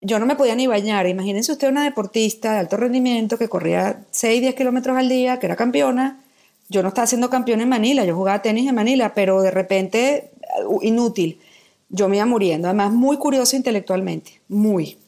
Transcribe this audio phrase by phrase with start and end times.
[0.00, 1.06] yo no me podía ni bañar.
[1.06, 5.46] Imagínense usted una deportista de alto rendimiento que corría 6, 10 kilómetros al día, que
[5.46, 6.20] era campeona.
[6.68, 10.30] Yo no estaba siendo campeona en Manila, yo jugaba tenis en Manila, pero de repente,
[10.66, 11.40] uh, inútil.
[11.88, 12.68] Yo me iba muriendo.
[12.68, 14.98] Además, muy curiosa intelectualmente, muy.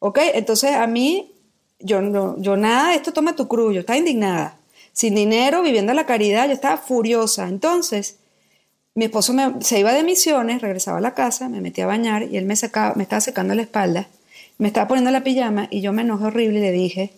[0.00, 0.18] ¿Ok?
[0.34, 1.32] Entonces, a mí,
[1.78, 4.58] yo, no, yo nada de esto toma tu cruz, yo estaba indignada.
[4.92, 7.48] Sin dinero, viviendo la caridad, yo estaba furiosa.
[7.48, 8.18] Entonces,
[8.94, 12.36] mi esposo se iba de misiones, regresaba a la casa, me metía a bañar y
[12.36, 12.54] él me,
[12.96, 14.08] me estaba secando la espalda,
[14.58, 17.12] me estaba poniendo la pijama y yo me enojé horrible y le dije,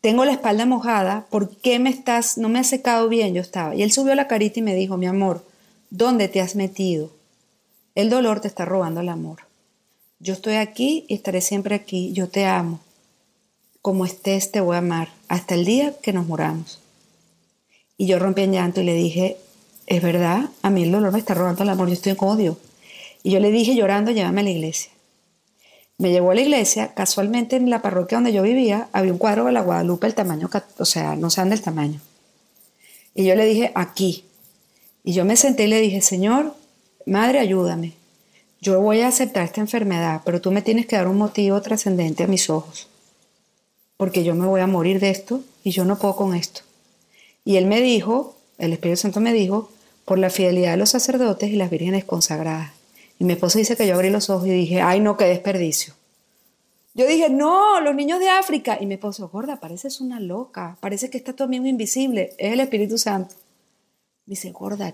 [0.00, 3.34] tengo la espalda mojada, ¿por qué me estás, no me has secado bien?
[3.34, 3.74] Yo estaba.
[3.74, 5.44] Y él subió la carita y me dijo, mi amor,
[5.90, 7.10] ¿dónde te has metido?
[7.94, 9.40] El dolor te está robando el amor.
[10.18, 12.80] Yo estoy aquí y estaré siempre aquí, yo te amo.
[13.82, 16.80] Como estés, te voy a amar, hasta el día que nos muramos.
[17.96, 19.36] Y yo rompí en llanto y le dije,
[19.90, 22.56] es verdad, a mí el dolor me está robando el amor, yo estoy en odio.
[23.24, 24.92] Y yo le dije llorando, llévame a la iglesia.
[25.98, 29.46] Me llevó a la iglesia, casualmente en la parroquia donde yo vivía había un cuadro
[29.46, 32.00] de la Guadalupe, el tamaño, o sea, no saben del tamaño.
[33.16, 34.24] Y yo le dije, aquí.
[35.02, 36.54] Y yo me senté y le dije, Señor,
[37.04, 37.94] Madre, ayúdame.
[38.60, 42.22] Yo voy a aceptar esta enfermedad, pero tú me tienes que dar un motivo trascendente
[42.22, 42.86] a mis ojos.
[43.96, 46.60] Porque yo me voy a morir de esto y yo no puedo con esto.
[47.44, 49.70] Y él me dijo, el Espíritu Santo me dijo,
[50.10, 52.72] por la fidelidad de los sacerdotes y las vírgenes consagradas.
[53.20, 55.94] Y mi esposo dice que yo abrí los ojos y dije, ay no, qué desperdicio.
[56.94, 58.76] Yo dije, no, los niños de África.
[58.80, 62.58] Y mi esposo, gorda, pareces una loca, parece que está tu amigo invisible, es el
[62.58, 63.36] Espíritu Santo.
[64.26, 64.92] Dice, gorda,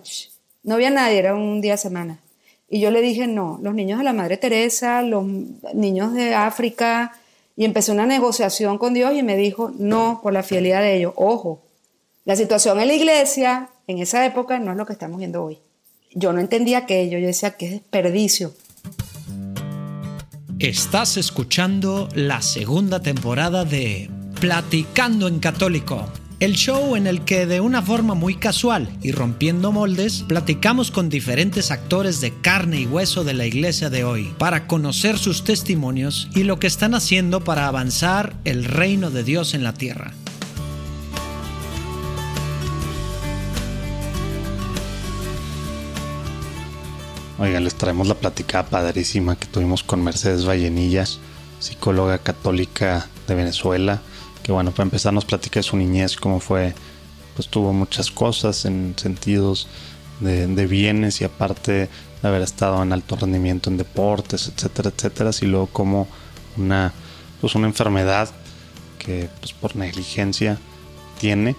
[0.62, 2.20] no había nadie, era un día a semana.
[2.68, 5.24] Y yo le dije, no, los niños de la Madre Teresa, los
[5.72, 7.18] niños de África,
[7.56, 11.14] y empecé una negociación con Dios y me dijo, no, por la fidelidad de ellos.
[11.16, 11.62] Ojo,
[12.26, 15.58] la situación en la iglesia en esa época no es lo que estamos viendo hoy.
[16.14, 18.52] Yo no entendía aquello, yo decía que es desperdicio.
[20.58, 26.06] Estás escuchando la segunda temporada de Platicando en Católico,
[26.40, 31.08] el show en el que de una forma muy casual y rompiendo moldes, platicamos con
[31.08, 36.28] diferentes actores de carne y hueso de la iglesia de hoy para conocer sus testimonios
[36.34, 40.12] y lo que están haciendo para avanzar el reino de Dios en la tierra.
[47.38, 51.18] Oigan, les traemos la platicada padrísima que tuvimos con Mercedes Vallenillas,
[51.58, 54.00] psicóloga católica de Venezuela,
[54.42, 56.74] que bueno, para empezar nos platica de su niñez, cómo fue,
[57.34, 59.68] pues tuvo muchas cosas en sentidos
[60.20, 61.90] de, bienes y aparte
[62.22, 66.08] de haber estado en alto rendimiento en deportes, etcétera, etcétera, y luego como
[66.56, 66.94] una,
[67.42, 68.30] pues una enfermedad
[68.98, 70.58] que pues por negligencia
[71.20, 71.54] tiene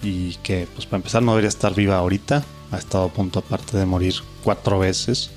[0.00, 3.76] y que pues para empezar no debería estar viva ahorita, ha estado a punto aparte
[3.76, 5.30] de morir cuatro veces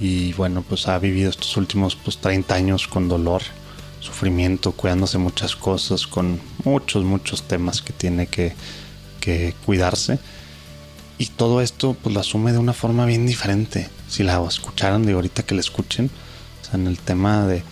[0.00, 3.42] y bueno, pues ha vivido estos últimos pues 30 años con dolor,
[4.00, 8.54] sufrimiento, cuidándose muchas cosas, con muchos, muchos temas que tiene que,
[9.20, 10.18] que cuidarse.
[11.18, 13.88] Y todo esto pues lo asume de una forma bien diferente.
[14.08, 16.10] Si la escucharan de ahorita que la escuchen,
[16.62, 17.64] o sea, en el tema de,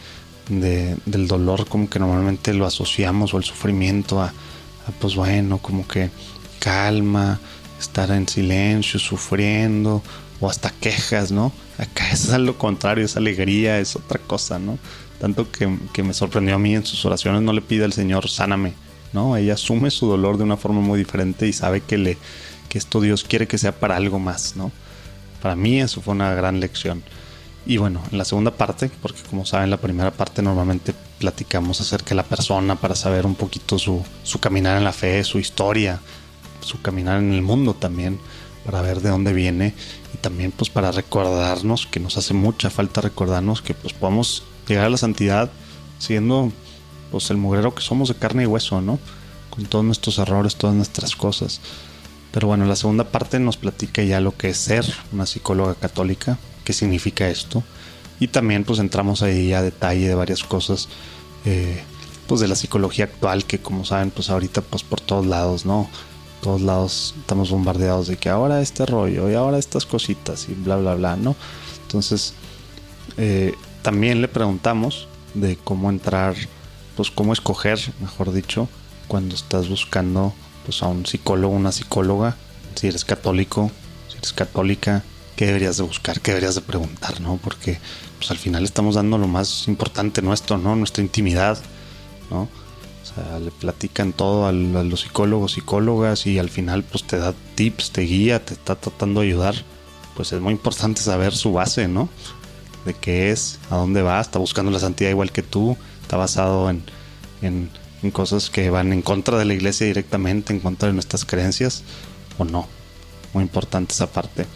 [0.50, 5.58] de, del dolor como que normalmente lo asociamos o el sufrimiento a, a pues bueno,
[5.58, 6.10] como que
[6.58, 7.38] calma,
[7.78, 10.02] estar en silencio, sufriendo,
[10.40, 11.52] o hasta quejas, ¿no?
[11.78, 14.78] Acá es lo contrario, es alegría, es otra cosa, ¿no?
[15.20, 18.74] Tanto que, me sorprendió a mí en sus oraciones, no le pide al Señor, sáname,
[19.12, 19.36] ¿no?
[19.36, 22.18] Ella asume su dolor de una forma muy diferente y sabe que, le,
[22.68, 24.70] que esto Dios quiere que sea para algo más, ¿no?
[25.40, 27.02] Para mí eso fue una gran lección.
[27.64, 32.10] Y bueno, en la segunda parte, porque como saben, la primera parte normalmente platicamos acerca
[32.10, 35.98] de la persona para saber un poquito su, su caminar en la fe, su historia,
[36.66, 38.18] su caminar en el mundo también,
[38.66, 39.74] para ver de dónde viene
[40.12, 44.86] y también pues para recordarnos que nos hace mucha falta recordarnos que pues podemos llegar
[44.86, 45.50] a la santidad
[45.98, 46.52] siendo
[47.12, 48.98] pues el mugrero que somos de carne y hueso, ¿no?
[49.50, 51.60] Con todos nuestros errores, todas nuestras cosas.
[52.32, 56.36] Pero bueno, la segunda parte nos platica ya lo que es ser una psicóloga católica,
[56.64, 57.62] qué significa esto.
[58.18, 60.88] Y también pues entramos ahí a detalle de varias cosas,
[61.44, 61.82] eh,
[62.26, 65.88] pues de la psicología actual, que como saben pues ahorita pues por todos lados, ¿no?
[66.46, 70.76] Todos lados estamos bombardeados de que ahora este rollo y ahora estas cositas y bla,
[70.76, 71.34] bla, bla, ¿no?
[71.82, 72.34] Entonces,
[73.16, 73.52] eh,
[73.82, 76.36] también le preguntamos de cómo entrar,
[76.94, 78.68] pues cómo escoger, mejor dicho,
[79.08, 80.34] cuando estás buscando
[80.64, 82.36] pues a un psicólogo, una psicóloga,
[82.76, 83.72] si eres católico,
[84.08, 85.02] si eres católica,
[85.34, 87.40] qué deberías de buscar, qué deberías de preguntar, ¿no?
[87.42, 87.80] Porque
[88.18, 90.76] pues al final estamos dando lo más importante nuestro, ¿no?
[90.76, 91.58] Nuestra intimidad,
[92.30, 92.48] ¿no?
[93.40, 98.02] Le platican todo a los psicólogos, psicólogas y al final pues te da tips, te
[98.02, 99.54] guía, te está tratando de ayudar.
[100.14, 102.08] Pues es muy importante saber su base, ¿no?
[102.86, 106.70] de qué es, a dónde va, está buscando la santidad igual que tú, está basado
[106.70, 106.82] en,
[107.42, 107.68] en,
[108.02, 111.82] en cosas que van en contra de la iglesia directamente, en contra de nuestras creencias,
[112.38, 112.68] o no.
[113.34, 114.46] Muy importante esa parte.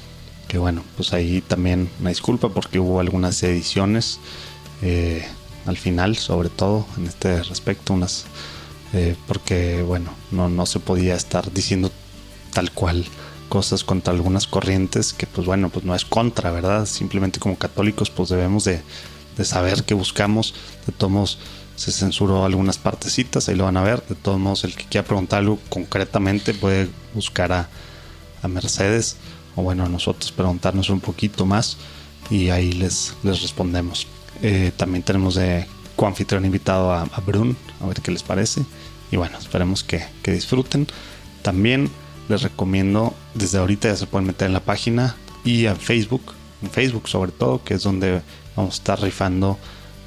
[0.48, 4.20] Que bueno, pues ahí también una disculpa porque hubo algunas ediciones
[4.80, 5.26] eh,
[5.66, 8.26] al final, sobre todo en este respecto, unas
[8.92, 11.92] eh, porque bueno, no, no se podía estar diciendo
[12.52, 13.04] tal cual
[13.48, 16.86] cosas contra algunas corrientes que pues bueno, pues no es contra, ¿verdad?
[16.86, 18.82] Simplemente como católicos pues debemos de,
[19.36, 20.54] de saber qué buscamos,
[20.86, 21.38] de todos modos
[21.76, 25.06] se censuró algunas partecitas, ahí lo van a ver, de todos modos el que quiera
[25.06, 27.68] preguntar algo concretamente puede buscar a,
[28.42, 29.16] a Mercedes
[29.56, 31.76] o bueno a nosotros preguntarnos un poquito más
[32.28, 34.06] y ahí les, les respondemos.
[34.42, 35.66] Eh, también tenemos de
[35.96, 38.62] coanfitrión invitado a, a, Brun, a ver qué les parece.
[39.10, 40.86] Y bueno, esperemos que, que, disfruten.
[41.42, 41.90] También
[42.28, 46.70] les recomiendo, desde ahorita ya se pueden meter en la página y a Facebook, en
[46.70, 48.22] Facebook sobre todo, que es donde
[48.56, 49.58] vamos a estar rifando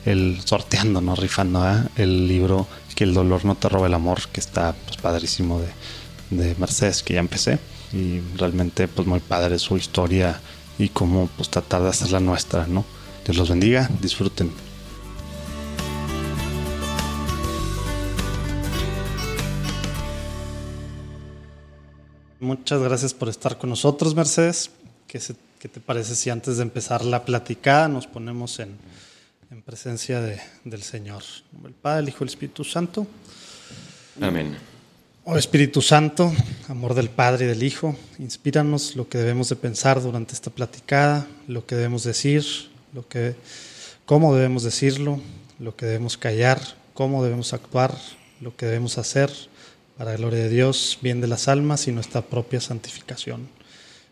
[0.05, 1.83] el sorteando, no rifando, ¿eh?
[1.95, 5.69] el libro Que el dolor no te roba el amor, que está pues, padrísimo de,
[6.29, 7.59] de Mercedes, que ya empecé.
[7.91, 10.41] Y realmente pues muy padre su historia
[10.79, 12.85] y cómo pues tratar de hacer la nuestra, ¿no?
[13.25, 14.51] Dios los bendiga, disfruten.
[22.41, 24.69] Muchas gracias por estar con nosotros, Mercedes.
[25.07, 28.75] ¿Qué, se, qué te parece si antes de empezar la platicada nos ponemos en,
[29.49, 31.23] en presencia de, del Señor?
[31.65, 33.07] El Padre, el Hijo y el Espíritu Santo.
[34.19, 34.57] Amén.
[35.23, 36.33] Oh Espíritu Santo,
[36.67, 41.25] amor del Padre y del Hijo, inspíranos lo que debemos de pensar durante esta platicada,
[41.47, 42.43] lo que debemos decir,
[42.93, 43.35] lo que,
[44.05, 45.19] cómo debemos decirlo,
[45.59, 46.61] lo que debemos callar,
[46.93, 47.95] cómo debemos actuar,
[48.39, 49.31] lo que debemos hacer
[49.97, 53.47] para gloria de Dios, bien de las almas y nuestra propia santificación.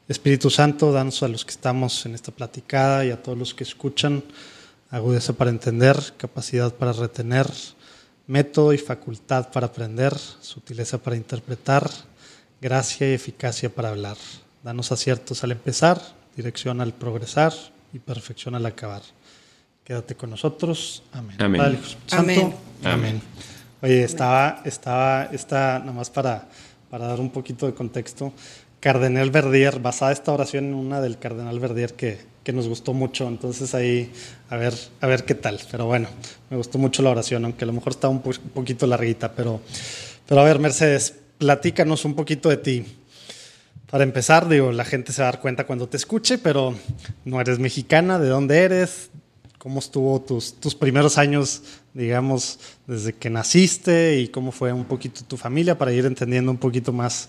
[0.08, 3.64] Espíritu Santo, danos a los que estamos en esta platicada y a todos los que
[3.64, 4.24] escuchan
[4.90, 7.48] agudeza para entender, capacidad para retener,
[8.28, 11.90] método y facultad para aprender, sutileza para interpretar,
[12.62, 14.18] gracia y eficacia para hablar.
[14.64, 16.02] Danos aciertos al empezar,
[16.36, 17.54] dirección al progresar
[17.94, 19.02] y perfección al acabar.
[19.84, 21.04] Quédate con nosotros.
[21.12, 21.36] Amén.
[21.40, 21.62] Amén.
[21.62, 22.32] Padre, Santo.
[22.32, 22.54] Amén.
[22.84, 23.22] Amén.
[23.82, 26.48] Oye, estaba, estaba, esta, nada más para,
[26.90, 28.32] para dar un poquito de contexto,
[28.80, 33.28] Cardenal Verdier, basada esta oración en una del Cardenal Verdier que, que nos gustó mucho,
[33.28, 34.12] entonces ahí
[34.50, 36.10] a ver, a ver qué tal, pero bueno,
[36.50, 39.34] me gustó mucho la oración, aunque a lo mejor está un, po un poquito larguita,
[39.34, 39.62] pero,
[40.28, 42.86] pero a ver, Mercedes, platícanos un poquito de ti.
[43.92, 46.74] Para empezar, digo, la gente se va a dar cuenta cuando te escuche, pero
[47.26, 49.10] no eres mexicana, ¿de dónde eres?
[49.58, 51.62] ¿Cómo estuvo tus, tus primeros años,
[51.94, 52.58] digamos,
[52.88, 56.94] desde que naciste y cómo fue un poquito tu familia para ir entendiendo un poquito
[56.94, 57.28] más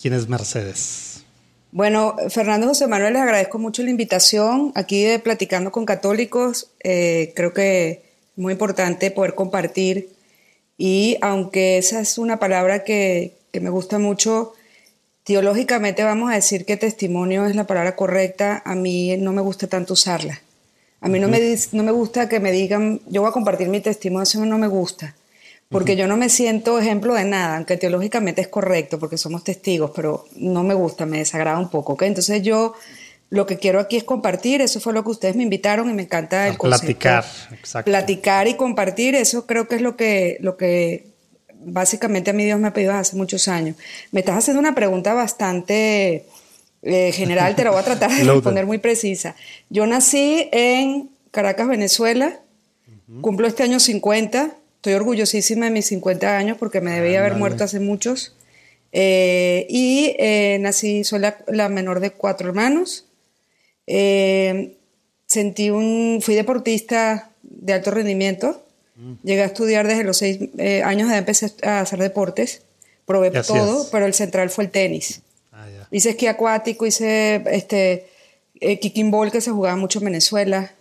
[0.00, 1.24] quién es Mercedes?
[1.72, 6.70] Bueno, Fernando José Manuel, les agradezco mucho la invitación aquí de Platicando con Católicos.
[6.84, 7.98] Eh, creo que es
[8.38, 10.10] muy importante poder compartir
[10.78, 14.54] y aunque esa es una palabra que, que me gusta mucho,
[15.26, 19.66] teológicamente vamos a decir que testimonio es la palabra correcta, a mí no me gusta
[19.66, 20.40] tanto usarla.
[21.00, 21.26] A mí uh -huh.
[21.26, 24.46] no, me, no me gusta que me digan, yo voy a compartir mi testimonio, eso
[24.46, 25.16] no me gusta,
[25.68, 25.98] porque uh -huh.
[25.98, 30.26] yo no me siento ejemplo de nada, aunque teológicamente es correcto, porque somos testigos, pero
[30.36, 31.94] no me gusta, me desagrada un poco.
[31.94, 32.06] ¿okay?
[32.06, 32.74] Entonces yo
[33.28, 36.02] lo que quiero aquí es compartir, eso fue lo que ustedes me invitaron y me
[36.02, 37.90] encanta el a Platicar, exacto.
[37.90, 41.15] Platicar y compartir, eso creo que es lo que, lo que
[41.66, 43.76] básicamente a mí Dios me ha pedido hace muchos años.
[44.12, 46.24] Me estás haciendo una pregunta bastante
[46.82, 49.34] eh, general, te la voy a tratar de responder muy precisa.
[49.68, 52.40] Yo nací en Caracas, Venezuela,
[52.86, 53.20] uh -huh.
[53.20, 57.64] cumplo este año 50, estoy orgullosísima de mis 50 años porque me debía haber muerto
[57.64, 58.36] hace muchos.
[58.92, 63.06] Eh, y eh, nací, soy la, la, menor de cuatro hermanos.
[63.86, 64.76] Eh,
[65.26, 68.65] sentí un, fui deportista de alto rendimiento.
[68.96, 69.12] Mm.
[69.22, 72.62] Llegué a estudiar desde los seis eh, años de empecé a hacer deportes.
[73.04, 75.22] Probé todo, pero el central fue el tenis.
[75.52, 75.88] Ah, yeah.
[75.92, 78.08] Hice esquí acuático, hice este,
[78.60, 80.72] eh, kicking ball que se jugaba mucho en Venezuela,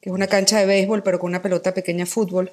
[0.00, 2.52] que es una cancha de béisbol, pero con una pelota pequeña de fútbol.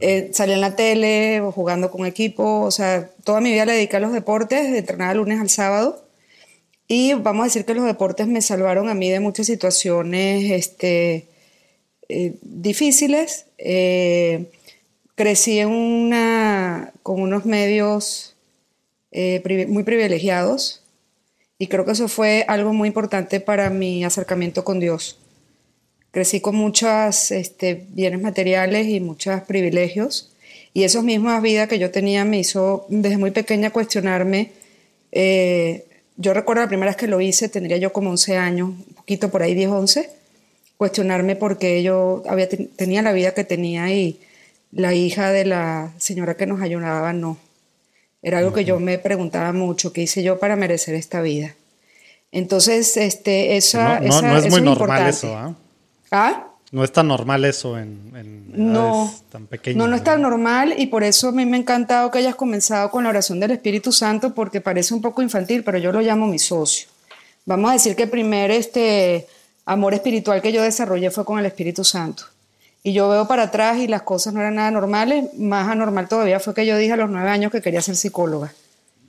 [0.00, 3.98] Eh, salí en la tele jugando con equipo, o sea, toda mi vida le dediqué
[3.98, 6.04] a los deportes, de entrenar lunes al sábado.
[6.88, 11.28] Y vamos a decir que los deportes me salvaron a mí de muchas situaciones este,
[12.12, 13.46] eh, difíciles.
[13.58, 14.50] Eh,
[15.14, 18.34] crecí en una, con unos medios
[19.10, 20.82] eh, muy privilegiados
[21.58, 25.18] y creo que eso fue algo muy importante para mi acercamiento con Dios.
[26.10, 30.32] Crecí con muchos este, bienes materiales y muchos privilegios
[30.74, 34.50] y esas mismas vidas que yo tenía me hizo desde muy pequeña cuestionarme
[35.12, 35.84] eh,
[36.16, 39.30] yo recuerdo la primera vez que lo hice, tendría yo como 11 años, un poquito
[39.30, 40.10] por ahí 10, 11,
[40.82, 44.18] cuestionarme por qué yo había, tenía la vida que tenía y
[44.72, 47.36] la hija de la señora que nos ayudaba no.
[48.20, 51.54] Era algo que yo me preguntaba mucho, ¿qué hice yo para merecer esta vida?
[52.32, 55.54] Entonces, este, esa, no, no, es muy normal eso, ¿ah?
[56.10, 56.48] ¿Ah?
[56.72, 59.76] No es tan normal eso en, no, tan pequeñas.
[59.76, 62.34] No, no es tan normal y por eso a mí me ha encantado que hayas
[62.34, 66.00] comenzado con la oración del Espíritu Santo porque parece un poco infantil, pero yo lo
[66.00, 66.88] llamo mi socio.
[67.46, 69.28] Vamos a decir que el primer este,
[69.64, 72.24] amor espiritual que yo desarrollé fue con el Espíritu Santo.
[72.84, 75.26] Y yo veo para atrás y las cosas no eran nada normales.
[75.38, 78.52] Más anormal todavía fue que yo dije a los nueve años que quería ser psicóloga.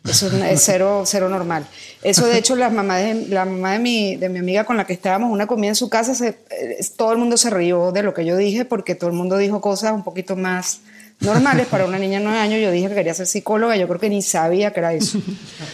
[0.07, 1.65] Eso es cero, cero normal.
[2.01, 4.85] Eso, de hecho, la mamá de, la mamá de, mi, de mi amiga con la
[4.85, 8.03] que estábamos, una comida en su casa, se, eh, todo el mundo se rió de
[8.03, 10.81] lo que yo dije porque todo el mundo dijo cosas un poquito más
[11.21, 12.59] normales para una niña de nueve años.
[12.61, 15.19] Yo dije que quería ser psicóloga, yo creo que ni sabía que era eso.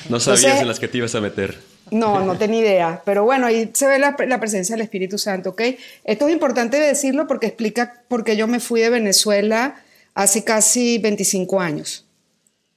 [0.10, 1.58] No sabías en las que te ibas a meter.
[1.92, 3.02] No, no tenía idea.
[3.06, 5.62] Pero bueno, ahí se ve la, la, presencia del Espíritu Santo, ¿ok?
[6.04, 9.82] Esto es importante decirlo porque explica por qué yo me fui de Venezuela
[10.14, 12.06] hace casi 25 años.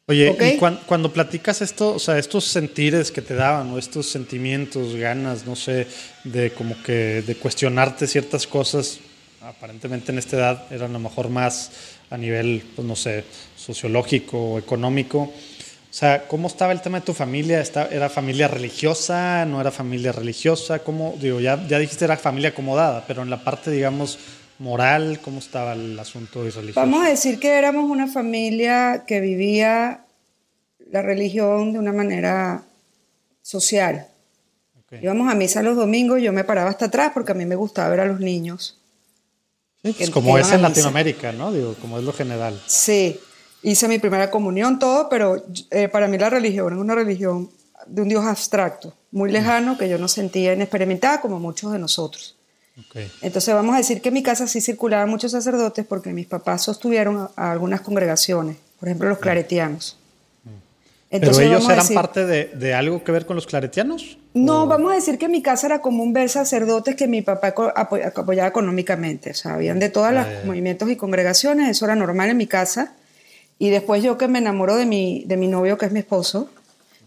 [0.07, 4.97] Oye, y cuando, platicas esto, o sea, estos sentires que te daban, o estos sentimientos,
[4.97, 5.87] ganas, no sé,
[6.25, 8.99] de como que de cuestionarte ciertas cosas,
[9.41, 11.71] aparentemente en esta edad eran a lo mejor más
[12.11, 13.25] a nivel, pues no sé,
[13.57, 15.33] sociológico o económico.
[15.93, 17.63] O sea, ¿cómo estaba el tema de tu familia?
[17.91, 19.45] ¿Era familia religiosa?
[19.45, 20.79] ¿No era familia religiosa?
[20.79, 24.19] ¿Cómo, digo, ya, ya dijiste era familia acomodada, pero en la parte, digamos,
[24.59, 25.21] moral?
[25.21, 26.81] ¿Cómo estaba el asunto religioso?
[26.81, 30.07] Vamos a decir que éramos una familia que vivía
[30.91, 32.63] la religión de una manera
[33.43, 34.07] social.
[35.03, 37.91] Íbamos a misa los domingos yo me paraba hasta atrás porque a mí me gustaba
[37.91, 38.79] ver a los niños.
[39.83, 41.53] Pues como es en Latinoamérica, ¿no?
[41.53, 42.59] Digo, como es lo general.
[42.65, 43.21] Sí,
[43.63, 47.51] hice mi primera comunión, todo, pero eh, para mí la religión es una religión
[47.87, 49.33] de un Dios abstracto, muy mm.
[49.33, 52.37] lejano, que yo no sentía ni experimentaba como muchos de nosotros.
[53.21, 56.63] Entonces vamos a decir que en mi casa sí circulaban muchos sacerdotes porque mis papás
[56.63, 59.99] sostuvieron a, algunas congregaciones, por ejemplo los claretianos.
[61.11, 64.17] Entonces, ¿Pero ellos eran parte de, algo que ver con los claretianos?
[64.33, 67.49] No, vamos a decir que en mi casa era común ver sacerdotes que mi papá
[67.75, 69.33] apoyaba económicamente.
[69.33, 72.95] O sea, habían de todos los movimientos y congregaciones, eso era normal en mi casa.
[73.63, 76.49] Y después yo que me enamoro de mi, de mi novio, que es mi esposo,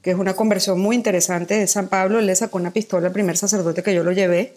[0.01, 3.11] que es una conversión muy interesante de San Pablo, él le sacó una pistola al
[3.11, 4.53] primer sacerdote que yo lo llevé.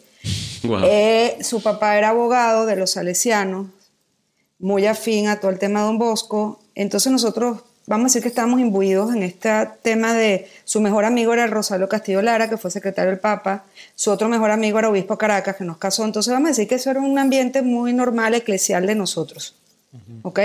[0.84, 3.66] Eh, su papá era abogado de los salesianos,
[4.60, 6.60] muy afín a todo el tema de Don Bosco.
[6.76, 9.50] Entonces nosotros, vamos a decir que estábamos imbuidos en este
[9.82, 13.64] tema de su mejor amigo era Rosario Castillo Lara, que fue secretario del Papa,
[13.96, 16.04] su otro mejor amigo era Obispo Caracas, que nos casó.
[16.04, 19.56] Entonces vamos a decir que eso era un ambiente muy normal, eclesial de nosotros.
[20.22, 20.38] ¿Ok?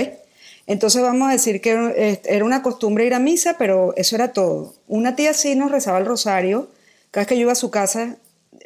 [0.66, 4.30] Entonces vamos a decir que eh, era una costumbre ir a misa, pero eso era
[4.32, 4.76] todo.
[4.88, 6.70] Una tía sí nos rezaba el rosario.
[7.12, 8.18] Cada vez que yo iba a su casa,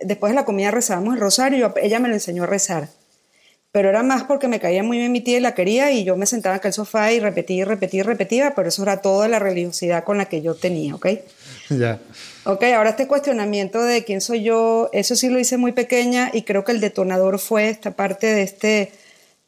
[0.01, 2.89] después de la comida rezábamos el rosario, ella me lo enseñó a rezar.
[3.71, 6.15] Pero era más porque me caía muy bien mi tía y la quería y yo
[6.15, 9.27] me sentaba en el sofá y repetía y repetía y repetía, pero eso era toda
[9.27, 11.07] la religiosidad con la que yo tenía, ¿ok?
[11.69, 11.99] Ya.
[12.45, 16.43] Ok, ahora este cuestionamiento de quién soy yo, eso sí lo hice muy pequeña y
[16.43, 18.91] creo que el detonador fue esta parte de este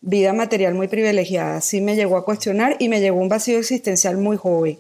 [0.02, 1.62] vida material muy privilegiada.
[1.62, 4.80] Sí me llegó a cuestionar y me llegó un vacío existencial muy joven.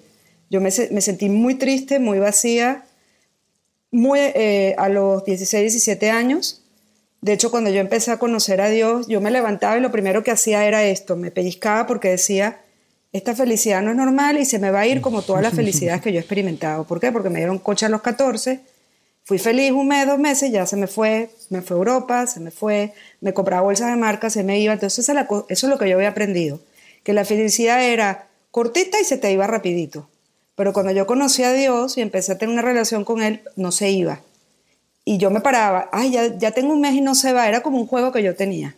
[0.49, 2.85] Yo me, sentí muy triste, muy vacía,
[3.91, 6.63] muy, eh, a los 16, 17 años.
[7.21, 10.23] De hecho, cuando yo empecé a conocer a Dios, yo me levantaba y lo primero
[10.23, 12.61] que hacía era esto, me pellizcaba porque decía,
[13.11, 16.01] esta felicidad no es normal y se me va a ir como todas las felicidades
[16.01, 16.85] que yo he experimentado.
[16.85, 17.11] ¿Por qué?
[17.11, 18.61] Porque me dieron coche a los 14,
[19.29, 22.39] fui feliz un mes, dos meses, ya se me fue, me fue a Europa, se
[22.39, 24.73] me fue, me compraba bolsas de marca, se me iba.
[24.73, 26.59] Entonces eso es lo que yo había aprendido,
[27.03, 30.09] que la felicidad era cortita y se te iba rapidito.
[30.55, 33.71] Pero cuando yo conocí a Dios y empecé a tener una relación con Él, no
[33.71, 34.21] se iba.
[35.05, 36.09] Y yo me paraba, ay,
[36.39, 37.47] ya, tengo un mes y no se va.
[37.47, 38.77] Era como un juego que yo tenía.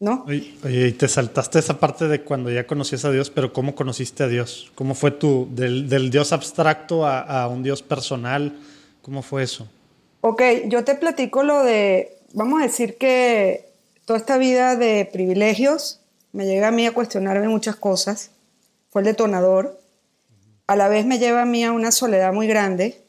[0.00, 0.24] ¿No?
[0.26, 4.24] Oye, y te saltaste esa parte de cuando ya conocías a Dios, pero ¿cómo conociste
[4.24, 4.72] a Dios?
[4.74, 8.58] ¿Cómo fue tú del, Dios abstracto a, un Dios personal?
[9.02, 9.68] ¿Cómo fue eso?
[10.20, 13.70] Ok, yo te platico lo de, vamos a decir que
[14.04, 16.00] toda esta vida de privilegios
[16.32, 18.30] me llega a mí a cuestionarme muchas cosas.
[18.90, 19.80] Fue el detonador
[20.70, 23.02] a la vez me lleva a mí a una soledad muy grande,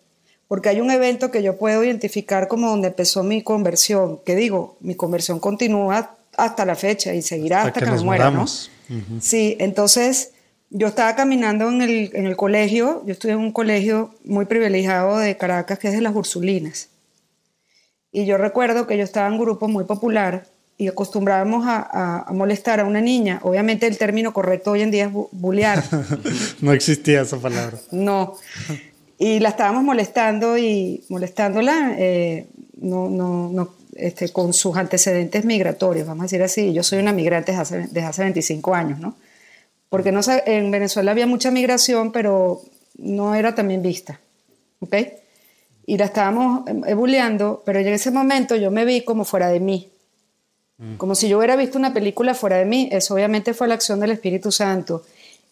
[0.47, 4.77] porque hay un evento que yo puedo identificar como donde empezó mi conversión, que digo,
[4.79, 8.47] mi conversión continúa hasta la fecha y seguirá hasta, que, me muera, ¿no?
[8.47, 10.30] Sí, entonces
[10.71, 15.17] yo estaba caminando en el, en el colegio, yo estudié en un colegio muy privilegiado
[15.17, 16.87] de Caracas, que es de las Ursulinas.
[18.11, 20.45] Y yo recuerdo que yo estaba en un grupo muy popular
[20.77, 23.39] y acostumbrábamos a, molestar a una niña.
[23.43, 25.83] Obviamente el término correcto hoy en día es bullear.
[26.61, 27.77] no existía esa palabra.
[27.91, 28.35] No.
[29.17, 31.95] Y la estábamos molestando y molestándola.
[31.97, 32.47] Eh,
[32.77, 36.73] no, no, no, este, con sus antecedentes migratorios, vamos a decir así.
[36.73, 39.15] Yo soy una migrante desde hace, desde hace 25 años, ¿no?
[39.91, 42.61] Porque no, en Venezuela había mucha migración, pero
[42.95, 44.21] no era también vista,
[44.79, 44.95] ¿ok?
[45.85, 49.91] Y la estábamos ebuleando, pero en ese momento yo me vi como fuera de mí,
[50.77, 50.95] mm.
[50.95, 52.87] como si yo hubiera visto una película fuera de mí.
[52.89, 55.03] Eso obviamente fue la acción del Espíritu Santo.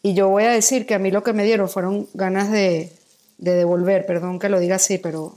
[0.01, 2.93] Y yo voy a decir que a mí lo que me dieron fueron ganas de,
[3.39, 5.35] de devolver, perdón que lo diga así, pero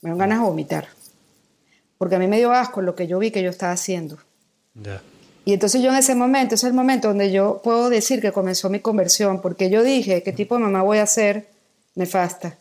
[0.00, 0.88] me dieron ganas de vomitar.
[1.98, 4.16] Porque a mí me dio asco lo que yo vi que yo estaba haciendo.
[5.48, 8.32] Y entonces yo en ese momento, ese es el momento donde yo puedo decir que
[8.32, 11.46] comenzó mi conversión, porque yo dije, ¿qué tipo de mamá voy a ser
[11.94, 12.58] nefasta?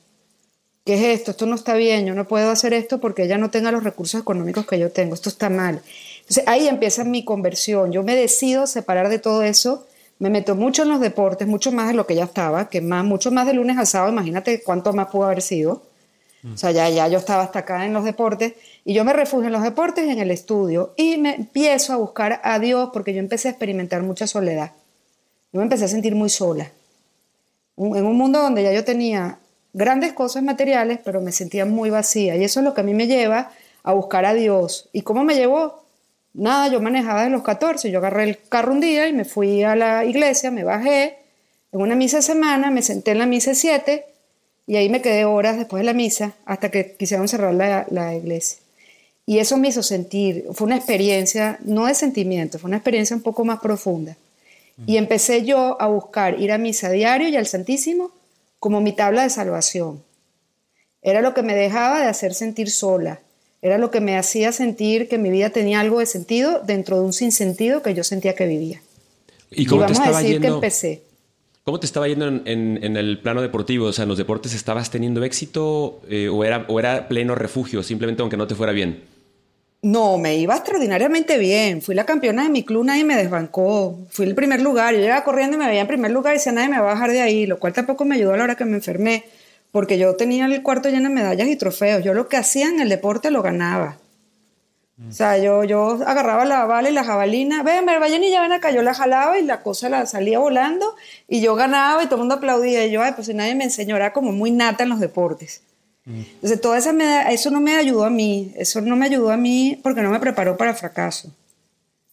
[0.85, 1.31] ¿Qué es esto?
[1.31, 4.21] Esto no está bien, yo no puedo hacer esto porque ella no tenga los recursos
[4.21, 5.81] económicos que yo tengo, esto está mal.
[6.19, 9.85] Entonces ahí empieza mi conversión, yo me decido separar de todo eso,
[10.19, 13.03] me meto mucho en los deportes, mucho más de lo que ya estaba, que más,
[13.03, 15.81] mucho más de lunes a sábado, imagínate cuánto más pudo haber sido.
[16.53, 18.53] O sea, ya, ya yo estaba hasta acá en los deportes
[18.85, 21.97] y yo me refugio en los deportes y en el estudio y me empiezo a
[21.97, 24.71] buscar a Dios porque yo empecé a experimentar mucha soledad.
[25.51, 26.71] Yo me empecé a sentir muy sola.
[27.77, 29.39] En un mundo donde ya yo tenía
[29.73, 32.35] grandes cosas materiales, pero me sentía muy vacía.
[32.35, 33.51] Y eso es lo que a mí me lleva
[33.83, 34.89] a buscar a Dios.
[34.93, 35.83] ¿Y cómo me llevó?
[36.33, 37.89] Nada, yo manejaba desde los 14.
[37.91, 41.17] Yo agarré el carro un día y me fui a la iglesia, me bajé
[41.71, 44.05] en una misa de semana, me senté en la misa 7
[44.67, 48.13] y ahí me quedé horas después de la misa hasta que quisieron cerrar la, la
[48.13, 48.59] iglesia.
[49.25, 53.23] Y eso me hizo sentir, fue una experiencia, no de sentimiento, fue una experiencia un
[53.23, 54.15] poco más profunda.
[54.85, 58.11] Y empecé yo a buscar ir a misa diario y al Santísimo
[58.59, 60.03] como mi tabla de salvación.
[61.01, 63.19] Era lo que me dejaba de hacer sentir sola.
[63.63, 67.05] Era lo que me hacía sentir que mi vida tenía algo de sentido dentro de
[67.05, 68.81] un sinsentido que yo sentía que vivía.
[69.49, 70.47] ¿Y cómo te estaba decir yendo?
[70.47, 71.01] que empecé.
[71.67, 73.87] ¿Cómo te estaba yendo en, el plano deportivo?
[73.87, 78.37] O sea, ¿en los deportes estabas teniendo éxito eh, o, era, pleno refugio, simplemente aunque
[78.37, 79.03] no te fuera bien?
[79.81, 81.81] No, me iba extraordinariamente bien.
[81.81, 83.99] Fui la campeona de mi club, nadie me desbancó.
[84.11, 84.95] Fui el primer lugar.
[84.95, 86.93] Yo iba corriendo y me veía en primer lugar y decía, nadie me va a
[86.93, 89.25] bajar de ahí, lo cual tampoco me ayudó a la hora que me enfermé,
[89.73, 92.01] porque yo tenía el cuarto lleno de medallas y trofeos.
[92.01, 93.97] Yo lo que hacía en el deporte lo ganaba.
[95.05, 98.81] O sea, yo, yo agarraba la bala y la jabalina, ven, Vallenilla, ven acá, yo
[98.81, 100.95] la jalaba y la cosa la salía volando
[101.27, 102.83] y yo ganaba y todo el mundo aplaudía.
[102.85, 105.61] Y yo, ay, pues si nadie me enseñó, era como muy nata en los deportes.
[106.07, 109.77] Entonces, toda esa eso no me ayudó a mí, eso no me ayudó a mí
[109.83, 111.35] porque no me preparó para fracaso,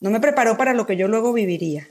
[0.00, 1.86] no me preparó para lo que yo luego viviría.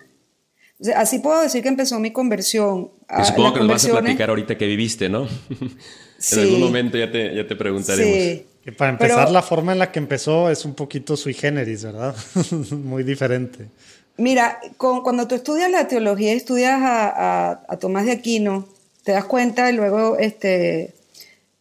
[0.97, 2.91] así puedo decir que empezó mi conversión.
[3.23, 5.29] Supongo que nos vas a platicar ahorita que viviste, ¿no?
[6.32, 8.13] en algún momento ya te, ya te preguntaremos.
[8.13, 8.47] Sí.
[8.63, 12.15] Que para empezar, la forma en la que empezó es un poquito sui generis, ¿verdad?
[12.71, 13.67] Muy diferente.
[14.15, 18.67] Mira, cuando tú estudias la teología y estudias a, a, Tomás de Aquino,
[19.04, 20.93] te das cuenta y luego este,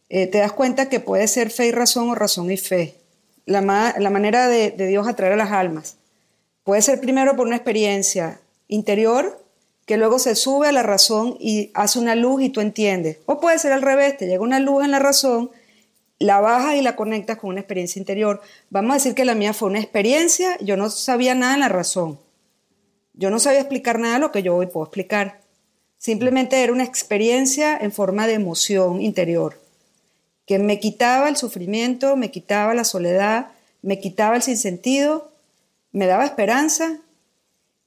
[0.09, 2.95] eh, te das cuenta que puede ser fe y razón o razón y fe.
[3.45, 3.61] La,
[3.97, 5.97] la manera de, de Dios atraer a las almas.
[6.63, 8.39] Puede ser primero por una experiencia
[8.69, 9.43] interior
[9.85, 13.17] que luego se sube a la razón y hace una luz y tú entiendes.
[13.25, 15.51] O puede ser al revés, te llega una luz en la razón
[16.23, 18.41] la bajas y la conectas con una experiencia interior.
[18.69, 21.67] Vamos a decir que la mía fue una experiencia, yo no sabía nada en la
[21.67, 22.17] razón.
[23.13, 25.41] Yo no sabía explicar nada de lo que yo hoy puedo explicar.
[25.97, 29.59] Simplemente era una experiencia en forma de emoción interior,
[30.45, 33.47] que me quitaba el sufrimiento, me quitaba la soledad,
[33.81, 35.29] me quitaba el sinsentido,
[35.91, 36.99] me daba esperanza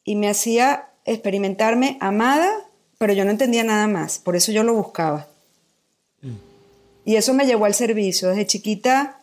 [0.05, 2.53] y me hacía experimentarme amada,
[2.99, 5.27] pero yo no entendía nada más, por eso yo lo buscaba.
[7.07, 8.29] Y eso me llevó al servicio.
[8.29, 9.23] Desde chiquita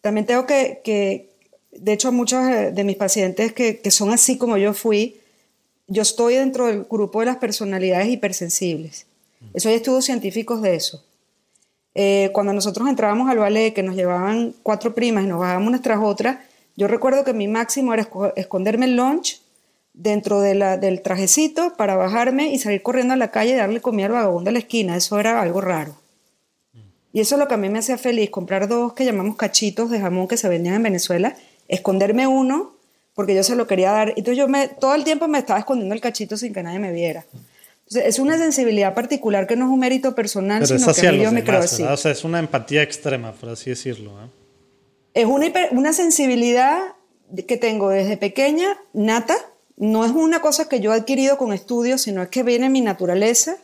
[0.00, 1.28] también tengo que, que
[1.72, 2.40] de hecho, muchos
[2.72, 5.20] de mis pacientes que, que, son así como yo fui,
[5.88, 9.06] yo estoy dentro del grupo de las personalidades hipersensibles.
[9.52, 11.04] Eso hay estudios científicos de eso.
[11.94, 15.82] Eh, cuando nosotros entrábamos al ballet, que nos llevaban cuatro primas y nos bajábamos unas
[15.82, 16.38] tras otras,
[16.76, 19.40] yo recuerdo que mi máximo era esconderme el lunch
[19.92, 23.80] dentro de la, del trajecito para bajarme y salir corriendo a la calle y darle
[23.80, 24.96] comida al vagabundo de la esquina.
[24.96, 26.03] Eso era algo raro.
[27.14, 29.88] Y eso es lo que a mí me hacía feliz, comprar dos que llamamos cachitos
[29.88, 31.36] de jamón que se vendían en Venezuela,
[31.68, 32.74] esconderme uno,
[33.14, 34.08] porque yo se lo quería dar.
[34.08, 36.90] Entonces yo me, todo el tiempo me estaba escondiendo el cachito sin que nadie me
[36.90, 37.24] viera.
[37.86, 41.22] Entonces, es una sensibilidad particular que no es un mérito personal, sino que a mí
[41.22, 41.84] yo me creo así.
[41.84, 44.10] O sea, es una empatía extrema, por así decirlo.
[44.20, 44.28] ¿eh?
[45.14, 46.80] Es una, una sensibilidad
[47.46, 49.36] que tengo desde pequeña, nata.
[49.76, 52.72] No es una cosa que yo he adquirido con estudios, sino es que viene en
[52.72, 53.58] mi naturaleza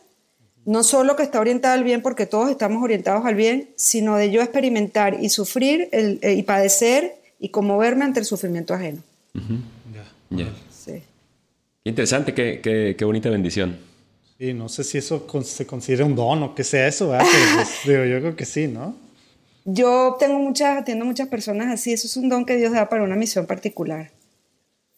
[0.65, 4.31] no solo que está orientada al bien, porque todos estamos orientados al bien, sino de
[4.31, 9.01] yo experimentar y sufrir eh, y padecer y conmoverme ante el sufrimiento ajeno.
[10.83, 11.01] Sí.
[11.83, 12.61] interesante, qué,
[12.97, 13.77] qué, bonita bendición.
[14.37, 17.27] Sí, no sé si eso se considera un don o qué sea eso, ¿verdad?
[17.55, 18.95] Pues, digo, yo creo que sí, ¿no?
[19.65, 23.03] Yo tengo muchas, atiendo muchas personas así, eso es un don que Dios da para
[23.03, 24.11] una misión particular.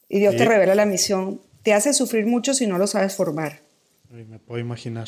[0.08, 3.62] Y Dios te revela la misión, te hace sufrir mucho si no lo sabes formar.
[4.10, 5.08] Me puedo imaginar.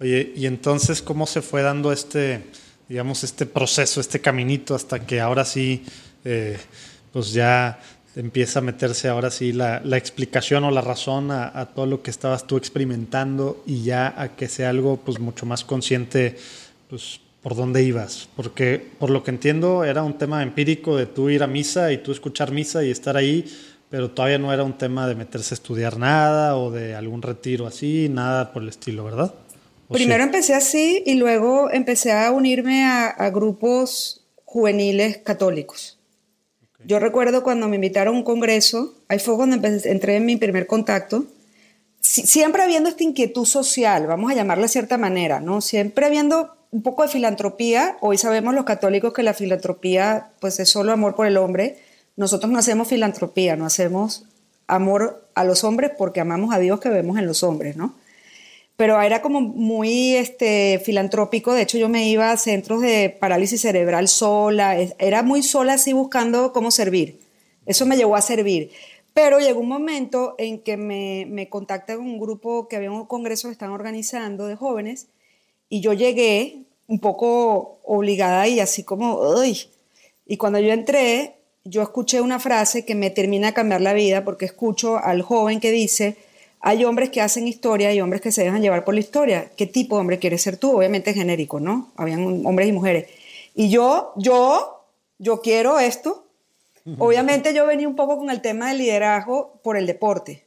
[0.00, 2.44] Oye, y entonces, ¿cómo se fue dando este,
[2.88, 5.84] digamos, este proceso, este caminito hasta que ahora sí,
[6.24, 6.56] eh,
[7.12, 7.80] pues ya
[8.18, 12.46] empieza a meterse ahora sí la, explicación o la razón a, todo lo que estabas
[12.46, 16.36] tú experimentando y ya a que sea algo pues mucho más consciente
[16.90, 21.30] pues por dónde ibas porque por lo que entiendo era un tema empírico de tú
[21.30, 23.44] ir a misa y tú escuchar misa y estar ahí
[23.88, 27.68] pero todavía no era un tema de meterse a estudiar nada o de algún retiro
[27.68, 29.32] así nada por el estilo verdad
[29.88, 35.98] primero empecé así y luego empecé a unirme a grupos juveniles católicos.
[36.84, 40.66] Yo recuerdo cuando me invitaron a un congreso, ahí fue cuando entré en mi primer
[40.66, 41.26] contacto,
[42.00, 45.60] siempre habiendo esta inquietud social, vamos a llamarla de cierta manera, ¿no?
[45.60, 50.70] Siempre habiendo un poco de filantropía, hoy sabemos los católicos que la filantropía pues es
[50.70, 51.78] solo amor por el hombre,
[52.16, 54.24] nosotros no hacemos filantropía, no hacemos
[54.66, 57.94] amor a los hombres porque amamos a Dios que vemos en los hombres, ¿no?
[58.78, 61.52] Pero era como muy este, filantrópico.
[61.52, 64.76] De hecho, yo me iba a centros de parálisis cerebral sola.
[65.00, 67.18] Era muy sola así buscando cómo servir.
[67.66, 68.70] Eso me llevó a servir.
[69.12, 73.04] Pero llegó un momento en que me, me contacta con un grupo que había un
[73.06, 75.08] congreso que están organizando de jóvenes
[75.68, 79.58] y yo llegué un poco obligada y así como, ¡ay!
[80.24, 84.24] Y cuando yo entré, yo escuché una frase que me termina de cambiar la vida
[84.24, 86.16] porque escucho al joven que dice,
[86.60, 89.50] hay hombres que hacen historia y hombres que se dejan llevar por la historia.
[89.56, 90.76] ¿Qué tipo de hombre quieres ser tú?
[90.76, 91.92] Obviamente genérico, ¿no?
[91.96, 93.06] Habían hombres y mujeres.
[93.54, 94.84] Y yo, yo,
[95.18, 96.24] yo quiero esto.
[96.98, 100.44] Obviamente yo venía un poco con el tema del liderazgo por el deporte.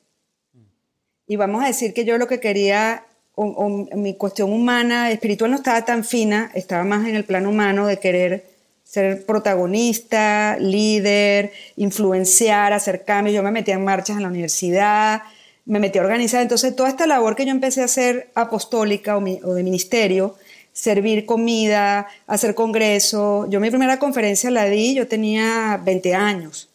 [1.27, 3.05] Y vamos a decir que yo lo que quería,
[3.37, 7.99] mi cuestión humana, espiritual no estaba tan fina, estaba más en el plano humano de
[7.99, 8.51] querer
[8.83, 13.35] ser protagonista, líder, influenciar, hacer cambios.
[13.35, 15.21] Yo me metía en marchas en la universidad,
[15.65, 16.41] me metí a organizar.
[16.41, 20.35] Entonces, toda esta labor que yo empecé a hacer apostólica o, de ministerio,
[20.73, 23.47] servir comida, hacer congreso.
[23.49, 26.69] Yo mi primera conferencia la di, yo tenía 20 años.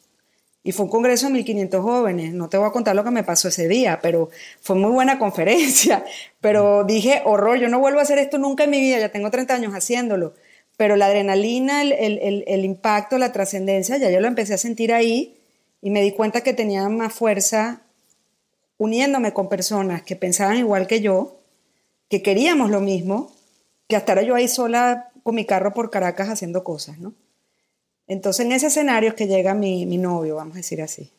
[0.62, 2.34] Y fue un congreso de 1500 jóvenes.
[2.34, 5.18] No te voy a contar lo que me pasó ese día, pero fue muy buena
[5.18, 6.04] conferencia.
[6.40, 9.30] Pero dije, horror, yo no vuelvo a hacer esto nunca en mi vida, ya tengo
[9.30, 10.34] 30 años haciéndolo.
[10.76, 15.36] Pero la adrenalina, el, el impacto, la trascendencia, ya yo lo empecé a sentir ahí
[15.80, 17.85] y me di cuenta que tenía más fuerza
[18.78, 21.40] uniéndome con personas que pensaban igual que yo,
[22.08, 23.32] que queríamos lo mismo,
[23.88, 27.14] que hasta ahora yo ahí sola con mi carro por Caracas haciendo cosas, ¿no?
[28.06, 31.10] Entonces en ese escenario es que llega mi, novio, vamos a decir así.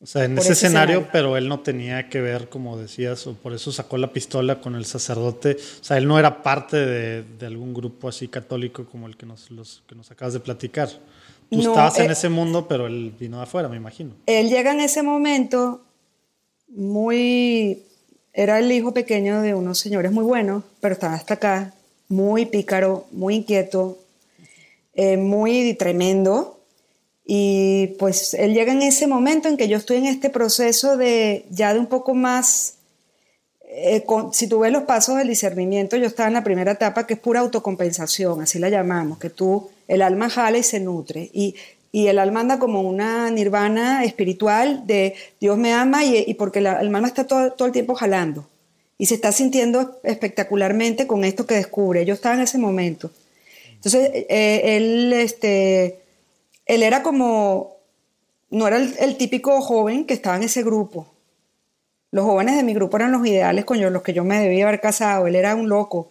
[0.00, 3.52] O sea, en ese, escenario, pero él no tenía que ver, como decías, o por
[3.52, 5.56] eso sacó la pistola con el sacerdote.
[5.80, 9.50] O sea, él no era parte de, algún grupo así católico como el que nos,
[9.50, 10.88] los, que nos acabas de platicar.
[11.50, 14.14] Tú estabas en eh, ese mundo, pero él vino de afuera, me imagino.
[14.26, 15.84] Él llega en ese momento
[16.68, 17.82] muy,
[18.32, 21.74] era el hijo pequeño de unos señores muy buenos, pero estaba hasta acá,
[22.08, 23.98] muy pícaro, muy inquieto,
[24.94, 26.60] eh, muy tremendo.
[27.24, 31.44] Y pues él llega en ese momento en que yo estoy en este proceso de
[31.50, 32.76] ya de un poco más,
[33.68, 37.14] eh, si tú ves los pasos del discernimiento, yo estaba en la primera etapa que
[37.14, 41.28] es pura autocompensación, así la llamamos, que tú, el alma jala y se nutre.
[41.34, 41.54] Y
[41.90, 46.66] y el alma anda como una nirvana espiritual de Dios me ama y, porque el
[46.66, 48.48] alma está todo, todo, el tiempo jalando
[48.98, 52.04] y se está sintiendo espectacularmente con esto que descubre.
[52.04, 53.10] Yo estaba en ese momento.
[53.76, 56.00] Entonces, eh, él, este,
[56.66, 57.76] él era como,
[58.50, 61.06] no era el, típico joven que estaba en ese grupo.
[62.10, 64.80] Los jóvenes de mi grupo eran los ideales con los que yo me debía haber
[64.80, 65.28] casado.
[65.28, 66.10] Él era un loco.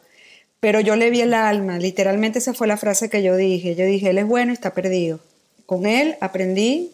[0.62, 1.78] Pero yo le vi el alma.
[1.78, 3.76] Literalmente esa fue la frase que yo dije.
[3.76, 5.20] Yo dije, él es bueno y está perdido.
[5.68, 6.94] Con él aprendí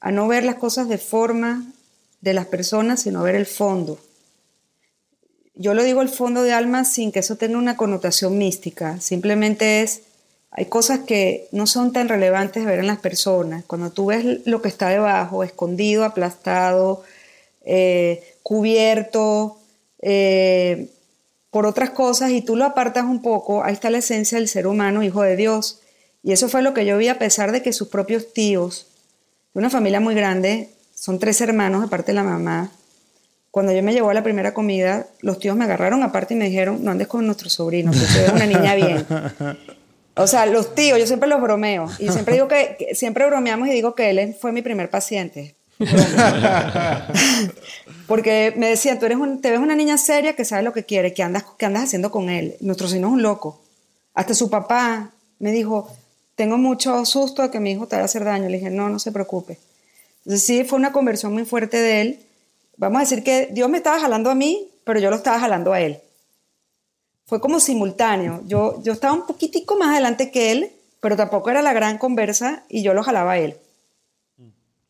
[0.00, 1.64] a no ver las cosas de forma
[2.20, 3.98] de las personas, sino a ver el fondo.
[5.54, 9.82] Yo lo digo el fondo de alma sin que eso tenga una connotación mística, simplemente
[9.82, 10.02] es,
[10.50, 13.64] hay cosas que no son tan relevantes de ver en las personas.
[13.64, 17.04] Cuando tú ves lo que está debajo, escondido, aplastado,
[17.64, 19.58] eh, cubierto
[20.00, 20.88] eh,
[21.50, 24.66] por otras cosas y tú lo apartas un poco, ahí está la esencia del ser
[24.66, 25.80] humano, hijo de Dios.
[26.22, 28.86] Y eso fue lo que yo vi a pesar de que sus propios tíos,
[29.54, 32.70] de una familia muy grande, son tres hermanos de parte de la mamá.
[33.50, 36.44] Cuando yo me llevó a la primera comida, los tíos me agarraron aparte y me
[36.44, 39.06] dijeron, no andes con nuestro sobrino, que es una niña bien.
[40.14, 41.88] O sea, los tíos, yo siempre los bromeo.
[41.98, 45.54] Y siempre digo que, siempre bromeamos y digo que él fue mi primer paciente.
[48.06, 51.14] Porque me decían, tú eres te ves una niña seria que sabe lo que quiere,
[51.14, 52.56] que andas, que andas haciendo con él.
[52.60, 53.62] Nuestro sobrino es un loco.
[54.12, 55.90] Hasta su papá Me dijo,
[56.40, 58.48] tengo mucho susto de que mi hijo te vaya a hacer daño.
[58.48, 59.58] Le dije, no, no se preocupe.
[60.20, 62.18] Entonces sí, fue una conversión muy fuerte de él.
[62.78, 65.74] Vamos a decir que Dios me estaba jalando a mí, pero yo lo estaba jalando
[65.74, 65.98] a él.
[67.26, 68.40] Fue como simultáneo.
[68.46, 72.64] Yo, yo estaba un poquitico más adelante que él, pero tampoco era la gran conversa
[72.70, 73.56] y yo lo jalaba a él.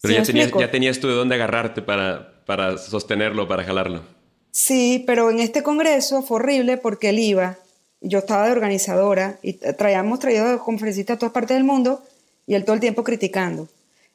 [0.03, 4.03] Pero ya, tenías, ya tenías tú de dónde agarrarte para, para sostenerlo, para jalarlo.
[4.53, 7.59] Sí, pero en este congreso fue horrible porque él iba,
[8.01, 12.03] yo estaba de organizadora y traíamos traído conferencistas a todas partes del mundo
[12.47, 13.69] y él todo el tiempo criticando.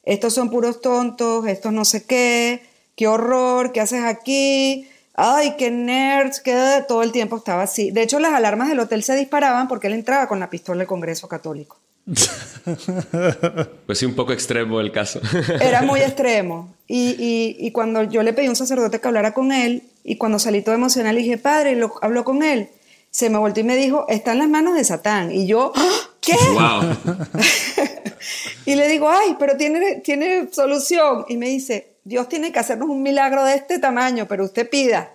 [0.04, 2.62] Estos son puros tontos, estos no sé qué,
[2.96, 7.92] qué horror, qué haces aquí, ay, qué nerds, que todo el tiempo estaba así.
[7.92, 10.88] De hecho, las alarmas del hotel se disparaban porque él entraba con la pistola del
[10.88, 11.78] Congreso Católico.
[13.86, 15.20] pues sí, un poco extremo el caso.
[15.62, 16.74] Era muy extremo.
[16.88, 20.38] Y, y, cuando yo le pedí a un sacerdote que hablara con él, y cuando
[20.38, 22.70] salí todo emocional, dije, padre, lo, habló con él.
[23.16, 25.32] Se me volvió y me dijo, está en las manos de Satán.
[25.32, 25.72] Y yo,
[26.20, 26.36] ¿qué?
[26.52, 26.98] Wow.
[28.66, 31.24] y le digo, ay, pero tiene, tiene solución.
[31.30, 35.14] Y me dice, Dios tiene que hacernos un milagro de este tamaño, pero usted pida.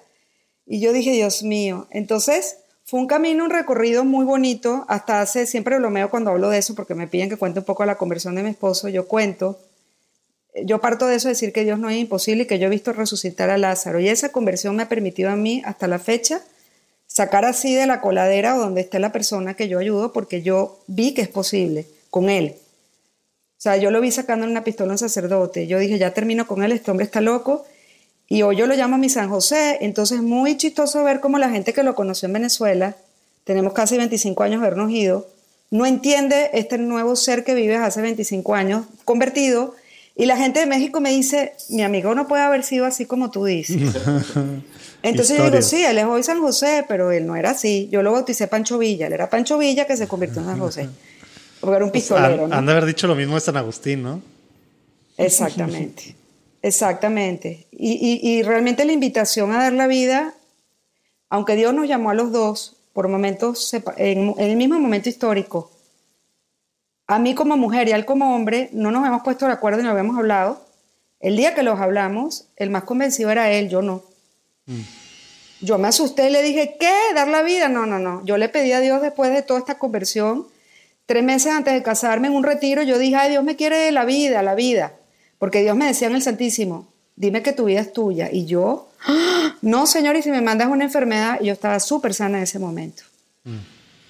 [0.65, 1.89] Y yo dije, Dios mío.
[1.91, 4.87] Entonces, fue un camino, un recorrido muy bonito.
[4.89, 7.67] Hasta hace, siempre lo meo cuando hablo de eso, porque me piden que cuente un
[7.67, 8.89] poco la conversión de mi esposo.
[8.89, 9.59] Yo cuento.
[10.65, 12.71] Yo parto de eso de decir que Dios no es imposible y que yo he
[12.71, 14.01] visto resucitar a Lázaro.
[14.01, 16.41] Y esa conversión me ha permitido a mí, hasta la fecha,
[17.12, 20.79] sacar así de la coladera o donde esté la persona que yo ayudo, porque yo
[20.87, 22.55] vi que es posible con él.
[22.57, 25.66] O sea, yo lo vi sacando una pistola a un sacerdote.
[25.66, 27.66] Yo dije, ya termino con él, este hombre está loco.
[28.29, 31.51] Y hoy yo lo llamo a mi San José, entonces muy chistoso ver cómo la
[31.51, 32.96] gente que lo conoció en Venezuela,
[33.42, 35.27] tenemos casi 25 años de habernos ido,
[35.73, 39.75] no entiende este nuevo ser que vives hace 25 años, convertido,
[40.14, 43.33] y la gente de México me dice, mi amigo no puede haber sido así como
[43.33, 43.96] tú dices.
[45.03, 47.89] Entonces yo digo, sí, él es hoy San José, pero él no era así.
[47.91, 50.89] Yo lo bauticé Pancho Villa, él era Pancho Villa que se convirtió en San José.
[51.61, 52.49] Porque era un pues, pistolero.
[52.51, 54.23] han, de haber dicho lo mismo de San Agustín, ¿no?
[55.17, 56.17] Exactamente.
[56.63, 57.67] Exactamente.
[57.73, 60.35] Y, realmente la invitación a dar la vida,
[61.29, 65.71] aunque Dios nos llamó a los dos por momentos, en, el mismo momento histórico,
[67.07, 69.81] a mí como mujer y a él como hombre, no nos hemos puesto de acuerdo
[69.81, 70.65] y no habíamos hablado.
[71.19, 74.03] El día que los hablamos, el más convencido era él, yo no.
[74.66, 74.81] Mm.
[75.62, 76.92] Yo me asusté y le dije, ¿qué?
[77.14, 77.68] ¿Dar la vida?
[77.68, 78.25] No, no, no.
[78.25, 80.46] Yo le pedí a Dios después de toda esta conversión,
[81.07, 84.05] tres meses antes de casarme en un retiro, yo dije, ay, Dios me quiere la
[84.05, 84.94] vida, la vida.
[85.38, 88.31] Porque Dios me decía en el Santísimo, dime que tu vida es tuya.
[88.33, 88.88] Y yo,
[89.62, 93.03] no, Señor, y si me mandas una enfermedad, yo estaba súper sana en ese momento.
[93.44, 93.59] Mm.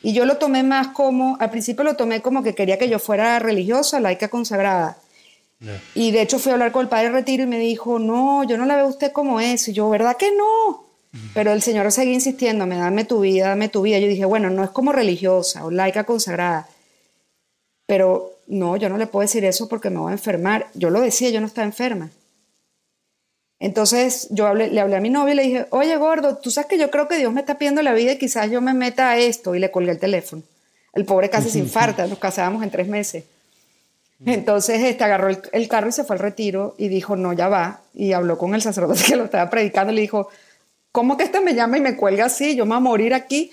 [0.02, 2.98] Y yo lo tomé más como, al principio lo tomé como que quería que yo
[2.98, 4.96] fuera religiosa, laica consagrada.
[5.94, 8.56] Y de hecho fui a hablar con el padre Retiro y me dijo, no, yo
[8.56, 9.70] no la veo usted como eso.
[9.70, 10.86] Y yo, ¿verdad que no?
[11.34, 13.98] Pero el Señor seguía insistiéndome, dame tu vida, dame tu vida.
[13.98, 16.68] Yo dije, bueno, no es como religiosa o laica consagrada.
[17.86, 20.68] Pero no, yo no le puedo decir eso porque me voy a enfermar.
[20.74, 22.10] Yo lo decía, yo no estaba enferma.
[23.58, 26.78] Entonces yo le hablé a mi novio y le dije, oye gordo, tú sabes que
[26.78, 29.18] yo creo que Dios me está pidiendo la vida y quizás yo me meta a
[29.18, 29.54] esto.
[29.54, 30.42] Y le colgué el teléfono.
[30.94, 33.24] El pobre casi se infarta, nos casábamos en tres meses.
[34.24, 37.80] Entonces este, agarró el, carro y se fue al retiro y dijo, no, ya va.
[37.94, 40.28] Y habló con el sacerdote que lo estaba predicando y le dijo,
[40.92, 42.54] ¿cómo que este me llama y me cuelga así?
[42.54, 43.50] Yo me voy a morir aquí.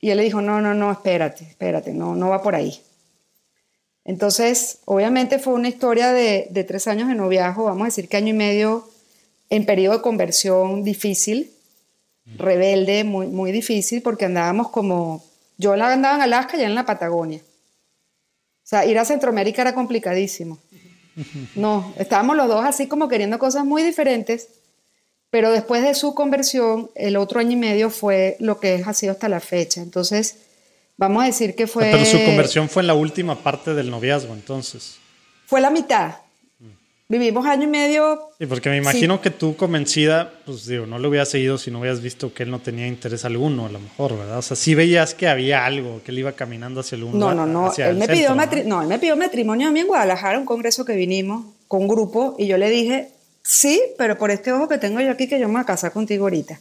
[0.00, 2.80] Y él le dijo, no, no, no, espérate, espérate, no, no va por ahí.
[4.04, 8.30] Entonces, obviamente fue una historia de, tres años de noviazgo, vamos a decir que año
[8.30, 8.88] y medio
[9.48, 11.52] en periodo de conversión difícil,
[12.36, 15.22] rebelde, muy, muy difícil, porque andábamos como,
[15.56, 17.40] yo andaba en Alaska y él en la Patagonia.
[18.72, 20.58] Sea, ir a Centroamérica era complicadísimo.
[21.54, 24.48] No, estábamos los dos así como queriendo cosas muy diferentes,
[25.30, 29.12] pero después de su conversión, el otro año y medio fue lo que ha sido
[29.12, 29.82] hasta la fecha.
[29.82, 30.36] Entonces,
[30.96, 31.90] Vamos a decir que fue...
[31.90, 34.98] Pero su conversión fue en la última parte del noviazgo, entonces.
[35.46, 36.16] Fue la mitad.
[37.12, 38.30] Vivimos año y medio.
[38.40, 41.80] Y porque me imagino que tú convencida, pues digo, no lo hubieras seguido si no
[41.80, 44.38] hubieras visto que él no tenía interés alguno, a lo mejor, ¿verdad?
[44.38, 47.18] O sea, sí veías que había algo, que él iba caminando hacia el uno.
[47.18, 47.70] No, no, no.
[47.76, 48.80] Él me, pidió ¿no?
[48.80, 52.34] él me pidió matrimonio a mí en Guadalajara, un congreso que vinimos con un grupo,
[52.38, 53.10] y yo le dije,
[53.42, 55.92] sí, pero por este ojo que tengo yo aquí, que yo me voy a casar
[55.92, 56.58] contigo ahorita.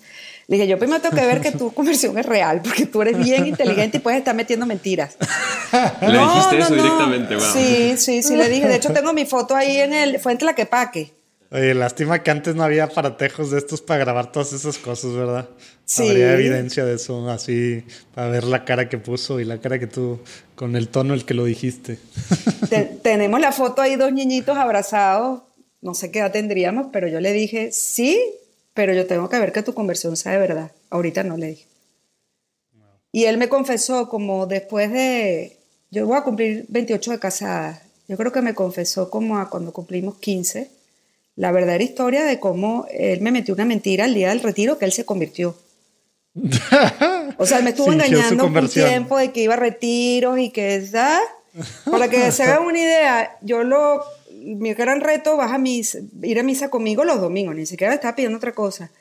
[0.47, 3.17] Le dije, yo primero tengo que ver que tu conversión es real, porque tú eres
[3.17, 5.15] bien inteligente y puedes estar metiendo mentiras.
[6.01, 7.45] Le dijiste eso directamente, wow.
[7.53, 8.67] Sí, sí, sí, le dije.
[8.67, 10.19] De hecho, tengo mi foto ahí en el.
[10.19, 11.13] Fue en Tlaquepaque.
[11.51, 15.49] Oye, lástima que antes no había aparatejos de estos para grabar todas esas cosas, ¿verdad?
[15.83, 16.07] Sí.
[16.07, 17.83] Habría evidencia de eso, así,
[18.15, 20.21] para ver la cara que puso y la cara que tú,
[20.55, 21.99] con el tono el que lo dijiste.
[23.03, 25.41] tenemos la foto ahí, dos niñitos abrazados.
[25.81, 28.21] No sé qué edad tendríamos, pero yo le dije, sí,
[28.73, 30.71] pero yo tengo que ver que tu conversión sea de verdad.
[30.89, 31.65] Ahorita no le dije.
[33.11, 35.57] Y él me confesó como después de,
[35.89, 37.81] yo voy a cumplir 28 de casada.
[38.07, 40.69] Yo creo que me confesó como a cuando cumplimos 15
[41.35, 44.85] la verdadera historia de cómo él me metió una mentira el día del retiro que
[44.85, 45.55] él se convirtió.
[47.37, 51.27] O sea, me estuvo engañando un tiempo de que iba a retiros y que, ¿sabes?
[51.89, 54.03] Para que se hagan una idea, yo lo,
[54.41, 58.15] mi gran reto vas a mis, ir a misa conmigo los domingos, ni siquiera estaba
[58.15, 58.91] pidiendo otra cosa.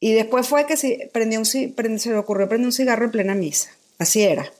[0.00, 1.72] Y después fue que se, prendió un, se
[2.10, 3.70] le ocurrió prender un cigarro en plena misa.
[3.98, 4.52] Así era.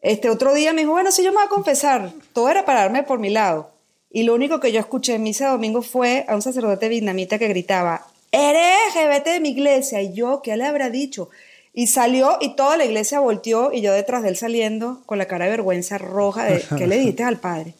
[0.00, 3.02] Este otro día me dijo, bueno, si yo me voy a confesar, todo era pararme
[3.02, 3.70] por mi lado.
[4.10, 7.48] Y lo único que yo escuché en misa domingo fue a un sacerdote vietnamita que
[7.48, 10.02] gritaba, hereje, vete de mi iglesia.
[10.02, 11.30] Y yo, ¿qué le habrá dicho?
[11.72, 15.26] Y salió y toda la iglesia volteó y yo detrás de él saliendo con la
[15.26, 17.74] cara de vergüenza roja de, ¿qué le diste al padre?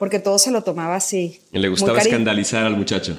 [0.00, 1.42] Porque todo se lo tomaba así.
[1.52, 3.18] Y le gustaba escandalizar al muchacho.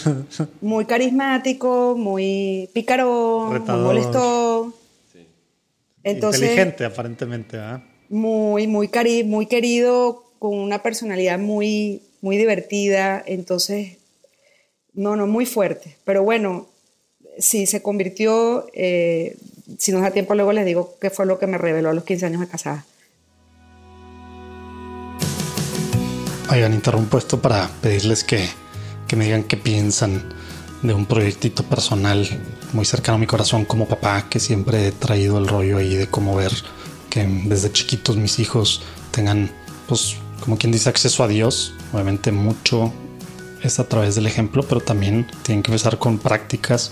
[0.62, 4.72] Muy carismático, muy pícaro, muy molesto.
[6.02, 7.82] Inteligente, aparentemente, ¿verdad?
[8.08, 13.22] Muy, muy, cari muy querido, con una personalidad muy, muy divertida.
[13.26, 13.98] Entonces,
[14.94, 15.98] no, no, muy fuerte.
[16.04, 16.68] Pero bueno,
[17.38, 19.36] sí se convirtió, eh,
[19.76, 22.04] si nos da tiempo luego les digo qué fue lo que me reveló a los
[22.04, 22.86] 15 años de casada.
[26.50, 28.48] Oigan, interrumpo esto para pedirles que,
[29.08, 30.22] que me digan qué piensan
[30.82, 32.28] de un proyectito personal
[32.74, 36.06] muy cercano a mi corazón como papá, que siempre he traído el rollo ahí de
[36.06, 36.52] cómo ver
[37.08, 39.50] que desde chiquitos mis hijos tengan,
[39.88, 41.72] pues, como quien dice, acceso a Dios.
[41.94, 42.92] Obviamente mucho
[43.62, 46.90] es a través del ejemplo, pero también tienen que empezar con prácticas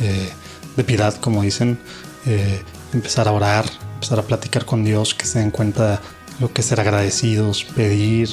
[0.00, 0.28] eh,
[0.76, 1.78] de piedad, como dicen,
[2.26, 2.60] eh,
[2.92, 6.02] empezar a orar, empezar a platicar con Dios, que se den cuenta
[6.40, 8.28] lo que es ser agradecidos, pedir,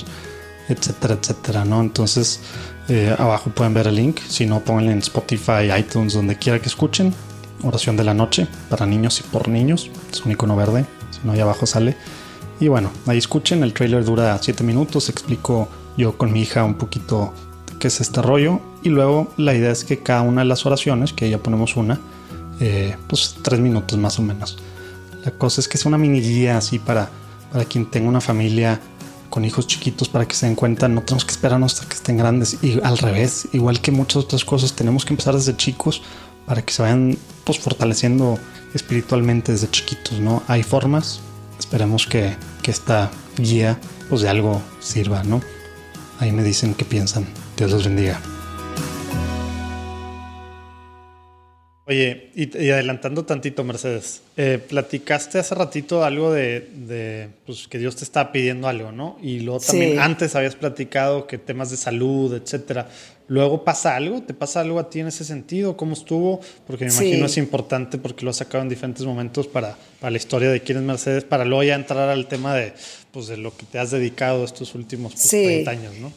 [0.69, 1.81] etcétera, etcétera, ¿no?
[1.81, 2.39] Entonces,
[2.87, 6.67] eh, abajo pueden ver el link, si no, pónganle en Spotify, iTunes, donde quiera que
[6.67, 7.13] escuchen.
[7.61, 11.33] Oración de la noche para niños y por niños, es un icono verde, si no,
[11.33, 11.97] ahí abajo sale.
[12.59, 16.75] Y bueno, ahí escuchen, el trailer dura 7 minutos, explico yo con mi hija un
[16.75, 17.33] poquito
[17.79, 18.61] qué es este rollo.
[18.83, 21.99] Y luego la idea es que cada una de las oraciones, que ya ponemos una,
[22.59, 24.57] eh, pues tres minutos más o menos.
[25.25, 27.09] La cosa es que sea una mini guía así para,
[27.51, 28.79] para quien tenga una familia
[29.29, 32.17] con hijos chiquitos para que se den cuenta, no tenemos que esperarnos hasta que estén
[32.17, 36.01] grandes y al revés, igual que muchas otras cosas, tenemos que empezar desde chicos
[36.45, 38.39] para que se vayan pues fortaleciendo
[38.73, 40.43] espiritualmente desde chiquitos, ¿no?
[40.47, 41.21] Hay formas,
[41.59, 45.41] esperemos que, que esta guía pues de algo sirva, ¿no?
[46.19, 47.25] Ahí me dicen qué piensan.
[47.55, 48.19] Dios los bendiga.
[51.89, 58.03] Oye, y, adelantando tantito, Mercedes, eh, platicaste hace ratito algo de, pues, que Dios te
[58.03, 59.17] está pidiendo algo, ¿no?
[59.23, 62.87] Y luego también antes habías platicado que temas de salud, etcétera.
[63.27, 65.75] Luego pasa algo, ¿te pasa algo a ti en ese sentido?
[65.75, 66.41] ¿Cómo estuvo?
[66.67, 70.17] Porque me imagino es importante porque lo has sacado en diferentes momentos para, para la
[70.17, 72.71] historia de quién es Mercedes, para luego ya entrar al tema de,
[73.11, 76.13] pues, de lo que te has dedicado estos últimos pues, 30 años, ¿no?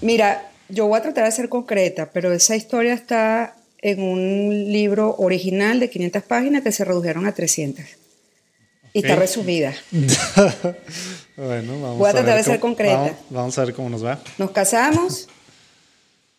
[0.00, 3.54] Mira, yo voy a tratar de ser concreta, pero esa historia está
[3.86, 7.84] en un libro original de 500 páginas que se redujeron a 300.
[8.92, 9.74] Y está resumida.
[11.36, 13.16] bueno, vamos Voy a, tratar de ser concreta.
[13.30, 14.18] Vamos, a ver cómo nos va.
[14.38, 15.28] Nos casamos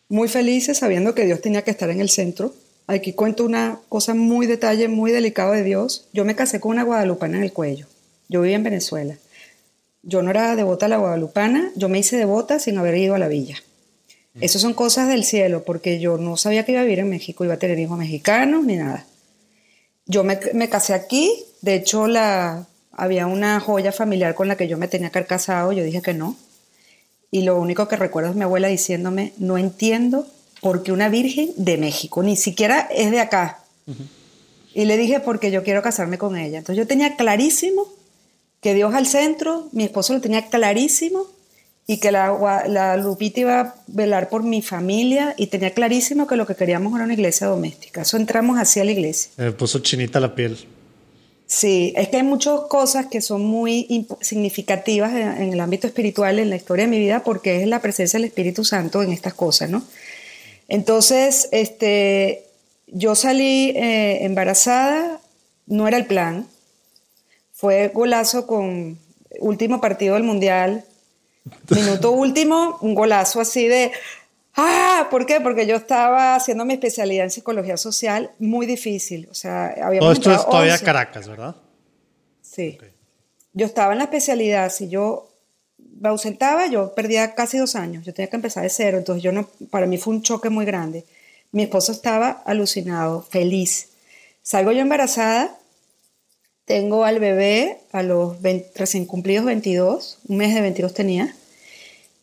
[0.08, 2.52] muy felices sabiendo que Dios tenía que estar en el centro.
[2.86, 6.08] Aquí cuento una cosa muy detalle, muy delicado de Dios.
[6.12, 7.86] Yo me casé con una guadalupana en el cuello.
[8.28, 9.16] Yo vivía en Venezuela.
[10.02, 13.18] Yo no era devota a la guadalupana, yo me hice devota sin haber ido a
[13.18, 13.56] la villa.
[14.40, 17.44] Esas son cosas del cielo, porque yo no sabía que iba a vivir en México,
[17.44, 19.04] iba a tener hijos mexicanos ni nada.
[20.06, 24.78] Yo me, casé aquí, de hecho la, había una joya familiar con la que yo
[24.78, 26.36] me tenía que haber casado, yo dije que no.
[27.30, 30.26] Y lo único que recuerdo es mi abuela diciéndome, no entiendo
[30.60, 33.58] por qué una virgen de México, ni siquiera es de acá.
[34.72, 36.58] Y le dije, porque yo quiero casarme con ella.
[36.58, 37.86] Entonces yo tenía clarísimo
[38.60, 41.26] que Dios al centro, mi esposo lo tenía clarísimo
[41.90, 46.36] y que la, la, Lupita iba a velar por mi familia y tenía clarísimo que
[46.36, 48.02] lo que queríamos era una iglesia doméstica.
[48.02, 49.32] Eso entramos hacia la iglesia.
[49.38, 50.58] Me puso chinita la piel.
[51.46, 56.50] Sí, es que hay muchas cosas que son muy significativas en, el ámbito espiritual, en
[56.50, 59.70] la historia de mi vida, porque es la presencia del Espíritu Santo en estas cosas,
[59.70, 59.82] ¿no?
[60.68, 62.44] Entonces, este,
[62.86, 65.22] yo salí eh, embarazada,
[65.66, 66.46] no era el plan,
[67.54, 68.98] fue golazo con
[69.40, 70.84] último partido del Mundial,
[71.70, 73.92] Minuto último, un golazo así de,
[74.54, 75.40] ah, ¿por qué?
[75.40, 79.28] Porque yo estaba haciendo mi especialidad en psicología social, muy difícil.
[79.30, 81.56] O sea, Todo esto es todavía Caracas, ¿verdad?
[82.42, 82.78] Sí.
[83.52, 85.28] Yo estaba en la especialidad, si yo
[86.00, 89.32] me ausentaba, yo perdía casi dos años, yo tenía que empezar de cero, entonces yo
[89.32, 91.04] no, para mí fue un choque muy grande.
[91.50, 93.90] Mi esposo estaba alucinado, feliz.
[94.42, 95.56] Salgo yo embarazada,
[96.68, 98.36] tengo al bebé a los
[98.74, 101.34] recién cumplidos 22, un mes de 22 tenía,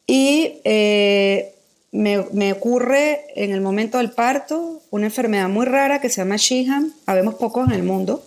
[0.08, 1.56] y eh,
[1.91, 6.93] me, ocurre en el momento del parto una enfermedad muy rara que se llama Sheehan,
[7.08, 8.24] habemos pocos en el mundo,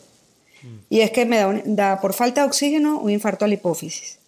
[0.90, 4.18] y es que me da, por falta de oxígeno un infarto a la hipófisis.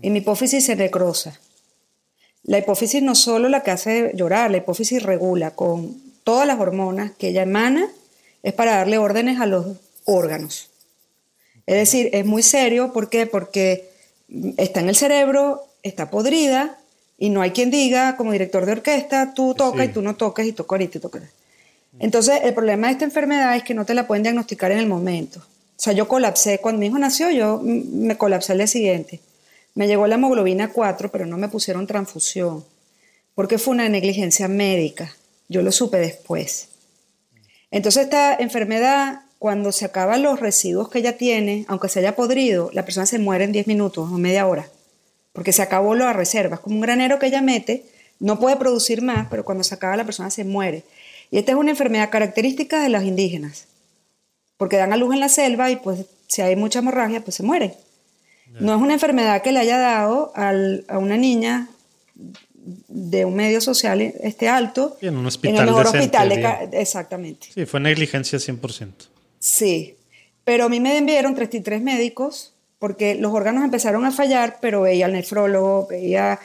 [0.00, 1.40] Y mi hipófisis se necrosa.
[2.44, 7.10] La hipófisis no solo la que hace llorar, la hipófisis regula con todas las hormonas
[7.18, 7.88] que ella emana,
[8.44, 10.69] es para darle órdenes a los órganos.
[11.70, 13.26] Es decir, es muy serio, ¿por qué?
[13.26, 13.88] Porque
[14.56, 16.76] está en el cerebro, está podrida,
[17.16, 20.44] y no hay quien diga, como director de orquesta, tú tocas y tú no tocas
[20.46, 21.22] y toco ahorita y tocas.
[22.00, 24.88] Entonces, el problema de esta enfermedad es que no te la pueden diagnosticar en el
[24.88, 25.38] momento.
[25.38, 25.44] O
[25.76, 29.20] sea, yo colapsé, cuando mi hijo nació, yo me colapsé al día siguiente.
[29.76, 32.64] Me llegó la hemoglobina 4, pero no me pusieron transfusión,
[33.36, 35.14] porque fue una negligencia médica.
[35.48, 36.70] Yo lo supe después.
[37.70, 42.70] Entonces, esta enfermedad, cuando se acaban los residuos que ella tiene, aunque se haya podrido,
[42.74, 44.68] la persona se muere en 10 minutos o media hora
[45.32, 46.56] porque se acabó la reserva.
[46.56, 47.84] Es como un granero que ella mete,
[48.18, 50.84] no puede producir más, pero cuando se acaba la persona se muere.
[51.30, 53.66] Y esta es una enfermedad característica de los indígenas,
[54.58, 57.42] porque dan a luz en la selva y pues si hay mucha hemorragia, pues se
[57.42, 57.72] mueren.
[58.58, 61.68] No es una enfermedad que le haya dado a una niña
[62.88, 64.98] de un medio social este alto.
[65.00, 65.54] en un hospital.
[65.54, 66.32] En el mejor hospital,
[66.72, 67.46] exactamente.
[67.54, 68.92] Sí, fue negligencia 100%.
[69.40, 69.96] Sí,
[70.44, 75.06] pero a mí me enviaron 33 médicos porque los órganos empezaron a fallar, pero veía
[75.06, 76.38] al nefrólogo, veía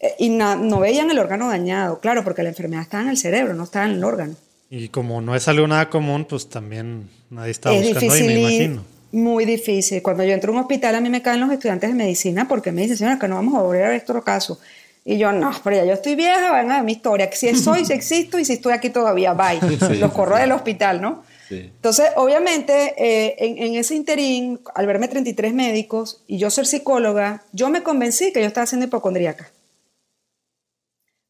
[0.00, 3.54] eh, y no veían el órgano dañado, claro, porque la enfermedad está en el cerebro,
[3.54, 4.34] no está en el órgano.
[4.70, 8.84] Y como no es algo nada común, pues también nadie está buscando ahí, me imagino.
[9.12, 10.00] Muy difícil.
[10.00, 12.72] Cuando yo entro a un hospital, a mí me caen los estudiantes de medicina porque
[12.72, 14.58] me dicen, señora, que no vamos a volver a ver otro caso.
[15.04, 17.28] Y yo, no, pero ya yo estoy vieja, van a ver mi historia.
[17.32, 19.60] Si soy, si existo y si estoy aquí todavía, bye.
[19.98, 21.22] Los corro del hospital, ¿no?
[21.50, 27.68] Entonces, obviamente, eh, en, ese interín, al verme 33 médicos y yo ser psicóloga, yo
[27.68, 29.50] me convencí que yo estaba siendo hipocondríaca.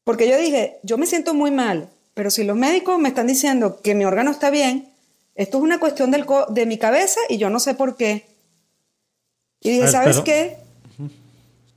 [0.04, 3.80] Porque yo dije, yo me siento muy mal, pero si los médicos me están diciendo
[3.82, 4.88] que mi órgano está bien,
[5.34, 8.26] esto es una cuestión del de mi cabeza y yo no sé por qué.
[9.60, 10.56] Y dije, ¿sabes qué?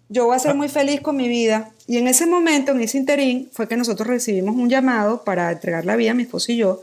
[0.10, 0.56] Yo voy a ser ah.
[0.56, 1.72] muy feliz con mi vida.
[1.88, 5.86] Y en ese momento, en ese interín, fue que nosotros recibimos un llamado para entregar
[5.86, 6.82] la vida, mi esposo y yo.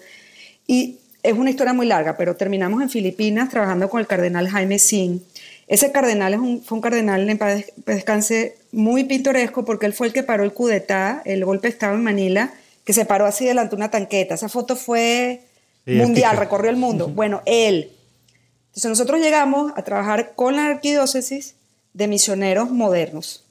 [0.67, 4.79] Y es una historia muy larga, pero terminamos en Filipinas trabajando con el cardenal Jaime
[4.79, 5.25] Sin.
[5.69, 10.09] Ese cardenal es un, fue un cardenal en paz descanse muy pintoresco porque él fue
[10.09, 12.53] el que paró el cudetá, el golpe de Estado en Manila,
[12.85, 14.35] que se paró así delante de una tanqueta.
[14.35, 15.43] Esa foto fue
[15.87, 17.09] mundial, recorrió el mundo.
[17.09, 17.93] Bueno, él.
[18.67, 21.55] Entonces nosotros llegamos a trabajar con la arquidiócesis
[21.93, 23.45] de misioneros modernos.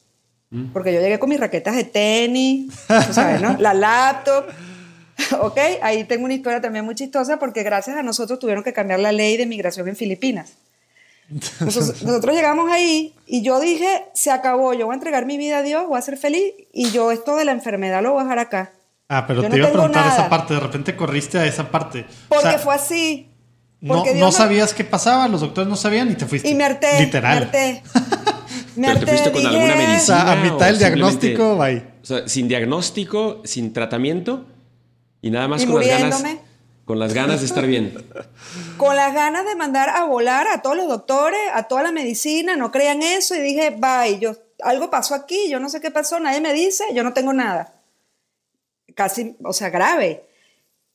[0.50, 0.72] Mm.
[0.74, 2.74] Porque yo llegué con mis raquetas de tenis,
[3.12, 3.56] ¿sabes, no?
[3.60, 4.48] la laptop,
[5.42, 5.58] ¿Ok?
[5.82, 9.12] Ahí tengo una historia también muy chistosa porque gracias a nosotros tuvieron que cambiar la
[9.12, 10.54] ley de migración en Filipinas.
[11.62, 15.62] Nosotros, llegamos ahí y yo dije, se acabó, yo voy a entregar mi vida a
[15.64, 18.40] Dios, voy a ser feliz y yo esto de la enfermedad lo voy a dejar
[18.40, 18.72] acá.
[19.08, 22.06] Ah, pero te iba a preguntar esa parte, de repente corriste a esa parte.
[22.28, 23.30] Porque fue así.
[23.80, 26.50] no, sabías qué pasaba, los doctores no sabían y te fuiste.
[26.50, 27.00] Y me harté.
[27.00, 27.50] Literal.
[28.76, 29.00] Me harté.
[29.00, 30.32] ¿Pero te fuiste con alguna medicina?
[30.32, 31.84] a mitad del diagnóstico, bye.
[32.02, 34.46] O sea, sin diagnóstico, sin tratamiento.
[35.22, 36.24] Y nada más con las ganas.
[36.86, 37.94] Con las ganas de estar bien.
[38.78, 42.56] con las ganas de mandar a volar a todos los doctores, a toda la medicina,
[42.56, 43.36] no crean eso.
[43.36, 46.84] Y dije, bye, yo, algo pasó aquí, yo no sé qué pasó, nadie me dice,
[46.94, 47.76] yo no tengo nada.
[48.96, 50.24] Casi, o sea, grave.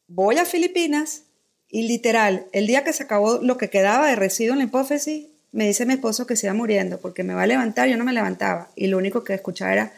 [0.08, 1.22] Voy a Filipinas
[1.68, 5.26] y literal, el día que se acabó lo que quedaba de residuo en la hipófisis,
[5.52, 8.04] me dice mi esposo que se iba muriendo porque me va a levantar, yo no
[8.04, 8.68] me levantaba.
[8.76, 9.92] Y lo único que escuchaba era...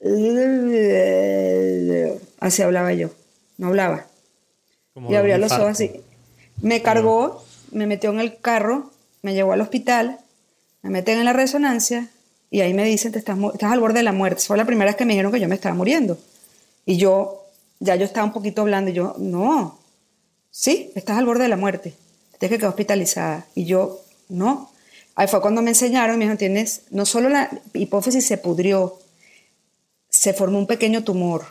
[2.40, 3.10] Así hablaba yo
[3.58, 4.06] no hablaba.
[5.08, 6.00] y abría los ojos así.
[6.62, 8.90] Me cargó, me metió en el carro,
[9.22, 10.18] me llevó al hospital,
[10.82, 12.08] me meten en la resonancia
[12.50, 14.42] y ahí me dicen, Te estás, estás al borde de la muerte.
[14.42, 16.18] Fue la primera vez que me dijeron que yo me estaba muriendo.
[16.86, 17.44] Y yo,
[17.80, 19.78] ya yo estaba un poquito hablando y yo, no,
[20.50, 21.94] sí, estás al borde de la muerte,
[22.38, 23.46] tienes que quedar hospitalizada.
[23.54, 24.70] Y yo, no.
[25.14, 28.98] Ahí fue cuando me enseñaron y me dijeron, tienes, no solo la hipófisis se pudrió,
[30.08, 31.44] se formó un pequeño tumor.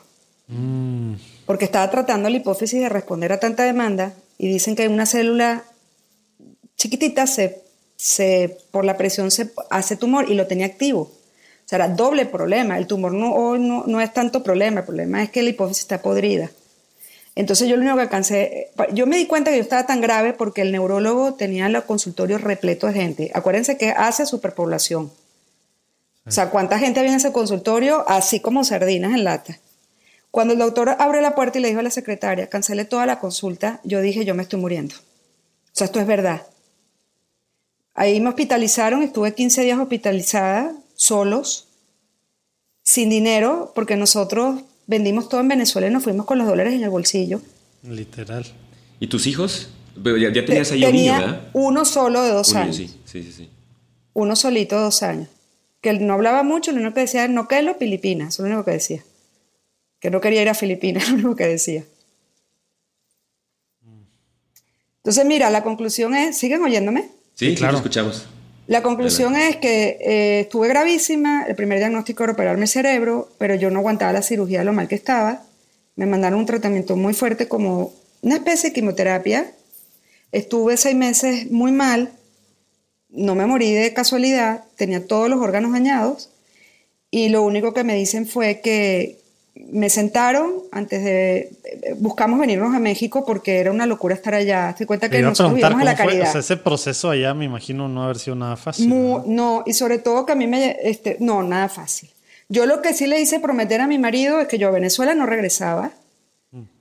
[0.47, 1.15] Mm
[1.47, 5.63] porque estaba tratando la hipófisis de responder a tanta demanda y dicen que una célula
[6.75, 7.63] chiquitita se,
[7.95, 10.99] se, por la presión se hace tumor y lo tenía activo.
[10.99, 12.77] O sea, era doble problema.
[12.77, 16.01] El tumor no, no, no es tanto problema, el problema es que la hipófisis está
[16.01, 16.51] podrida.
[17.33, 20.33] Entonces yo lo único que alcancé, yo me di cuenta que yo estaba tan grave
[20.33, 23.31] porque el neurólogo tenía el consultorio repleto de gente.
[23.33, 25.11] Acuérdense que hace superpoblación.
[26.25, 28.03] O sea, ¿cuánta gente había en ese consultorio?
[28.09, 29.59] Así como sardinas en lata.
[30.31, 33.19] Cuando el doctor abre la puerta y le dijo a la secretaria, cancele toda la
[33.19, 34.95] consulta, yo dije, yo me estoy muriendo.
[34.95, 36.43] O sea, esto es verdad.
[37.93, 41.67] Ahí me hospitalizaron, estuve 15 días hospitalizada, solos,
[42.83, 46.83] sin dinero, porque nosotros vendimos todo en Venezuela y nos fuimos con los dólares en
[46.83, 47.41] el bolsillo.
[47.83, 48.45] Literal.
[48.99, 49.69] ¿Y tus hijos?
[49.95, 51.49] Ya, ya tenías ahí Tenía un niño, ¿verdad?
[51.53, 52.75] uno solo de dos años.
[52.75, 53.49] sí, sí, sí, sí.
[54.13, 55.27] Uno solito de dos años.
[55.81, 58.43] Que él no hablaba mucho, lo único que decía era no que lo Filipinas, eso
[58.43, 59.03] es lo único que decía.
[59.99, 61.83] Que no quería ir a Filipinas, lo único que decía.
[64.97, 67.09] Entonces, mira, la conclusión es, ¿siguen oyéndome?
[67.33, 67.77] Sí, claro.
[67.77, 68.27] escuchamos.
[68.67, 73.55] La conclusión es que eh, estuve gravísima, el primer diagnóstico era operarme el cerebro, pero
[73.55, 75.43] yo no aguantaba la cirugía de lo mal que estaba.
[75.95, 79.49] Me mandaron un tratamiento muy fuerte como una especie de quimioterapia.
[80.33, 82.11] Estuve seis meses muy mal,
[83.09, 86.29] no me morí de casualidad, tenía todos los órganos dañados
[87.09, 89.19] y lo único que me dicen fue que
[89.71, 91.51] me sentaron antes de...
[91.97, 94.73] Buscamos venirnos a México porque era una locura estar allá.
[94.77, 96.05] Te cuenta que a preguntar vivíamos en la cómo fue.
[96.13, 96.29] caridad.
[96.29, 98.89] O sea, ese proceso allá me imagino no haber sido nada fácil.
[98.89, 99.63] ¿no?
[99.65, 100.77] y sobre todo que a mí me...
[100.81, 102.09] Este, no, nada fácil.
[102.49, 105.13] Yo lo que sí le hice prometer a mi marido es que yo a Venezuela
[105.15, 105.91] no regresaba.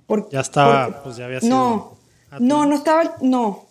[0.07, 1.51] Por- Ya estaba, porque- pues ya había sido.
[1.57, 1.97] No,
[2.39, 3.17] no, no estaba...
[3.21, 3.65] No.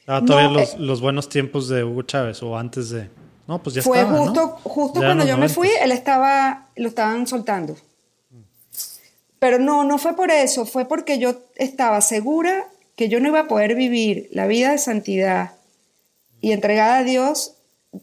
[0.00, 3.08] Estaba todavía no, los, eh, los buenos tiempos de Hugo Chávez o antes de.
[3.46, 4.16] No, pues ya Fue estaba.
[4.18, 4.24] ¿no?
[4.24, 5.50] justo, justo Ya cuando yo me 90s.
[5.54, 6.66] fui, él estaba...
[6.76, 7.76] Lo estaban soltando.
[9.40, 13.40] Pero no, no fue por eso, fue porque yo estaba segura que yo no iba
[13.40, 15.52] a poder vivir la vida de santidad
[16.40, 17.54] y entregada a Dios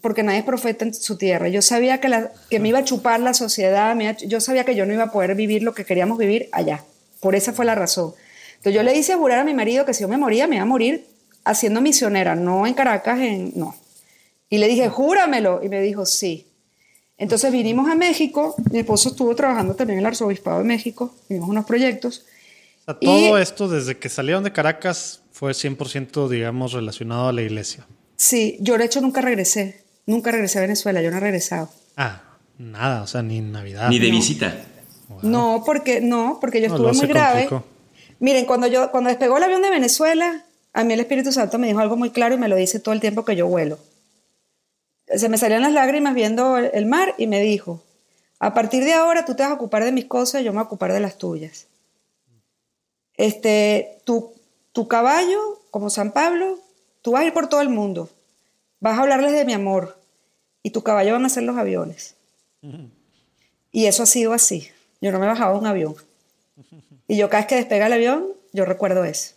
[0.02, 1.48] porque nadie es profeta en su tierra.
[1.48, 4.94] Yo sabía que, me iba a chupar la sociedad, me yo sabía que yo no
[4.94, 6.84] iba a poder vivir lo que queríamos vivir allá.
[7.22, 8.14] Por esa fue la razón.
[8.56, 10.64] Entonces yo le hice jurar a mi marido que si yo me moría, me iba
[10.64, 11.06] a morir
[11.46, 13.76] haciendo misionera, no en Caracas, en, no.
[14.50, 15.64] Y le dije, júramelo.
[15.64, 16.47] Y me dijo, sí.
[17.18, 21.50] Entonces vinimos a México, mi esposo estuvo trabajando también en el Arzobispado de México, vimos
[21.50, 22.24] unos proyectos.
[22.82, 27.34] O sea, todo Y- esto desde que salieron de Caracas fue 100%, digamos, relacionado a
[27.34, 27.86] la iglesia.
[28.18, 31.70] Sí, yo de hecho nunca regresé, nunca regresé a Venezuela, yo no he regresado.
[31.96, 32.22] Ah,
[32.60, 33.90] nada, o sea, ni en Navidad.
[33.90, 34.16] Ni de no.
[34.16, 34.56] visita.
[35.24, 37.48] No, porque no, porque yo No, estuve muy grave.
[37.48, 37.66] complicó.
[38.20, 40.44] Miren, cuando yo cuando despegó el avión de Venezuela,
[40.74, 42.94] a mí el Espíritu Santo me dijo algo muy claro y me lo dice todo
[42.94, 43.80] el tiempo que yo vuelo.
[45.16, 47.82] Se me salían las lágrimas viendo el, mar y me dijo,
[48.40, 50.58] a partir de ahora tú te vas a ocupar de mis cosas y yo me
[50.58, 51.68] voy a ocupar de las tuyas.
[53.16, 54.34] Este, tu,
[54.74, 56.60] tu caballo, como San Pablo,
[57.02, 58.10] tú vas a ir por todo el mundo,
[58.80, 59.98] vas a hablarles de mi amor
[60.62, 62.16] y tu caballo van a ser los aviones.
[63.72, 64.70] Y eso ha sido así.
[65.02, 65.96] Yo no me he bajado de un avión.
[67.08, 69.36] Y yo cada vez que despega el avión, yo recuerdo eso.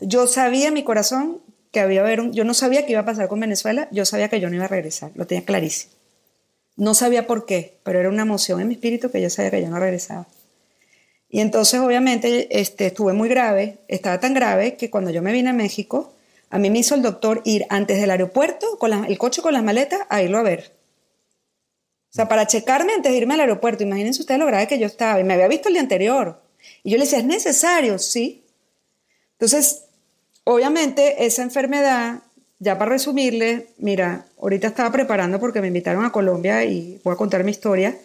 [0.00, 1.40] Yo sabía en mi corazón
[1.70, 4.28] que había haber un, yo no sabía qué iba a pasar con Venezuela, yo sabía
[4.28, 5.92] que yo no iba a regresar, lo tenía clarísimo.
[6.76, 9.62] No sabía por qué, pero era una emoción en mi espíritu que yo sabía que
[9.62, 10.26] yo no regresaba.
[11.28, 15.50] Y entonces, obviamente, este, estuve muy grave, estaba tan grave que cuando yo me vine
[15.50, 16.14] a México,
[16.50, 19.62] a mí me hizo el doctor ir antes del aeropuerto con el coche con las
[19.62, 20.72] maletas a irlo a ver.
[22.10, 24.86] O sea, para checarme antes de irme al aeropuerto, imagínense ustedes lo grave que yo
[24.86, 25.20] estaba.
[25.20, 26.40] Y me había visto el día anterior.
[26.82, 27.98] Y yo le decía, ¿es necesario?
[27.98, 28.44] Sí.
[29.32, 29.84] Entonces,
[30.48, 32.20] obviamente, esa enfermedad,
[32.58, 37.16] ya para resumirle, mira, ahorita estaba preparando porque me invitaron a Colombia y voy a
[37.16, 37.96] contar mi historia.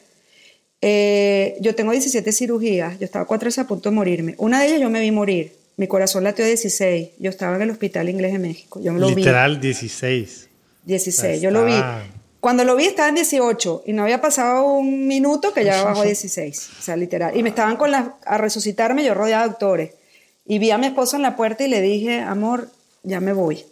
[0.82, 4.36] Eh, yo tengo 17 cirugías, yo estaba cuatro veces a punto de morirme.
[4.38, 5.54] Una de ellas yo me vi morir.
[5.78, 7.12] Mi corazón latió a 16.
[7.18, 8.82] Yo estaba en el hospital inglés de México.
[8.82, 9.16] Yo me lo vi.
[9.16, 10.50] Literal 16.
[10.84, 11.74] 16, yo lo vi.
[12.41, 16.02] Cuando lo vi estaba en 18 y no había pasado un minuto que ya bajó
[16.02, 17.38] a 16, o sea, literal.
[17.38, 19.91] Y me estaban con las, a resucitarme, yo rodeada de doctores.
[20.46, 22.70] Y vi a mi esposo en la puerta y le dije, amor,
[23.04, 23.64] ya me voy.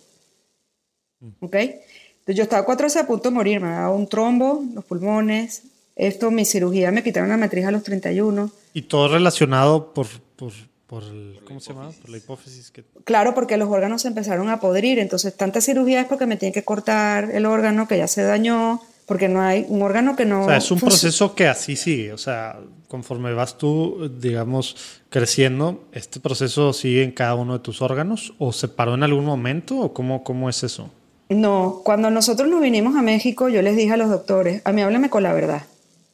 [1.39, 1.55] ¿Ok?
[1.55, 5.63] Entonces yo estaba cuatro veces a punto de morir, me dado un trombo, los pulmones,
[5.95, 8.49] esto, mi cirugía, me quitaron la matriz a los 31.
[8.73, 10.51] Y todo relacionado por, por,
[10.87, 11.91] por el, ¿cómo se llama?
[12.01, 12.83] Por la hipófisis que...
[13.03, 16.53] Claro, porque los órganos se empezaron a podrir, entonces tanta cirugía es porque me tienen
[16.53, 18.81] que cortar el órgano que ya se dañó,
[19.11, 20.43] porque no hay un órgano que no...
[20.43, 22.13] O sea, es un proceso que así sigue.
[22.13, 24.77] O sea, conforme vas tú, digamos,
[25.09, 28.33] creciendo, ¿este proceso sigue en cada uno de tus órganos?
[28.37, 29.77] ¿O se paró en algún momento?
[29.79, 30.89] ¿O cómo, cómo es eso?
[31.27, 34.81] No, cuando nosotros nos vinimos a México, yo les dije a los doctores, a mí
[34.81, 35.63] háblame con la verdad.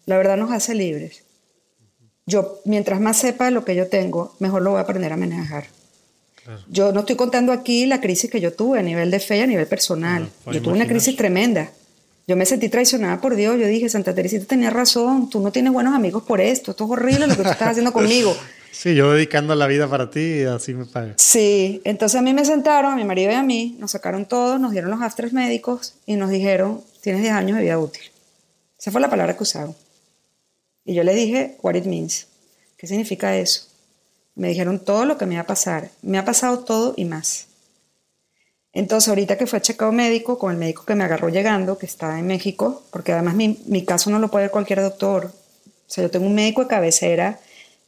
[0.08, 1.24] La verdad nos hace libres.
[2.26, 5.66] Yo, mientras más sepa lo que yo tengo, mejor lo voy a aprender a manejar.
[6.68, 9.42] Yo no estoy contando aquí la crisis que yo tuve a nivel de fe y
[9.42, 10.32] a nivel personal.
[10.52, 11.70] Yo tuve una crisis tremenda.
[12.28, 13.58] Yo me sentí traicionada por Dios.
[13.58, 15.30] Yo dije, Santa Teresita tenía razón.
[15.30, 16.72] Tú no tienes buenos amigos por esto.
[16.72, 18.36] Esto es horrible lo que tú estás haciendo conmigo.
[18.70, 21.16] Sí, yo dedicando la vida para ti y así me pagas.
[21.20, 24.60] Sí, entonces a mí me sentaron, a mi marido y a mí, nos sacaron todos,
[24.60, 28.04] nos dieron los aftres médicos y nos dijeron, tienes 10 años de vida útil.
[28.78, 29.76] Esa fue la palabra que usaron.
[30.86, 32.28] Y yo le dije, what it means.
[32.78, 33.64] ¿Qué significa eso?
[34.36, 35.90] Me dijeron todo lo que me iba a pasar.
[36.04, 37.48] Me ha pasado todo y más.
[38.78, 42.20] Entonces, ahorita que fue checado médico, con el médico que me agarró llegando, que está
[42.20, 45.32] en México, porque además mi, mi caso no lo puede cualquier doctor.
[45.66, 47.40] O sea, yo tengo un médico de cabecera,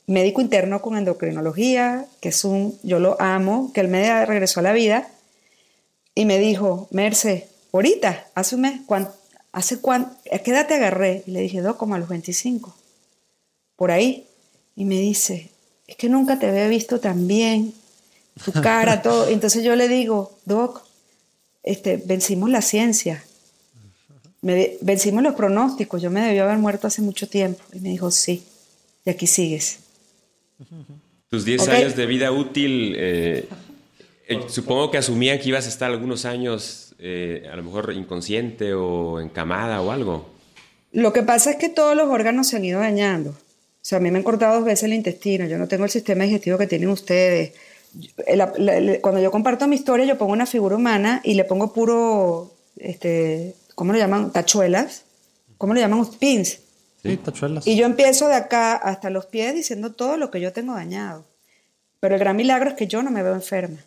[0.08, 4.64] médico interno con endocrinología, que es un, yo lo amo, que él me regresó a
[4.64, 5.08] la vida,
[6.16, 8.82] y me dijo, Merce, ahorita, hace un mes,
[9.52, 10.16] ¿hace cuánto?
[10.32, 11.22] ¿A qué edad te agarré?
[11.28, 12.76] Y le dije, Doc, como a los 25,
[13.76, 14.26] por ahí.
[14.76, 15.52] Y me dice,
[15.86, 17.76] es que nunca te había visto tan bien,
[18.44, 19.28] tu cara, todo.
[19.28, 20.84] Entonces yo le digo, Doc,
[21.64, 23.24] este, vencimos la ciencia,
[24.42, 27.64] vencimos los pronósticos, yo me debió haber muerto hace mucho tiempo.
[27.74, 28.44] Y me dijo, sí,
[29.06, 29.80] y aquí sigues.
[31.30, 33.48] Tus 10 años de vida útil, eh,
[34.28, 38.74] eh, supongo que asumían que ibas a estar algunos años eh, a lo mejor inconsciente
[38.74, 40.30] o encamada o algo.
[40.92, 43.30] Lo que pasa es que todos los órganos se han ido dañando.
[43.30, 45.90] O sea, a mí me han cortado dos veces el intestino, yo no tengo el
[45.90, 47.54] sistema digestivo que tienen ustedes
[49.02, 53.56] cuando yo comparto mi historia, yo pongo una figura humana y le pongo puro, este,
[53.76, 54.32] ¿cómo lo llaman?
[54.32, 55.04] Tachuelas.
[55.58, 56.06] ¿Cómo lo llaman?
[56.20, 56.60] Pins.
[57.04, 57.66] Sí, tachuelas.
[57.68, 61.26] Y yo empiezo de acá hasta los pies diciendo todo lo que yo tengo dañado.
[62.00, 63.78] Pero el gran milagro es que yo no me veo enferma.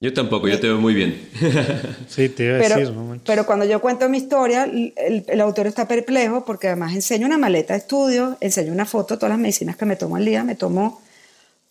[0.00, 1.28] Yo tampoco, yo te veo muy bien.
[2.08, 3.20] sí, te iba a pero, decir.
[3.24, 4.92] pero cuando yo cuento mi historia, el,
[5.26, 9.30] el, autor está perplejo porque además enseño una maleta de estudio, enseño una foto, todas
[9.30, 11.00] las medicinas que me tomo al día, me tomo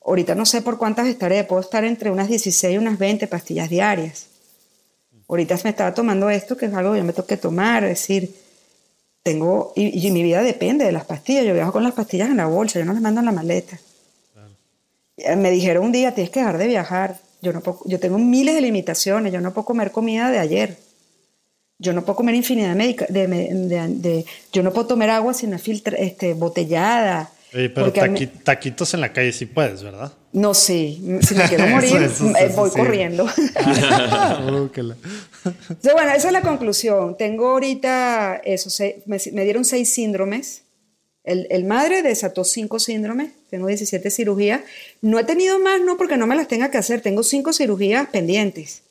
[0.06, 3.70] Ahorita no sé por cuántas estaré, puedo estar entre unas 16 y unas 20 pastillas
[3.70, 4.28] diarias.
[5.28, 8.01] Ahorita me estaba tomando esto, que es algo que yo me tengo que tomar, es
[8.01, 8.36] decir,
[9.24, 12.45] tengo, y, mi vida depende de las pastillas, yo viajo con las pastillas en la
[12.45, 13.80] bolsa, yo no las mando en la maleta.
[15.38, 18.56] Me dijeron un día, tienes que dejar de viajar, yo, no puedo, yo tengo miles
[18.56, 20.78] de limitaciones, yo no puedo comer comida de ayer,
[21.80, 26.34] yo no puedo comer infinidad de, de, yo no puedo tomar agua sin filtra, este,
[26.34, 27.93] botellada, pero
[28.43, 30.12] taquitos en la calle sí puedes, ¿verdad?
[30.32, 31.20] No, sí.
[31.22, 32.10] Si me quiero morir,
[32.56, 33.28] voy corriendo.
[35.93, 37.16] bueno, esa es la conclusión.
[37.16, 38.70] Tengo ahorita eso,
[39.06, 40.64] me, dieron seis síndromes.
[41.24, 44.62] El, madre desató cinco síndromes, tengo 17 cirugías.
[45.01, 48.10] No he tenido más, no porque no me las tenga que hacer, tengo cinco cirugías
[48.10, 48.82] pendientes.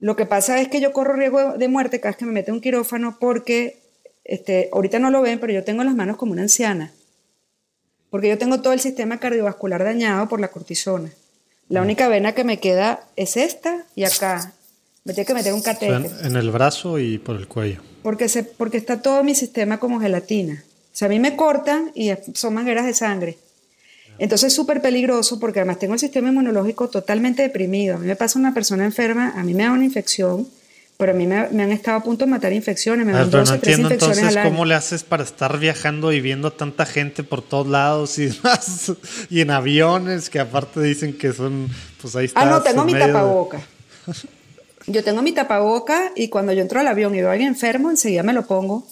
[0.00, 2.52] Lo que pasa es que yo corro riesgo de muerte cada vez que me mete
[2.52, 3.78] un quirófano porque,
[4.24, 6.92] este, ahorita no lo ven, pero yo tengo las manos como una anciana
[8.10, 11.10] porque yo tengo todo el sistema cardiovascular dañado por la cortisona.
[11.68, 14.52] La única vena que me queda es esta y acá.
[15.04, 16.10] Me tengo que meter un catéter.
[16.24, 17.80] en, el brazo y por el cuello.
[18.02, 20.64] Porque, se, porque está todo mi sistema como gelatina.
[20.92, 23.38] O sea, a mí me cortan y son mangueras de sangre.
[24.18, 27.94] Entonces es súper peligroso porque además tengo el sistema inmunológico totalmente deprimido.
[27.94, 30.46] A mí me pasa una persona enferma, a mí me da una infección
[31.00, 33.54] pero a mí me, han estado a punto de matar infecciones, me dan 12, no
[33.54, 38.18] entiendo entonces cómo le haces para estar viajando y viendo tanta gente por todos lados
[38.18, 38.92] y demás,
[39.30, 41.70] y en aviones que aparte dicen que son,
[42.02, 42.42] pues ahí está.
[42.42, 43.60] Ah, no, tengo mi tapaboca.
[44.86, 47.90] Yo tengo mi tapaboca y cuando yo entro al avión y veo a alguien enfermo,
[47.90, 48.86] enseguida me lo pongo.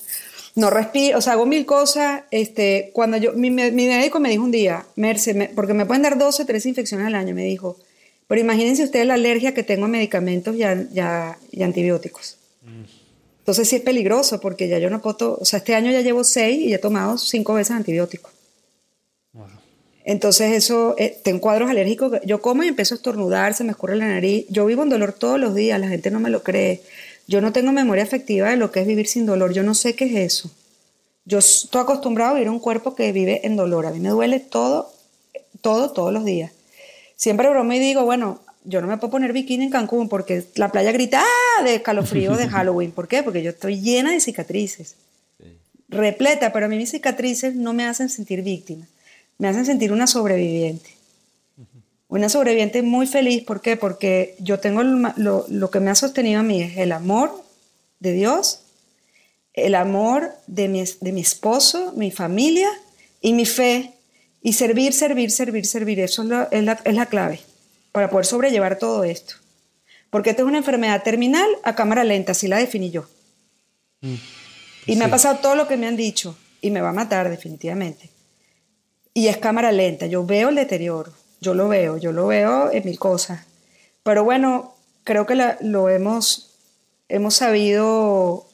[0.55, 2.23] No respiro, o sea, hago mil cosas.
[2.31, 6.17] Este, cuando yo, mi, mi médico me dijo un día, Merce, porque me pueden dar
[6.19, 7.79] 12, 13 infecciones al año, me dijo,
[8.29, 12.37] pero imagínense ustedes la alergia que tengo a medicamentos y, y antibióticos.
[13.41, 16.23] Entonces sí es peligroso porque ya yo no puedo, o sea, este año ya llevo
[16.23, 18.31] seis y he tomado cinco veces antibióticos.
[20.05, 23.97] Entonces eso, eh, tengo cuadros alérgicos, yo como y empiezo a estornudar, se me escurre
[23.97, 26.83] la nariz, yo vivo en dolor todos los días, la gente no me lo cree.
[27.27, 29.95] Yo no tengo memoria afectiva de lo que es vivir sin dolor, yo no sé
[29.95, 30.51] qué es eso.
[31.27, 34.41] Yo estoy acostumbrado a vivir un cuerpo que vive en dolor, a mí me duele
[34.41, 34.93] todo,
[35.61, 36.53] todo, todos los días.
[37.19, 40.71] Siempre broma y digo, bueno, yo no me puedo poner bikini en Cancún porque la
[40.71, 41.65] playa grita ¡Ah!
[41.65, 42.93] de escalofrío de Halloween.
[42.93, 43.25] ¿Por qué?
[43.25, 44.95] Porque yo estoy llena de cicatrices.
[45.89, 48.87] Repleta, pero a mí mis cicatrices no me hacen sentir víctima.
[49.37, 50.91] Me hacen sentir una sobreviviente.
[52.07, 53.43] Una sobreviviente muy feliz.
[53.43, 53.77] ¿Por qué?
[53.77, 57.43] Porque yo tengo lo, lo, que me ha sostenido a mí es el amor
[57.99, 58.61] de Dios,
[59.55, 62.69] el amor de mi, de mi esposo, mi familia
[63.21, 63.98] y mi fe
[64.43, 66.29] y servir, servir, servir, servir, eso es
[66.65, 67.41] la, es la, clave
[67.93, 69.35] para poder sobrellevar todo esto.
[70.11, 73.07] Porque esta es una enfermedad terminal a cámara lenta, así la definí yo.
[74.01, 74.15] Mm,
[74.87, 77.29] y me ha pasado todo lo que me han dicho y me va a matar
[77.29, 78.11] definitivamente.
[79.13, 82.85] Y es cámara lenta, yo veo el deterioro, yo lo veo, yo lo veo en
[82.85, 83.45] mil cosas.
[84.03, 84.75] Pero bueno,
[85.05, 86.55] creo que lo hemos,
[87.09, 88.47] hemos sabido,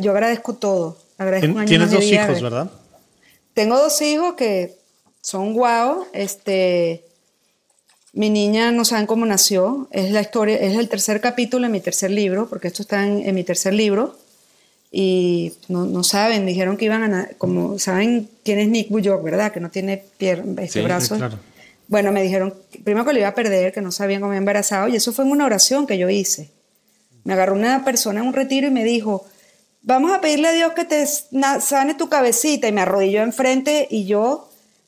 [0.00, 0.98] yo agradezco todo.
[1.18, 2.70] Agradezco Tienes dos hijos, ¿verdad?
[3.54, 4.75] Tengo dos hijos que
[5.26, 6.06] son guau.
[6.12, 7.02] Este,
[8.12, 9.88] mi niña no saben cómo nació.
[9.90, 13.34] Es la historia, es el tercer capítulo de mi tercer libro, porque esto está en,
[13.34, 14.16] mi tercer libro.
[14.92, 19.50] Y no, no, saben, dijeron que iban a, como saben quién es Nick Bujok, ¿verdad?
[19.50, 21.20] Que no tiene pier, este, brazos.
[21.88, 22.54] Bueno, me dijeron
[22.84, 25.12] primero que lo iba a perder, que no sabían cómo me había embarazado, y eso
[25.12, 26.50] fue en una oración que yo hice.
[27.24, 29.26] Me agarró una persona en un retiro y me dijo,
[29.82, 34.06] vamos a pedirle a Dios que te sane tu cabecita, y me arrodilló enfrente y
[34.06, 34.45] yo,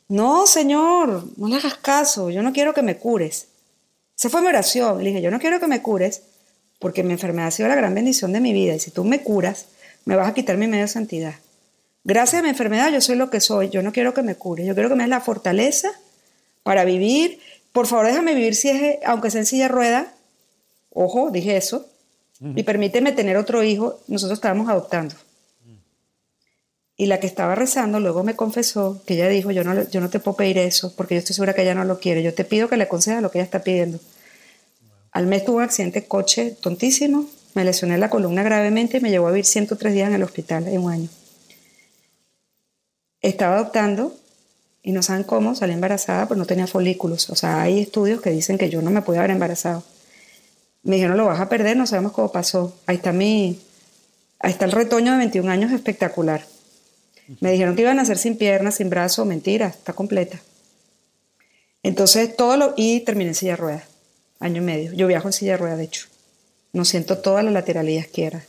[0.09, 3.49] no, Señor, no le hagas caso, yo no quiero que me cures.
[4.19, 4.99] Esa fue mi oración.
[4.99, 6.23] Le dije, yo no quiero que me cures
[6.79, 9.23] porque mi enfermedad ha sido la gran bendición de mi vida y si tú me
[9.23, 9.67] curas,
[10.07, 11.35] me vas a quitar mi medio de santidad.
[12.05, 14.67] Gracias a mi enfermedad yo soy lo que soy, yo no quiero que me cures,
[14.67, 15.91] yo quiero que me des la fortaleza
[16.63, 17.39] para vivir.
[17.73, 20.13] Por favor, déjame vivir si es, aunque sea en silla rueda.
[20.91, 21.87] Ojo, dije eso.
[22.41, 24.01] Y permíteme tener otro hijo.
[24.07, 25.15] Nosotros estábamos adoptando.
[27.01, 30.11] Y la que estaba rezando luego me confesó que ella dijo, yo no, yo no
[30.11, 32.25] te puedo pedir eso porque yo estoy segura que ella no lo quiere.
[32.25, 34.01] Yo te pido que le concedas lo que ella está pidiendo.
[35.13, 39.11] Al mes tuvo un accidente de coche tontísimo, me lesioné la columna gravemente y me
[39.11, 41.09] llevó a vivir 103 días en el hospital en un año.
[43.21, 44.17] Estaba adoptando
[44.83, 47.31] y no saben cómo, salí embarazada, pero no tenía folículos.
[47.31, 49.85] O sea, hay estudios que dicen que yo no me pude haber embarazado.
[50.83, 52.75] Me dijeron, lo vas a perder, no sabemos cómo pasó.
[52.87, 53.61] Ahí está mi,
[54.41, 56.45] ahí está el retoño de 21 años espectacular.
[57.41, 60.41] Me dijeron que iban a nacer sin piernas, sin brazos, mentira, está completa.
[61.83, 63.81] Entonces todo lo, y terminé en silla de
[64.41, 64.93] año y medio.
[64.93, 66.07] Yo viajo en silla de ruedas, de hecho.
[66.73, 68.45] No siento toda la lateralidad izquierda.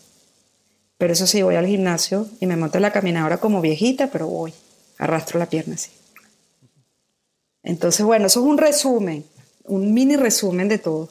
[0.97, 4.27] Pero eso sí, voy al gimnasio y me monto en la caminadora como viejita, pero
[4.27, 4.53] voy,
[4.97, 5.91] arrastro la pierna así.
[7.63, 9.25] Entonces, bueno, eso es un resumen,
[9.63, 11.09] un mini resumen de todo.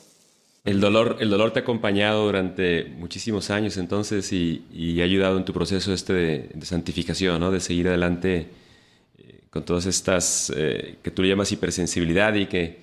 [0.69, 5.47] El dolor, el dolor te ha acompañado durante muchísimos años entonces y, ha ayudado en
[5.47, 7.51] tu proceso este de, santificación, ¿no?
[7.51, 8.49] de seguir adelante
[9.17, 12.81] eh, con todas estas eh, que tú le llamas hipersensibilidad y que,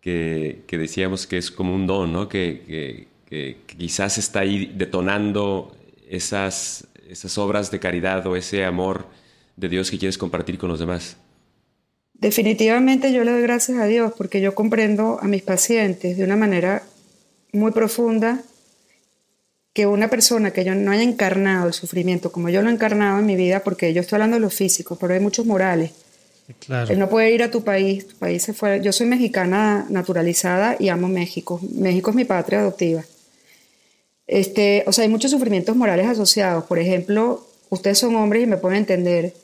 [0.00, 2.28] que, decíamos que es como un don, ¿no?
[2.28, 3.06] que,
[3.78, 5.76] quizás está ahí detonando
[6.08, 9.06] esas, esas obras de caridad o ese amor
[9.54, 11.16] de Dios que quieres compartir con los demás.
[12.14, 16.36] Definitivamente yo le doy gracias a Dios porque yo comprendo a mis pacientes de una
[16.36, 16.82] manera
[17.52, 18.42] muy profunda
[19.72, 23.18] que una persona que yo no haya encarnado el sufrimiento como yo lo he encarnado
[23.20, 25.92] en mi vida, porque yo estoy hablando de lo físico, pero hay muchos morales.
[26.88, 28.80] Él no puede ir a tu país, tu país se fue.
[28.82, 31.60] Yo soy mexicana naturalizada y amo México.
[31.74, 33.04] México es mi patria adoptiva.
[34.26, 36.64] Este, o sea, hay muchos sufrimientos morales asociados.
[36.64, 39.34] Por ejemplo, ustedes son hombres y me pueden entender.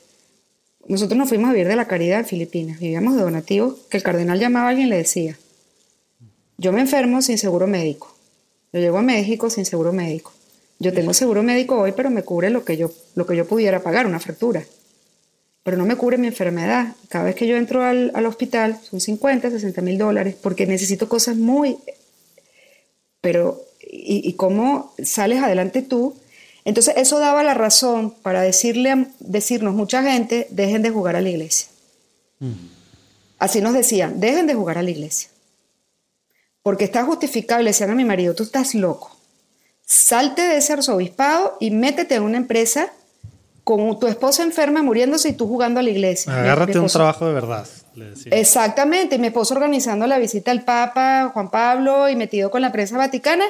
[0.87, 2.79] Nosotros nos fuimos a vivir de la caridad en Filipinas.
[2.79, 5.37] Vivíamos de donativos que el cardenal llamaba a alguien y le decía,
[6.57, 8.13] yo me enfermo sin seguro médico.
[8.73, 10.33] Yo llego a México sin seguro médico.
[10.79, 13.81] Yo tengo seguro médico hoy, pero me cubre lo que yo, lo que yo pudiera
[13.81, 14.63] pagar, una fractura.
[15.63, 16.95] Pero no me cubre mi enfermedad.
[17.09, 21.37] Cada vez que yo entro al, hospital son 50, 60 mil dólares, porque necesito cosas
[21.37, 21.77] muy...
[23.21, 26.15] Pero, ¿y, cómo sales adelante tú?
[26.65, 31.29] Entonces, eso daba la razón para decirle, decirnos mucha gente, dejen de jugar a la
[31.29, 31.67] iglesia.
[32.39, 32.53] Mm.
[33.39, 35.29] Así nos decían, dejen de jugar a la iglesia
[36.67, 39.15] porque está justificable, le decían a mi marido, tú estás loco.
[39.85, 42.91] Salte de ese arzobispado y métete en una empresa
[43.63, 46.37] con tu esposa enferma muriéndose y tú jugando a la iglesia.
[46.37, 47.65] Agárrate un trabajo de verdad.
[47.95, 48.33] Le decía.
[48.35, 52.73] Exactamente, y mi esposo organizando la visita al Papa Juan Pablo y metido con la
[52.73, 53.45] prensa vaticana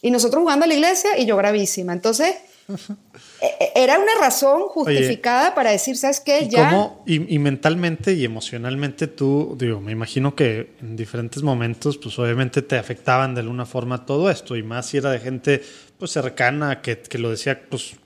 [0.00, 1.92] y nosotros jugando a la iglesia y yo gravísima.
[1.92, 2.36] Entonces,
[3.74, 6.42] era una razón justificada para decir, ¿sabes qué?
[6.42, 6.90] ¿y ya.
[7.06, 12.76] y, mentalmente y emocionalmente tú, digo, me imagino que en diferentes momentos, pues obviamente te
[12.76, 15.62] afectaban de alguna forma todo esto, y más si era de gente
[15.98, 17.96] pues cercana que, que lo decía pues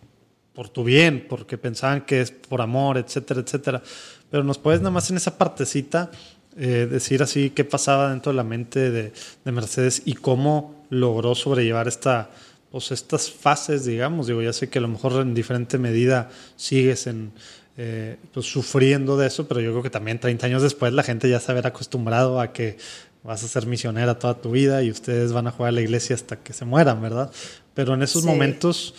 [0.54, 3.82] por tu bien, porque pensaban que es por amor, etcétera, etcétera.
[4.30, 6.10] Pero nos puedes nada más en esa partecita
[6.56, 9.12] eh, decir así qué pasaba dentro de la mente de,
[9.44, 12.30] de Mercedes y cómo logró sobrellevar esta
[12.74, 14.26] pues, estas fases, digamos.
[14.26, 17.30] Digo, ya sé que a lo mejor en diferente medida sigues en,
[17.76, 21.30] eh, pues, sufriendo de eso, pero yo creo que también 30 años después la gente
[21.30, 22.76] ya se habrá acostumbrado a que
[23.22, 26.16] vas a ser misionera toda tu vida y ustedes van a jugar a la iglesia
[26.16, 27.30] hasta que se mueran, ¿verdad?
[27.74, 28.96] Pero en esos momentos,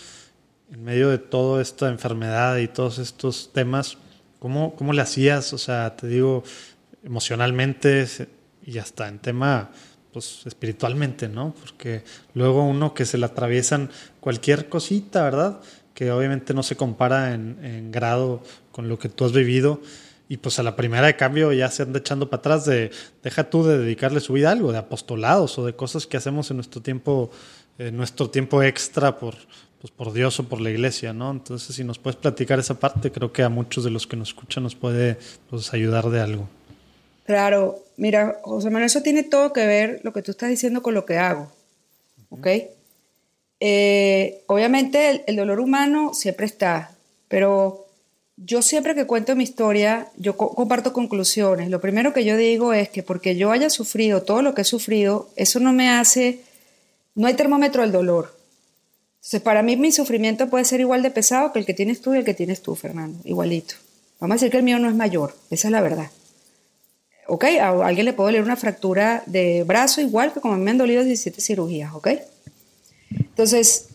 [0.72, 3.98] en medio de toda esta enfermedad y todos estos temas,
[4.38, 5.52] ¿cómo, ¿cómo le hacías?
[5.52, 6.44] O sea, te digo,
[7.04, 8.06] emocionalmente
[8.64, 9.70] y hasta en tema
[10.16, 11.54] pues espiritualmente, ¿no?
[11.60, 12.02] Porque
[12.32, 15.60] luego uno que se le atraviesan cualquier cosita, ¿verdad?
[15.92, 18.42] Que obviamente no se compara en, grado
[18.72, 19.82] con lo que tú has vivido.
[20.26, 22.92] Y pues a la primera de cambio ya se anda echando para atrás de,
[23.22, 26.50] deja tú de dedicarle su vida a algo, de apostolados o de cosas que hacemos
[26.50, 27.30] en nuestro tiempo,
[27.76, 29.34] en nuestro tiempo extra por,
[29.82, 31.30] pues por Dios o por la iglesia, ¿no?
[31.30, 34.28] Entonces si nos puedes platicar esa parte, creo que a muchos de los que nos
[34.28, 35.18] escuchan nos puede
[35.50, 36.48] pues, ayudar de algo.
[37.26, 40.94] Claro, mira, José Manuel, eso tiene todo que ver lo que tú estás diciendo con
[40.94, 41.50] lo que hago.
[42.30, 42.46] ¿Ok?
[43.58, 46.92] Eh, obviamente el, dolor humano siempre está,
[47.28, 47.86] pero
[48.36, 51.68] yo siempre que cuento mi historia, yo comparto conclusiones.
[51.68, 54.64] Lo primero que yo digo es que porque yo haya sufrido todo lo que he
[54.64, 56.40] sufrido, eso no me hace,
[57.16, 58.36] no hay termómetro del dolor.
[59.16, 62.14] Entonces, para mí mi sufrimiento puede ser igual de pesado que el que tienes tú
[62.14, 63.74] y el que tienes tú, Fernando, igualito.
[64.20, 66.10] Vamos a decir que el mío no es mayor, esa es la verdad.
[67.28, 67.44] ¿Ok?
[67.60, 70.70] A alguien le puede doler una fractura de brazo igual que como a mí me
[70.70, 72.08] han dolido 17 cirugías, ¿ok?
[73.10, 73.88] Entonces,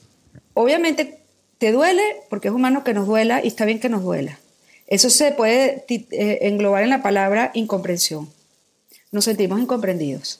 [0.53, 1.19] obviamente
[1.57, 4.39] te duele porque es humano que nos duela y está bien que nos duela.
[4.87, 8.29] Eso se puede eh, englobar en la palabra incomprensión.
[9.11, 10.39] Nos sentimos incomprendidos.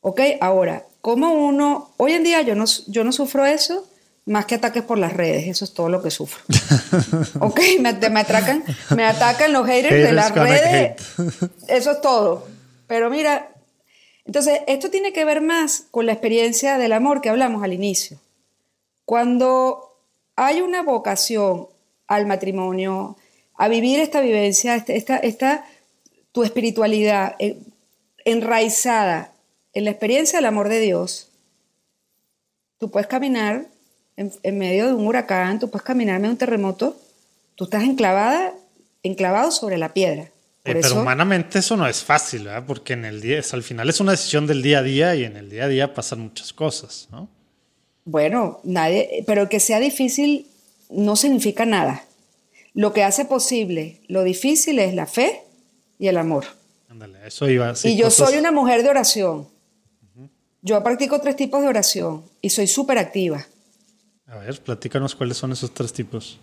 [0.00, 0.20] ¿Ok?
[0.40, 3.86] Ahora, ¿cómo uno, hoy en día yo no, yo no sufro eso
[4.24, 6.42] más que ataques por las redes, eso es todo lo que sufro.
[7.40, 8.62] ok, me, me, atacan,
[8.94, 11.02] me atacan los haters, haters de las redes,
[11.68, 12.46] eso es todo.
[12.86, 13.52] Pero mira,
[14.24, 18.18] entonces esto tiene que ver más con la experiencia del amor que hablamos al inicio.
[19.04, 19.98] Cuando
[20.36, 21.66] hay una vocación
[22.06, 23.16] al matrimonio,
[23.56, 25.64] a vivir esta vivencia, este, esta, esta,
[26.30, 27.58] tu espiritualidad eh,
[28.24, 29.32] enraizada
[29.72, 31.30] en la experiencia del amor de Dios,
[32.78, 33.71] tú puedes caminar
[34.16, 36.96] en, medio de un huracán, tú puedes caminar en medio de un terremoto,
[37.54, 38.52] tú estás enclavada,
[39.02, 40.30] enclavado sobre la piedra.
[40.64, 42.64] Eh, pero humanamente eso no es fácil, ¿verdad?
[42.66, 45.36] Porque en el día, al final es una decisión del día a día y en
[45.36, 47.28] el día a día pasan muchas cosas, ¿no?
[48.04, 50.46] Bueno, nadie, pero que sea difícil
[50.90, 52.04] no significa nada.
[52.74, 55.42] Lo que hace posible lo difícil es la fe
[55.98, 56.44] y el amor.
[56.88, 57.74] Ándale, eso iba.
[57.84, 59.48] y yo soy una mujer de oración.
[60.64, 63.46] Yo practico tres tipos de oración y soy súper activa.
[64.32, 66.38] A ver, platícanos cuáles son esos tres tipos.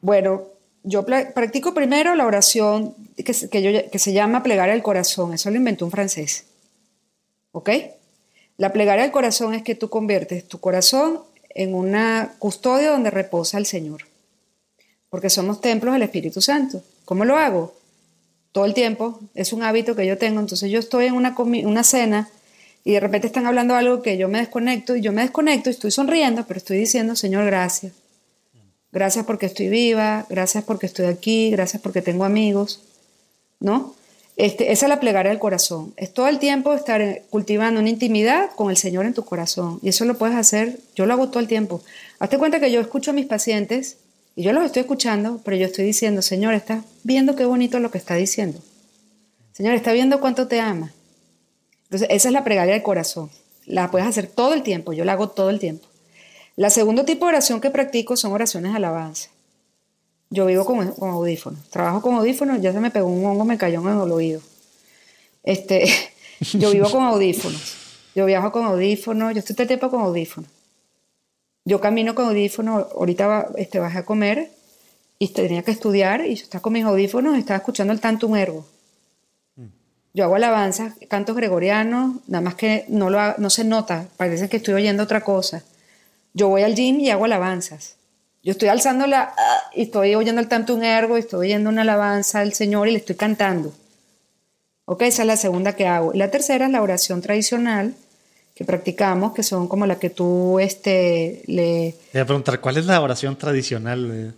[0.00, 0.44] Bueno,
[0.84, 5.34] yo practico primero la oración que, que, que se llama plegaria al corazón.
[5.34, 6.46] Eso lo inventó un francés.
[7.50, 7.70] ¿Ok?
[8.56, 13.58] La plegaria del corazón es que tú conviertes tu corazón en una custodia donde reposa
[13.58, 14.02] el Señor.
[15.10, 16.84] Porque somos templos del Espíritu Santo.
[17.04, 17.74] ¿Cómo lo hago?
[18.52, 19.18] Todo el tiempo.
[19.34, 20.38] Es un hábito que yo tengo.
[20.38, 22.28] Entonces yo estoy en una, una cena
[22.84, 25.72] y de repente están hablando algo que yo me desconecto y yo me desconecto y
[25.72, 27.94] estoy sonriendo, pero estoy diciendo, Señor, gracias.
[28.92, 32.82] Gracias porque estoy viva, gracias porque estoy aquí, gracias porque tengo amigos,
[33.58, 33.94] ¿no?
[34.36, 35.94] Este, esa es la plegaria del corazón.
[35.96, 39.78] Es todo el tiempo estar cultivando una intimidad con el Señor en tu corazón.
[39.82, 41.82] Y eso lo puedes hacer, yo lo hago todo el tiempo.
[42.18, 43.96] Hazte cuenta que yo escucho a mis pacientes
[44.36, 47.90] y yo los estoy escuchando, pero yo estoy diciendo, Señor, estás viendo qué bonito lo
[47.90, 48.60] que está diciendo.
[49.52, 50.92] Señor, está viendo cuánto te ama.
[51.94, 53.30] Entonces, esa es la plegaria del corazón.
[53.66, 55.86] La puedes hacer todo el tiempo, yo la hago todo el tiempo.
[56.56, 59.30] La segundo tipo de oración que practico son oraciones de alabanza.
[60.28, 61.70] Yo vivo con, audífonos.
[61.70, 64.40] Trabajo con audífonos, ya se me pegó un hongo, me cayó en el oído.
[65.44, 65.88] Este,
[66.54, 67.76] yo vivo con audífonos.
[68.16, 70.50] Yo viajo con audífonos, yo estoy todo el tiempo con audífonos.
[71.64, 74.50] Yo camino con audífonos, ahorita este, bajé a comer
[75.20, 78.34] y tenía que estudiar y yo estaba con mis audífonos y estaba escuchando el tantum
[78.34, 78.66] ergo.
[80.14, 84.58] Yo hago alabanzas, cantos gregorianos, nada más que no, lo, no se nota, parece que
[84.58, 85.64] estoy oyendo otra cosa.
[86.32, 87.96] Yo voy al gym y hago alabanzas.
[88.44, 89.34] Yo estoy alzando la
[89.74, 92.92] y estoy oyendo el tanto un ergo, y estoy oyendo una alabanza al Señor y
[92.92, 93.72] le estoy cantando.
[94.84, 96.14] Ok, esa es la segunda que hago.
[96.14, 97.94] Y la tercera es la oración tradicional
[98.54, 101.96] que practicamos, que son como la que tú este, le...
[102.12, 104.32] Voy a preguntar, ¿cuál es la oración tradicional?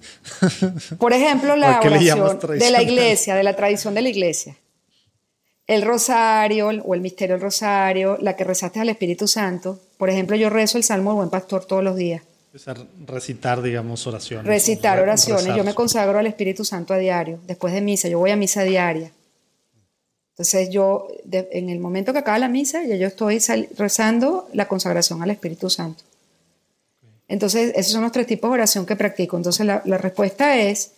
[0.99, 4.57] Por ejemplo, la oración de la iglesia, de la tradición de la iglesia.
[5.67, 9.81] El rosario o el misterio del rosario, la que rezaste al Espíritu Santo.
[9.99, 12.23] Por ejemplo, yo rezo el Salmo del Buen Pastor todos los días
[13.07, 14.47] recitar, digamos, oraciones.
[14.47, 15.55] Recitar oraciones.
[15.57, 18.09] Yo me consagro al Espíritu Santo a diario, después de misa.
[18.09, 19.11] Yo voy a misa diaria.
[20.33, 23.39] Entonces yo, en el momento que acaba la misa, ya yo estoy
[23.77, 26.03] rezando la consagración al Espíritu Santo.
[27.29, 29.37] Entonces, esos son los tres tipos de oración que practico.
[29.37, 30.93] Entonces, la, respuesta es,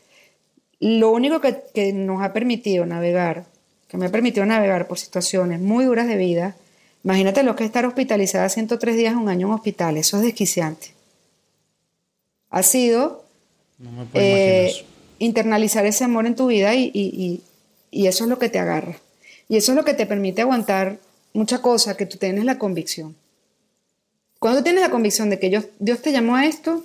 [0.81, 3.47] lo único que, que, nos ha permitido navegar,
[3.89, 6.57] que me ha permitido navegar por situaciones muy duras de vida,
[7.03, 10.99] imagínate lo que es estar hospitalizada 103 días, un año en hospital, eso es desquiciante
[12.51, 13.25] ha sido
[14.15, 14.73] eh,
[15.19, 17.43] internalizar ese amor en tu vida y,
[17.93, 18.97] eso es lo que te agarra.
[19.49, 20.99] Y eso es lo que te permite aguantar
[21.33, 23.17] mucha cosa, que tú tienes la convicción.
[24.39, 26.85] Cuando tienes la convicción de que Dios, Dios te llamó a esto,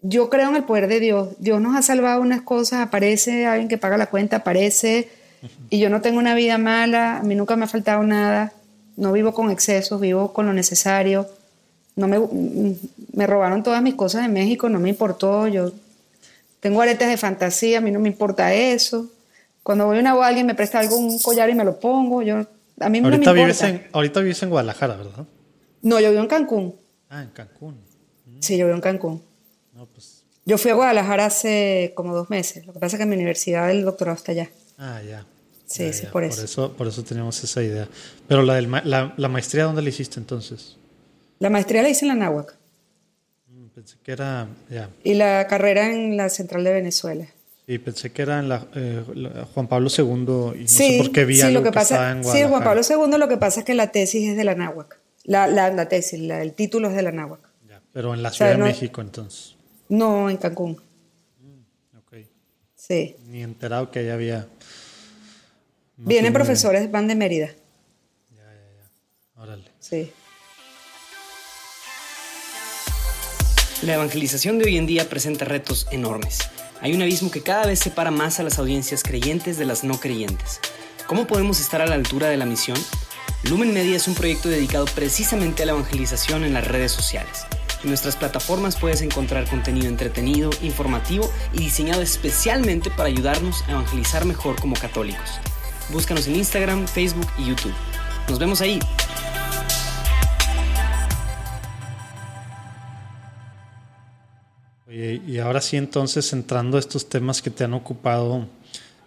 [0.00, 1.30] yo creo en el poder de Dios.
[1.38, 5.08] Dios nos ha salvado unas cosas, aparece alguien que paga la cuenta, aparece,
[5.70, 8.52] y yo no tengo una vida mala, a mí nunca me ha faltado nada,
[8.96, 11.28] no vivo con excesos, vivo con lo necesario
[11.98, 12.20] no me,
[13.12, 15.72] me robaron todas mis cosas en México, no me importó, yo
[16.60, 19.10] tengo aretes de fantasía, a mí no me importa eso.
[19.64, 22.46] Cuando voy a una boda alguien me presta algún collar y me lo pongo, yo
[22.80, 23.32] a mí ahorita no me importa.
[23.32, 25.26] Vives en, ahorita vives en Guadalajara, ¿verdad?
[25.82, 26.74] No, yo vivo en Cancún.
[27.10, 27.76] Ah, en Cancún.
[28.40, 29.22] Sí, yo vivo en Cancún.
[29.74, 32.64] No, pues Yo fui a Guadalajara hace como dos meses.
[32.64, 34.50] Lo que pasa es que mi universidad el doctorado está allá.
[34.78, 35.24] Ah, ya.
[35.66, 36.10] Sí, Ya, sí, ya.
[36.10, 36.72] por eso.
[36.76, 37.88] Por eso teníamos esa idea.
[38.26, 40.76] Pero la, del ma- la, la maestría, ¿dónde la hiciste entonces?
[41.40, 42.56] La maestría la hice en la náhuac
[43.50, 44.90] Mm, Pensé que era, ya.
[45.04, 47.26] y la carrera en la Central de Venezuela.
[47.66, 50.06] Sí, pensé que era en la, eh, la- Juan Pablo II y
[50.62, 52.42] no sí, sé por qué vi sí, algo lo que que estaba pasa, en sí,
[52.48, 52.62] Juan.
[52.64, 54.98] Pablo II lo que pasa es que la tesis es de la náhuac.
[55.24, 57.40] La, la, la tesis, el título es de la náhuac.
[57.68, 59.54] Ya, pero en la sea, Ciudad no- de México entonces.
[59.90, 60.80] No, en Cancún.
[61.98, 62.16] Ok.
[62.74, 63.16] Sí.
[63.28, 64.46] Ni enterado que ahí había...
[65.98, 67.50] no Vienen profesores, van de Mérida.
[69.36, 69.64] Órale.
[69.80, 70.12] Sí.
[73.82, 76.38] La evangelización de hoy en día presenta retos enormes.
[76.80, 79.98] Hay un abismo que cada vez separa más a las audiencias creyentes de las no
[79.98, 80.60] creyentes.
[81.06, 82.78] ¿Cómo podemos estar a la altura de la misión?
[83.44, 87.46] Lumen Media es un proyecto dedicado precisamente a la evangelización en las redes sociales.
[87.82, 94.24] En nuestras plataformas puedes encontrar contenido entretenido, informativo y diseñado especialmente para ayudarnos a evangelizar
[94.24, 95.40] mejor como católicos.
[95.90, 97.72] Búscanos en Instagram, Facebook y YouTube.
[98.28, 98.78] Nos vemos ahí.
[104.90, 108.46] Y ahora sí, entonces, entrando a estos temas que te han ocupado,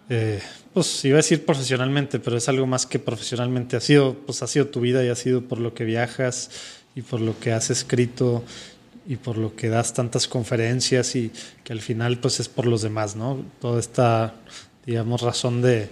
[0.08, 0.40] eh,
[0.72, 3.76] pues iba a decir profesionalmente, pero es algo más que profesionalmente.
[3.76, 6.50] Ha sido, pues ha sido tu vida y ha sido por lo que viajas
[6.94, 8.42] y por lo que has escrito
[9.06, 11.30] y por lo que das tantas conferencias y
[11.62, 13.44] que al final, pues es por los demás, ¿no?
[13.60, 14.34] Toda esta,
[14.86, 15.90] digamos, razón de,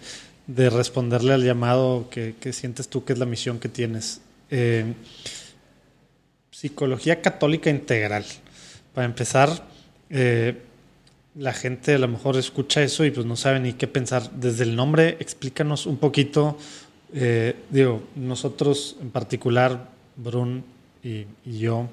[0.55, 4.21] de responderle al llamado que, que sientes tú que es la misión que tienes.
[4.51, 4.95] Eh,
[6.51, 8.25] psicología católica integral.
[8.93, 9.69] Para empezar,
[10.11, 10.59] eh,
[11.37, 14.29] la gente a lo mejor escucha eso y pues no sabe ni qué pensar.
[14.33, 16.59] Desde el nombre, explícanos un poquito.
[17.15, 20.65] eh, digo, nosotros en particular, Brun
[21.03, 21.89] y, y yo,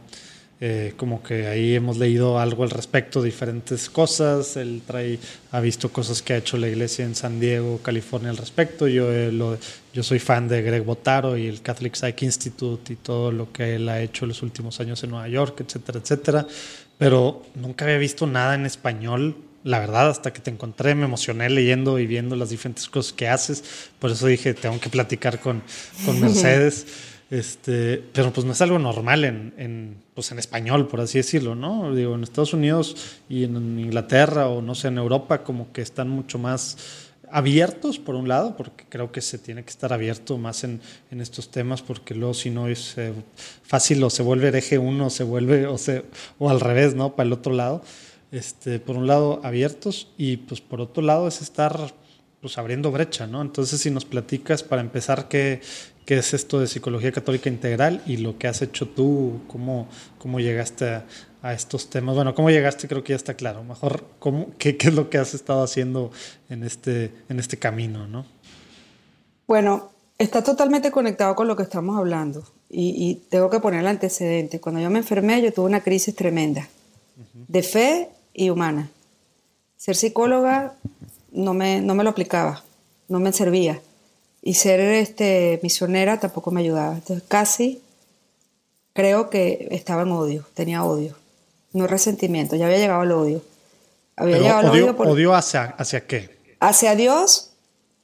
[0.59, 4.57] eh, como que ahí hemos leído algo al respecto, diferentes cosas.
[4.57, 5.19] Él trae,
[5.51, 8.87] ha visto cosas que ha hecho la iglesia en San Diego, California al respecto.
[8.87, 9.57] Yo, eh, lo-
[9.93, 13.75] yo soy fan de Greg Botaro y el Catholic Psych Institute y todo lo que
[13.75, 16.47] él ha hecho en los últimos años en Nueva York, etcétera, etcétera.
[16.97, 19.35] Pero nunca había visto nada en español.
[19.63, 23.27] La verdad, hasta que te encontré, me emocioné leyendo y viendo las diferentes cosas que
[23.27, 23.63] haces.
[23.99, 25.61] Por eso dije, tengo que platicar con,
[26.05, 26.87] con Mercedes.
[27.29, 31.53] Este, pero pues no es algo normal en, en, pues en español, por así decirlo,
[31.53, 31.93] ¿no?
[31.93, 36.09] Digo, en Estados Unidos y en Inglaterra o no sé, en Europa, como que están
[36.09, 36.75] mucho más
[37.29, 41.21] abiertos, por un lado, porque creo que se tiene que estar abierto más en, en
[41.21, 43.13] estos temas, porque luego si no es eh,
[43.61, 46.03] fácil o se vuelve hereje uno, o se vuelve, o, se,
[46.39, 47.15] o al revés, ¿no?
[47.15, 47.83] Para el otro lado.
[48.31, 51.93] Este, por un lado, abiertos y pues por otro lado es estar
[52.41, 53.43] pues abriendo brecha, ¿no?
[53.43, 55.61] Entonces, si nos platicas para empezar qué,
[56.07, 60.39] qué es esto de psicología católica integral y lo que has hecho tú, cómo, cómo
[60.39, 61.05] llegaste a,
[61.41, 62.15] a estos temas.
[62.15, 63.61] Bueno, cómo llegaste creo que ya está claro.
[63.65, 66.09] Mejor, cómo, qué, qué es lo que has estado haciendo
[66.49, 68.25] en este, en este camino, ¿no?
[69.47, 72.41] Bueno, está totalmente conectado con lo que estamos hablando.
[72.69, 74.61] Y, y tengo que poner el antecedente.
[74.61, 76.69] Cuando yo me enfermé, yo tuve una crisis tremenda
[77.33, 78.89] de fe y humana.
[79.75, 80.73] Ser psicóloga
[81.33, 82.63] no me, no me lo aplicaba,
[83.09, 83.81] no me servía.
[84.47, 86.93] Y ser este, misionera tampoco me ayudaba.
[86.95, 87.81] Entonces casi
[88.93, 91.15] creo que estaba en odio, tenía odio,
[91.73, 93.41] no resentimiento, ya había llegado al odio.
[94.15, 96.37] Había Pero llegado al odio, odio por- odio hacia, hacia qué?
[96.59, 97.51] hacia Dios,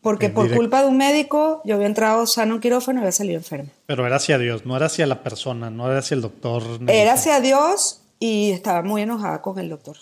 [0.02, 0.60] porque En por directo.
[0.62, 3.70] culpa de un médico yo había entrado sano en un quirófano y había salido enferma.
[3.86, 6.62] Pero era hacia Dios, no era hacia la persona, no era hacia el doctor.
[6.88, 9.96] Era hacia Dios y estaba muy enojada con el doctor.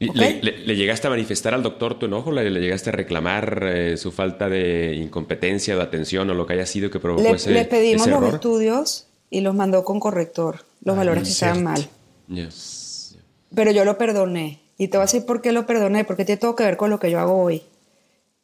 [0.00, 0.16] ¿Y Ok.
[0.16, 2.30] ¿Le, le- le llegaste a manifestar al doctor tu enojo?
[2.30, 6.52] ¿Le, le llegaste a reclamar eh, su falta de incompetencia de atención o lo que
[6.54, 10.64] haya sido que provocó ese, le pedimos ese los estudios y los mandó con corrector,
[10.84, 11.88] los valores que estaban mal.
[12.28, 13.16] Yes.
[13.54, 14.60] Pero yo lo perdoné.
[14.78, 16.90] Y te voy a decir por qué lo perdoné, porque tiene todo que ver con
[16.90, 17.62] lo que yo hago hoy.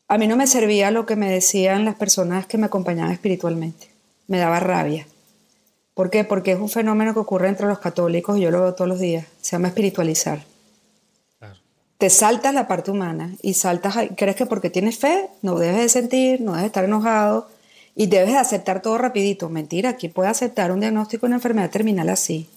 [0.08, 3.88] A mí no me servía lo que me decían las personas que me acompañaban espiritualmente.
[4.26, 5.06] Me daba rabia.
[5.94, 6.24] ¿Por qué?
[6.24, 8.98] Porque es un fenómeno que ocurre entre los católicos y yo lo veo todos los
[8.98, 9.26] días.
[9.40, 10.44] Se llama espiritualizar.
[11.98, 15.76] Te saltas la parte humana y saltas, a- crees que porque tienes fe no debes
[15.80, 17.48] de sentir, no debes de estar enojado
[17.96, 19.48] y debes de aceptar todo rapidito.
[19.48, 22.48] Mentira, ¿quién puede aceptar un diagnóstico de una enfermedad terminal así?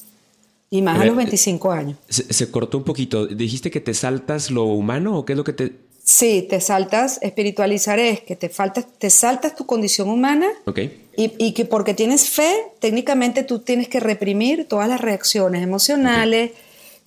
[0.69, 1.97] Y más a los eh, 25 años.
[2.09, 3.25] Se, se cortó un poquito.
[3.27, 5.71] ¿Dijiste que te saltas lo humano o qué es lo que te...?
[6.03, 10.79] Sí, te saltas, espiritualizar es que te, faltas, te saltas tu condición humana Ok.
[11.17, 16.51] y, y que porque tienes fe, técnicamente tú tienes que reprimir todas las reacciones emocionales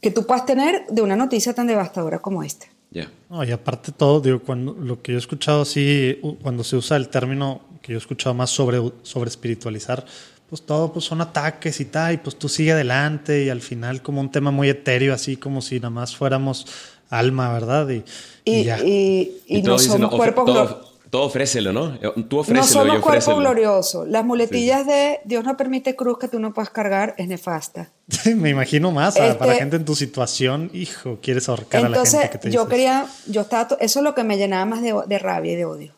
[0.01, 2.67] que tú puedas tener de una noticia tan devastadora como esta.
[2.91, 3.11] Ya.
[3.29, 6.97] No, y aparte todo, digo, cuando lo que yo he escuchado así, cuando se usa
[6.97, 10.05] el término que yo he escuchado más sobre, sobre espiritualizar,
[10.49, 14.03] pues todo pues son ataques y tal, y pues tú sigue adelante y al final
[14.03, 16.67] como un tema muy etéreo, así como si nada más fuéramos
[17.09, 17.89] alma, ¿verdad?
[17.91, 18.05] Y,
[18.45, 18.79] y, ya.
[18.85, 21.99] y, y no somos cuerpos todo, todo ofrécelo, ¿no?
[22.29, 24.07] Tú ofrécelo no somos y cuerpo glorioso.
[24.07, 27.91] Las muletillas de Dios no permite cruz que tú no puedas cargar es nefasta.
[28.37, 32.23] Me imagino más, Este- para gente en tu situación, hijo, quieres ahorcar Entonces, a la
[32.23, 34.65] gente que te yo dice quería, yo estaba, to- eso es lo que me llenaba
[34.65, 35.95] más de, de rabia y de odio.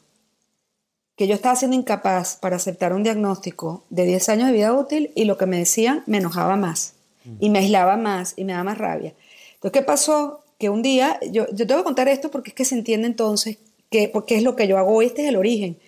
[1.17, 5.13] Que yo estaba siendo incapaz para aceptar un diagnóstico de 10 años de vida útil
[5.15, 6.95] y lo que me decían me enojaba más
[7.39, 9.13] y me aislaba más y me daba más rabia.
[9.55, 10.41] Entonces, ¿qué pasó?
[10.59, 13.59] Que un día, yo, yo tengo que contar esto porque es que se entiende entonces
[13.93, 15.78] que, porque es lo que yo hago, este es el origen.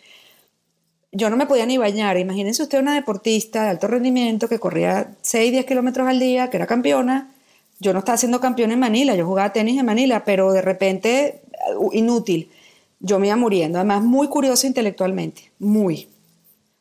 [1.10, 2.16] Yo no me podía ni bañar.
[2.18, 6.56] Imagínense usted una deportista de alto rendimiento que corría 6, 10 kilómetros al día, que
[6.56, 7.32] era campeona.
[7.80, 11.42] Yo no estaba siendo campeona en Manila, yo jugaba tenis en Manila, pero de repente,
[11.76, 12.50] uh, inútil.
[13.00, 13.78] Yo me iba muriendo.
[13.78, 16.08] Además, muy curiosa intelectualmente, muy.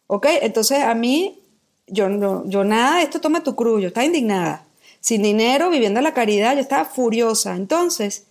[0.07, 0.27] ¿Ok?
[0.41, 1.39] Entonces, a mí,
[1.87, 4.65] yo, no, yo nada, esto toma tu cruz, yo estaba indignada.
[4.99, 7.55] Sin dinero, viviendo la caridad, yo estaba furiosa.
[7.55, 8.25] Entonces,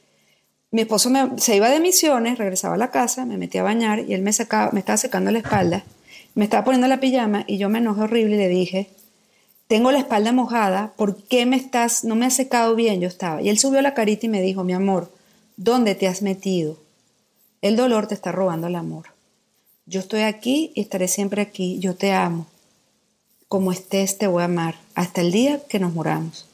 [0.73, 4.15] mi esposo se iba de misiones, regresaba a la casa, me metía a bañar y
[4.15, 4.33] él me,
[4.73, 5.85] me estaba secando la espalda,
[6.35, 8.91] me estaba poniendo la pijama y yo me enojé horrible y le dije,
[9.69, 13.01] tengo la espalda mojada, ¿por qué me estás, no me has secado bien?
[13.01, 13.43] Yo estaba.
[13.43, 15.13] Y él subió la carita y me dijo, mi amor,
[15.57, 16.79] ¿dónde te has metido?
[17.61, 19.09] El dolor te está robando el amor.
[19.85, 22.47] Yo estoy aquí y estaré siempre aquí, yo te amo.
[23.49, 26.47] Como estés, te voy a amar, hasta el día que nos muramos.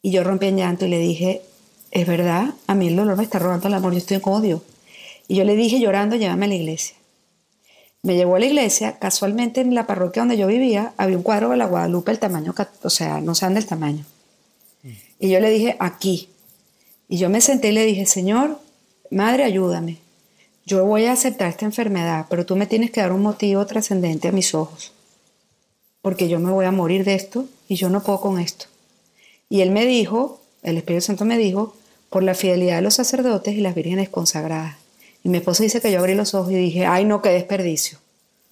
[0.00, 1.42] Y yo rompí en llanto y le dije,
[1.90, 4.62] es verdad, a mí el dolor me está robando el amor, yo estoy en odio.
[5.28, 6.96] Y yo le dije llorando, llévame a la iglesia.
[8.02, 11.50] Me llevó a la iglesia, casualmente en la parroquia donde yo vivía había un cuadro
[11.50, 14.04] de la Guadalupe, el tamaño, o sea, no saben del tamaño.
[15.18, 16.30] Y yo le dije, aquí.
[17.08, 18.58] Y yo me senté y le dije, Señor,
[19.10, 19.98] Madre, ayúdame.
[20.64, 24.28] Yo voy a aceptar esta enfermedad, pero tú me tienes que dar un motivo trascendente
[24.28, 24.92] a mis ojos.
[26.00, 28.66] Porque yo me voy a morir de esto y yo no puedo con esto.
[29.48, 31.74] Y él me dijo, el Espíritu Santo me dijo,
[32.10, 34.76] por la fidelidad de los sacerdotes y las vírgenes consagradas.
[35.22, 37.98] Y mi esposo dice que yo abrí los ojos y dije, ay, no, qué desperdicio.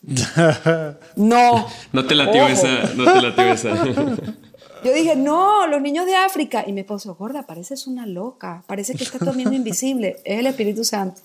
[1.16, 1.66] no.
[1.92, 2.52] No te latió Ojo.
[2.52, 3.84] esa, no te latió esa.
[4.84, 6.64] Yo dije, no, los niños de África.
[6.64, 8.62] Y mi esposo, gorda, pareces una loca.
[8.66, 10.18] Parece que estás comiendo invisible.
[10.24, 11.20] Es el Espíritu Santo.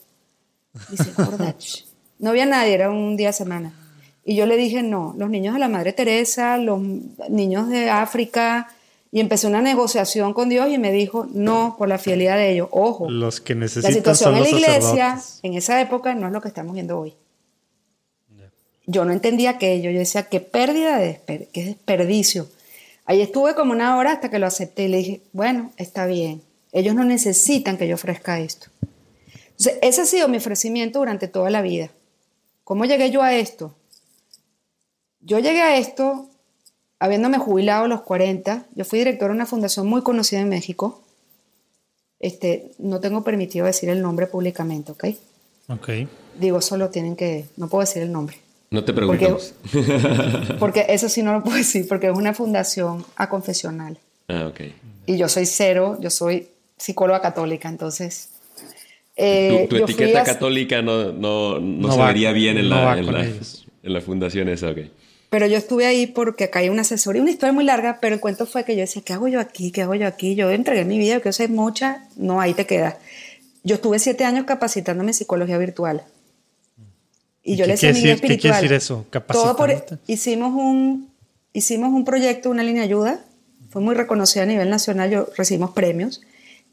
[0.90, 1.86] Dice, gorda, ch".
[2.18, 3.74] no había nadie, era un día a semana.
[4.26, 6.82] Y yo le dije, no, los niños de la Madre Teresa, los
[7.30, 8.74] niños de África.
[9.16, 12.68] Y empecé una negociación con Dios y me dijo, no, por la fidelidad de ellos.
[12.72, 14.82] Ojo, Los que la necesitan situación son en la iglesia
[15.18, 15.40] sacerdotes.
[15.44, 17.14] en esa época no es lo que estamos viendo hoy.
[18.88, 19.92] Yo no entendía aquello.
[19.92, 22.48] Yo decía, qué pérdida, de desper- qué desperdicio.
[23.06, 26.42] Ahí estuve como una hora hasta que lo acepté y le dije, bueno, está bien.
[26.72, 28.68] Ellos no necesitan que yo ofrezca esto.
[29.52, 31.92] Entonces, ese ha sido mi ofrecimiento durante toda la vida.
[32.64, 33.76] ¿Cómo llegué yo a esto?
[35.22, 36.28] Yo llegué a esto
[37.04, 38.66] habiéndome jubilado a los 40.
[38.76, 41.02] Yo fui director de una fundación muy conocida en México.
[42.20, 45.06] Este, no tengo permitido decir el nombre públicamente, ¿ok?
[45.68, 45.90] Ok.
[46.40, 48.38] Digo, solo tienen que, no puedo decir el nombre.
[48.72, 49.54] No te Porque, preguntamos.
[50.60, 53.98] porque eso sí no lo puedo decir, porque es una fundación aconfesional.
[54.30, 54.62] Ah, ok.
[55.06, 56.48] Y yo soy cero, yo soy
[56.78, 58.30] psicóloga católica, entonces...
[59.16, 62.32] Tu, eh, tu yo fui etiqueta a- católica no, no, no, No se va- vería
[62.32, 64.78] bien en, no la, en, la, en la fundación esa, ok.
[65.34, 68.22] Pero yo estuve ahí porque acá hay una asesoría, una historia muy larga, pero el
[68.22, 69.72] cuento fue que yo decía, ¿qué hago yo aquí?
[69.72, 70.36] ¿Qué hago yo aquí?
[70.36, 72.98] Yo entregué mi vida, que yo soy mucha, no, ahí te quedas.
[73.64, 76.04] Yo estuve siete años capacitándome en psicología virtual.
[77.42, 78.62] Y ¿Y yo le decía a mi guía decir- qué quiere espiritual.
[78.62, 81.10] decir eso, Todo por, hicimos, un,
[81.52, 83.26] hicimos un proyecto, una línea de ayuda,
[83.72, 86.22] fue muy reconocida a nivel nacional, yo recibimos premios.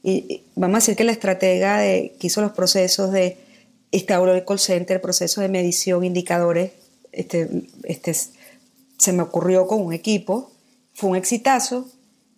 [0.02, 3.38] Y, y vamos a decir que la estratega de, que hizo los procesos de
[3.90, 6.72] instauró el call center, procesos de medición, indicadores,
[7.10, 7.48] este,
[7.84, 8.14] este,
[9.00, 10.52] se me ocurrió con un equipo,
[10.94, 11.88] fue un exitazo,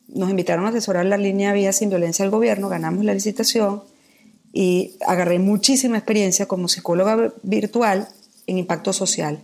[0.09, 3.83] nos invitaron a asesorar la línea Vía Sin Violencia del Gobierno, ganamos la licitación
[4.53, 8.09] y agarré muchísima experiencia como psicóloga virtual
[8.47, 9.41] en impacto social.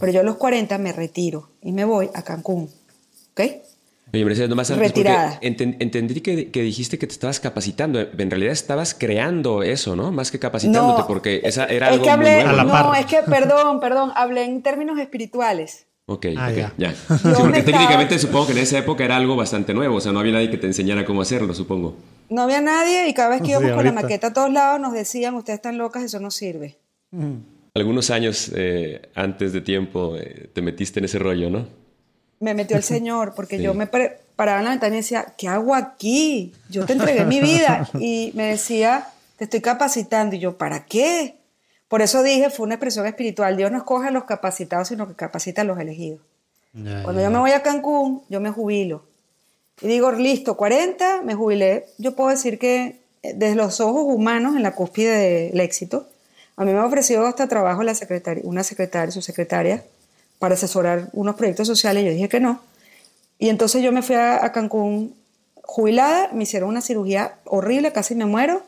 [0.00, 2.68] Pero yo a los 40 me retiro y me voy a Cancún.
[3.32, 3.40] ¿Ok?
[4.12, 5.38] Oye, Mercedes, nomás antes, Retirada.
[5.42, 8.00] enten- entendí que, que dijiste que te estabas capacitando.
[8.00, 10.10] En realidad estabas creando eso, ¿no?
[10.12, 12.64] Más que capacitándote, porque esa era es algo que hablé, muy nuevo.
[12.88, 15.86] No, es que, perdón, perdón, hablé en términos espirituales.
[16.10, 16.72] Ok, Ah, ok, ya.
[16.78, 16.92] ya.
[16.92, 20.10] Sí, porque estaba- técnicamente supongo que en esa época era algo bastante nuevo, o sea,
[20.10, 21.96] no había nadie que te enseñara cómo hacerlo, supongo.
[22.30, 24.80] No había nadie y cada vez que Sí, íbamos con la maqueta a todos lados
[24.80, 26.78] nos decían, ustedes están locas, eso no sirve.
[27.74, 31.66] Algunos años eh, antes de tiempo eh, te metiste en ese rollo, ¿no?
[32.40, 33.62] Me metió el Señor, porque Sí.
[33.64, 36.52] yo me paraba en la ventana y decía, ¿qué hago aquí?
[36.70, 37.88] Yo te entregué mi vida.
[38.00, 40.36] Y me decía, te estoy capacitando.
[40.36, 41.36] Y yo, ¿para qué?
[41.88, 43.56] Por eso dije, fue una expresión espiritual.
[43.56, 46.20] Dios no escoge a los capacitados, sino que capacita a los elegidos.
[46.72, 49.02] Cuando yo me voy a Cancún, yo me jubilo.
[49.80, 51.86] Y digo, listo, 40, me jubilé.
[51.98, 56.08] Yo puedo decir que eh, desde los ojos humanos, en la cúspide del éxito,
[56.56, 59.84] a mí me ha ofrecido hasta trabajo la secretaria, una secretaria, su secretaria,
[60.38, 62.04] para asesorar unos proyectos sociales.
[62.04, 62.60] Yo dije que no.
[63.38, 65.14] Y entonces yo me fui a, Cancún
[65.62, 68.62] jubilada, me hicieron una cirugía horrible, casi me muero.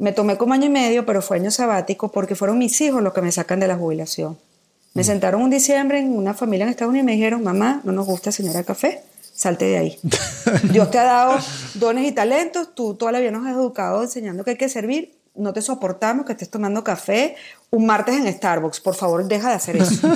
[0.00, 3.12] Me tomé como año y medio, pero fue año sabático porque fueron mis hijos los
[3.12, 4.38] que me sacan de la jubilación.
[4.94, 7.92] Me sentaron un diciembre en una familia en Estados Unidos y me dijeron, mamá, no
[7.92, 9.98] nos gusta señora café, salte de ahí.
[10.72, 11.38] Dios te ha dado
[11.74, 15.18] dones y talentos, tú toda la vida nos has educado enseñando que hay que servir,
[15.34, 17.36] no te soportamos que estés tomando café
[17.68, 20.08] un martes en Starbucks, por favor deja de hacer eso.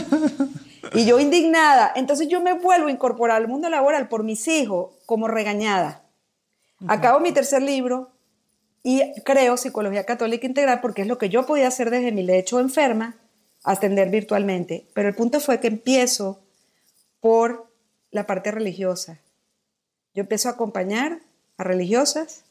[0.95, 4.93] y yo indignada, entonces yo me vuelvo a incorporar al mundo laboral por mis hijos
[5.05, 6.01] como regañada.
[6.89, 8.14] Acabo mi tercer libro
[8.87, 12.61] y creo Psicología Católica Integral porque es lo que yo podía hacer desde mi lecho
[12.61, 13.17] enferma
[13.65, 14.87] atender virtualmente.
[14.93, 16.43] Pero el punto fue que empiezo
[17.19, 17.73] por
[18.11, 19.21] la parte religiosa.
[20.13, 21.21] Yo empiezo a acompañar
[21.57, 22.45] a religiosas,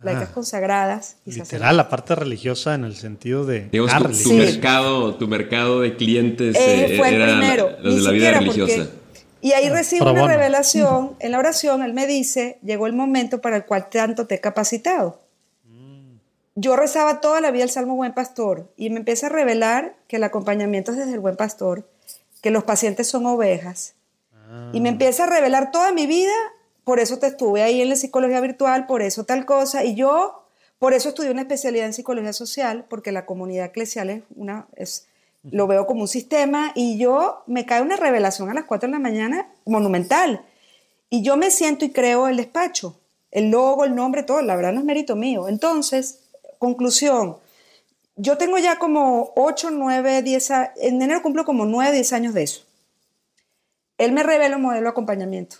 [0.00, 1.18] laicas ah, consagradas.
[1.26, 3.68] Y literal, la parte religiosa en el sentido de...
[3.68, 7.76] Digamos, tu, mercado, tu mercado de clientes eh, fue el primero.
[7.80, 8.88] Los de la vida religiosa.
[9.42, 11.16] y ahí ah, recibo una revelación.
[11.20, 14.40] En la oración, él me dice, llegó el momento para el cual tanto te he
[14.40, 15.23] capacitado
[16.54, 20.16] yo rezaba toda la vida el Salmo Buen Pastor y me empieza a revelar que
[20.16, 21.88] el acompañamiento es desde el Buen Pastor,
[22.42, 23.94] que los pacientes son ovejas.
[24.72, 26.32] Y me empieza a revelar toda mi vida,
[26.84, 29.82] por eso te estuve ahí en la psicología virtual, por eso tal cosa.
[29.82, 30.46] Y yo,
[30.78, 35.08] por eso estudié una especialidad en psicología social, porque la comunidad eclesial es una, es,
[35.42, 38.92] lo veo como un sistema, y yo me cae una revelación a las 4 de
[38.92, 40.44] la mañana monumental.
[41.10, 43.00] Y yo me siento y creo el despacho,
[43.32, 45.48] el logo, el nombre, todo, la verdad no es mérito mío.
[45.48, 46.23] Entonces,
[46.64, 47.36] Conclusión,
[48.16, 52.44] yo tengo ya como 8, 9, 10, en enero cumplo como 9, 10 años de
[52.44, 52.62] eso.
[53.98, 55.56] Él me revela un modelo de acompañamiento.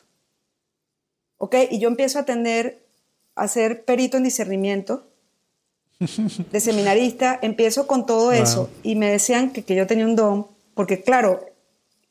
[1.36, 1.56] ¿Ok?
[1.70, 2.86] Y yo empiezo a atender,
[3.35, 5.06] a ser perito en discernimiento,
[5.98, 10.47] de seminarista, empiezo con todo eso y me decían que, que yo tenía un don,
[10.72, 11.44] porque claro,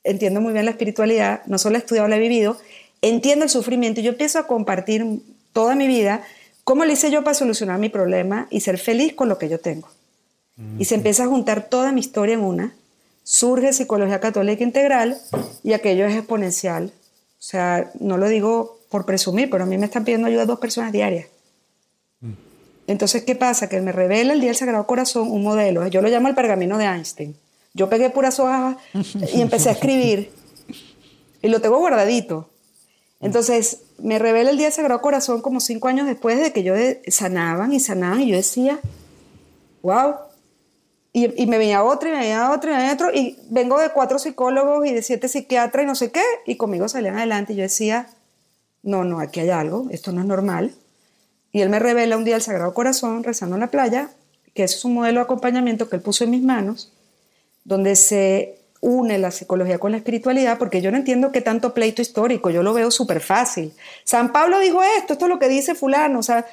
[0.03, 2.57] entiendo muy bien la espiritualidad, no solo he estudiado, la he vivido,
[3.01, 6.23] entiendo el sufrimiento y yo empiezo a compartir toda mi vida
[6.64, 9.60] ¿Cómo le hice yo para solucionar mi problema y ser feliz con lo que yo
[9.60, 9.90] tengo?
[10.77, 12.76] Y se empieza a juntar toda mi historia en una.
[13.23, 15.18] Surge Psicología Católica Integral
[15.64, 16.91] y aquello es exponencial.
[17.40, 20.60] O sea, no lo digo por presumir, pero a mí me están pidiendo ayuda dos
[20.60, 21.27] personas diarias.
[22.85, 23.68] Entonces, ¿qué pasa?
[23.68, 25.88] Que me revela el Día del Sagrado Corazón un modelo.
[25.88, 27.35] Yo lo llamo el pergamino de Einstein.
[27.73, 28.77] Yo pegué puras hojas
[29.34, 30.31] y empecé a escribir.
[31.41, 32.49] Y lo tengo guardadito.
[33.23, 36.73] Entonces, me revela el Día del Sagrado Corazón como cinco años después de que yo
[37.07, 38.79] sanaban y sanaban y yo decía,
[39.81, 40.15] wow.
[41.13, 43.89] Y, me venía otro y me venía otro y me venía otro y vengo de
[43.89, 47.57] cuatro psicólogos y de siete psiquiatras y no sé qué y conmigo salían adelante y
[47.57, 48.09] yo decía,
[48.81, 50.73] no, no, aquí hay algo, esto no es normal.
[51.51, 54.09] Y él me revela un día el Sagrado Corazón rezando en la playa,
[54.53, 56.91] que es un modelo de acompañamiento que él puso en mis manos,
[57.63, 62.01] donde se une la psicología con la espiritualidad, porque yo no entiendo qué tanto pleito
[62.01, 63.73] histórico, yo lo veo súper fácil.
[64.03, 66.45] San Pablo dijo esto, esto es lo que dice fulano, o sea,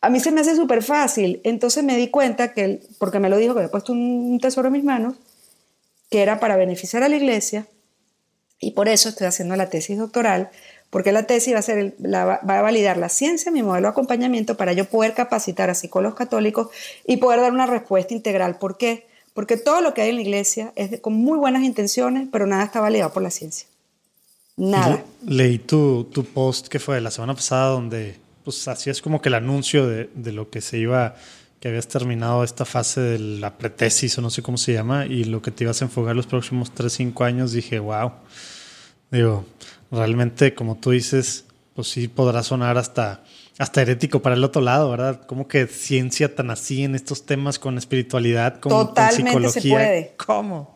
[0.00, 1.40] a mí se me hace súper fácil.
[1.42, 4.74] Entonces me di cuenta que, porque me lo dijo, que había puesto un tesoro en
[4.74, 5.14] mis manos,
[6.08, 7.66] que era para beneficiar a la iglesia,
[8.60, 10.50] y por eso estoy haciendo la tesis doctoral,
[10.90, 14.56] porque la tesis va a, ser va a validar la ciencia, mi modelo de acompañamiento,
[14.56, 16.68] para yo poder capacitar a psicólogos católicos
[17.04, 18.58] y poder dar una respuesta integral.
[18.58, 19.06] ¿Por qué?
[19.34, 22.64] Porque todo lo que hay en la iglesia es con muy buenas intenciones, pero nada
[22.64, 23.66] está validado por la ciencia.
[24.56, 25.02] Nada.
[25.26, 29.22] leí tu, tu, post que fue de la semana pasada donde pues así es como
[29.22, 31.14] que el anuncio de, de, lo que se iba,
[31.58, 35.24] que habías terminado esta fase de la pretesis o no sé cómo se llama y
[35.24, 38.12] lo que te ibas a enfocar los próximos 3, 5 años, dije, wow.
[39.10, 39.46] Digo,
[39.90, 43.24] realmente como tú dices, pues sí podrá sonar hasta
[43.58, 45.20] hasta herético para el otro lado, ¿verdad?
[45.26, 49.62] Como que ciencia tan así en estos temas con espiritualidad, como Totalmente psicología.
[49.62, 50.14] Se puede.
[50.16, 50.74] ¿Cómo?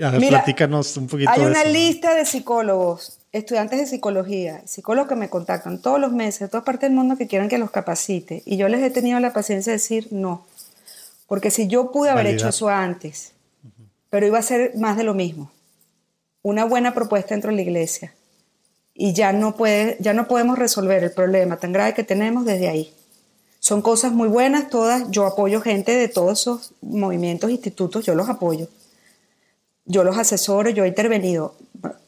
[0.00, 1.30] A ver, platícanos un poquito.
[1.30, 6.40] Hay una lista de psicólogos, estudiantes de psicología, psicólogos que me contactan todos los meses
[6.40, 8.42] de todas partes del mundo que quieran que los capacite.
[8.46, 10.46] Y yo les he tenido la paciencia de decir no.
[11.26, 13.32] Porque si yo pude haber hecho eso antes,
[14.08, 15.50] pero iba a ser más de lo mismo.
[16.42, 18.14] Una buena propuesta dentro de la iglesia
[19.00, 22.68] y ya no, puede, ya no podemos resolver el problema tan grave que tenemos desde
[22.68, 22.92] ahí.
[23.60, 25.08] Son cosas muy buenas todas.
[25.12, 28.66] Yo apoyo gente de todos esos movimientos, institutos, yo los apoyo.
[29.84, 31.54] Yo los asesoro, yo he intervenido.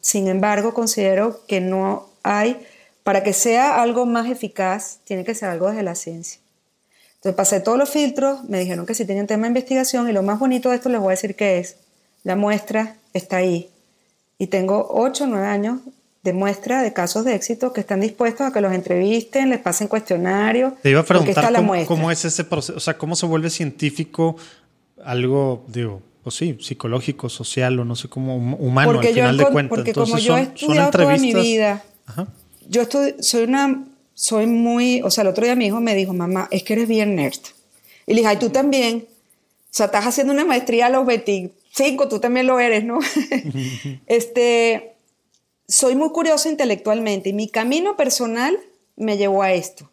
[0.01, 2.61] Sin embargo, considero que no hay,
[3.03, 6.41] para que sea algo más eficaz, tiene que ser algo desde la ciencia.
[7.15, 10.23] Entonces pasé todos los filtros, me dijeron que sí tenían tema de investigación y lo
[10.23, 11.77] más bonito de esto les voy a decir que es,
[12.23, 13.69] la muestra está ahí,
[14.37, 15.79] y tengo 8 o 9 años
[16.23, 19.87] de muestra de casos de éxito que están dispuestos a que los entrevisten, les pasen
[19.87, 20.73] cuestionarios.
[20.81, 24.35] Te iba a preguntar cómo, cómo, es ese proceso, o sea, cómo se vuelve científico
[25.03, 29.77] algo, digo, pues sí, psicológico, social o no sé cómo, humano al final de cuentas.
[29.77, 31.83] Porque como yo he estudiado toda mi vida,
[32.67, 36.13] yo estoy, soy una, soy muy, o sea, el otro día mi hijo me dijo,
[36.13, 37.39] mamá, es que eres bien nerd.
[38.05, 39.05] Y le dije, ay, tú también.
[39.07, 42.99] O sea, estás haciendo una maestría a los 25, tú también lo eres, ¿no?
[44.05, 44.90] este,
[45.71, 48.59] soy muy curioso intelectualmente y mi camino personal
[48.97, 49.89] me llevó a esto.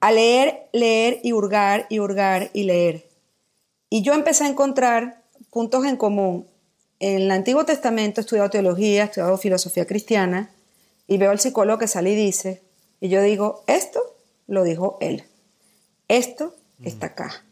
[0.00, 3.08] A leer, leer y hurgar y hurgar y leer.
[3.88, 6.46] Y yo empecé a encontrar puntos en común.
[6.98, 10.50] En el Antiguo Testamento he estudiado teología, he estudiado filosofía cristiana
[11.06, 12.62] y veo al psicólogo que sale y dice,
[13.00, 14.00] y yo digo, esto
[14.48, 15.24] lo dijo él.
[16.08, 17.44] Esto está acá.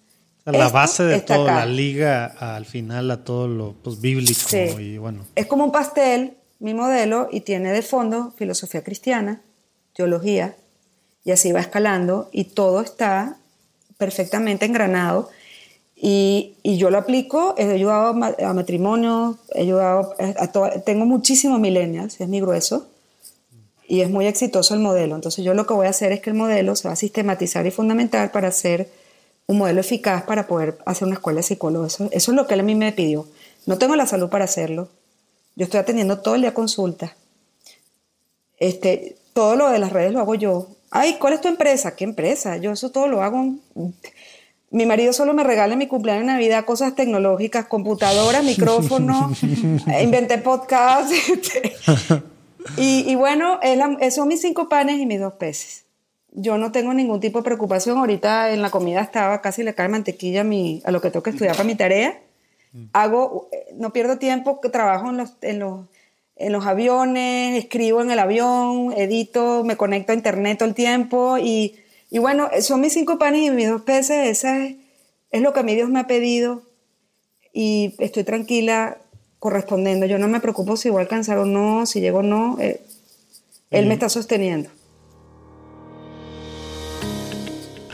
[0.47, 4.39] La base de toda la liga al final a todo lo pues, bíblico
[4.78, 5.27] y bueno.
[5.35, 9.43] Es como un pastel, mi modelo, y tiene de fondo filosofía cristiana,
[9.93, 10.55] teología,
[11.24, 13.39] y así va escalando, y todo está
[13.98, 15.31] perfectamente engranado.
[15.97, 21.59] Y, y yo lo aplico, he ayudado a, matrimonio, he ayudado a, todo, tengo muchísimos
[21.59, 22.86] millennials, es mi grueso,
[23.89, 25.16] y es muy exitoso el modelo.
[25.16, 27.66] Entonces yo lo que voy a hacer es que el modelo se va a sistematizar
[27.66, 28.89] y fundamentar para ser
[29.47, 31.94] un modelo eficaz para poder hacer una escuela de psicólogos.
[31.94, 33.27] Eso, eso, es lo que él a mí me pidió.
[33.64, 34.89] No tengo la salud para hacerlo.
[35.55, 37.12] Yo estoy atendiendo todo el día consultas.
[38.59, 40.68] Este, todo lo de las redes lo hago yo.
[40.90, 41.94] Ay, ¿cuál es tu empresa?
[41.97, 42.56] ¿Qué empresa?
[42.56, 43.55] Yo eso todo lo hago.
[44.70, 49.32] Mi marido solo me regala en mi cumpleaños de Navidad cosas tecnológicas, computadoras, micrófono,
[50.01, 51.12] inventé podcast.
[51.32, 51.77] Este.
[52.77, 53.60] y, y, bueno,
[54.10, 55.86] son mis cinco panes y mis dos peces
[56.37, 57.99] yo no tengo ningún tipo de preocupación.
[57.99, 61.23] Ahorita en la comida estaba, casi le cae mantequilla a, mi, a lo que tengo
[61.23, 62.21] que estudiar para mi tarea.
[62.93, 65.87] Hago, eh, no pierdo tiempo, trabajo en los, en los,
[66.37, 71.39] en los aviones, escribo en el avión, edito, me conecto a internet todo el tiempo
[71.39, 71.77] y,
[72.11, 74.77] y bueno, son mis cinco panes y mis dos peces, esa es,
[75.31, 76.63] es lo que a mí Dios me ha pedido
[77.51, 78.99] y estoy tranquila
[79.39, 80.05] correspondiendo.
[80.05, 82.83] Yo no me preocupo si voy a alcanzar o no, si llego o no, eh,
[83.71, 84.69] Él me está sosteniendo.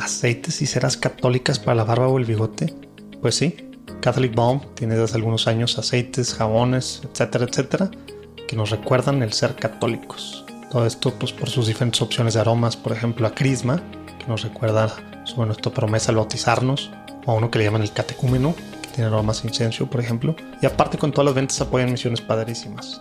[0.04, 2.74] Aceites y ceras católicas para la barba o el bigote?
[3.20, 3.56] Pues sí,
[4.00, 7.90] Catholic Balm tiene desde algunos años aceites, jabones, etcétera, etcétera,
[8.48, 10.44] que nos recuerdan el ser católicos.
[10.70, 13.82] Todo esto pues por sus diferentes opciones de aromas, por ejemplo a Crisma,
[14.18, 16.90] que nos recuerda sobre nuestra promesa al bautizarnos,
[17.26, 20.34] o a uno que le llaman el catecúmeno, que tiene aromas incenso, por ejemplo.
[20.60, 23.00] Y aparte con todas las ventas apoyan misiones padrísimas.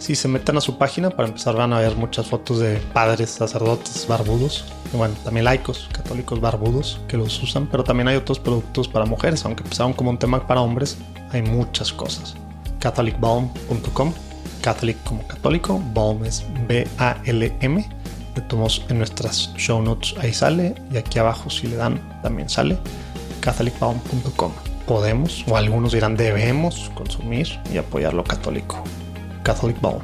[0.00, 3.32] Si se meten a su página, para empezar van a ver muchas fotos de padres,
[3.32, 4.64] sacerdotes, barbudos.
[4.94, 9.04] Y bueno, también laicos, católicos barbudos que los usan, pero también hay otros productos para
[9.04, 10.96] mujeres, aunque empezaron como un tema para hombres,
[11.32, 12.34] hay muchas cosas.
[12.80, 14.14] catholicbalm.com,
[14.62, 17.88] catholic como católico, balm es B-A-L-M.
[18.36, 22.48] Le tomamos en nuestras show notes, ahí sale, y aquí abajo si le dan también
[22.48, 22.78] sale,
[23.40, 24.52] catholicbalm.com.
[24.86, 28.82] Podemos, o algunos dirán debemos consumir y apoyar lo católico.
[29.42, 30.00] Catholic Ball.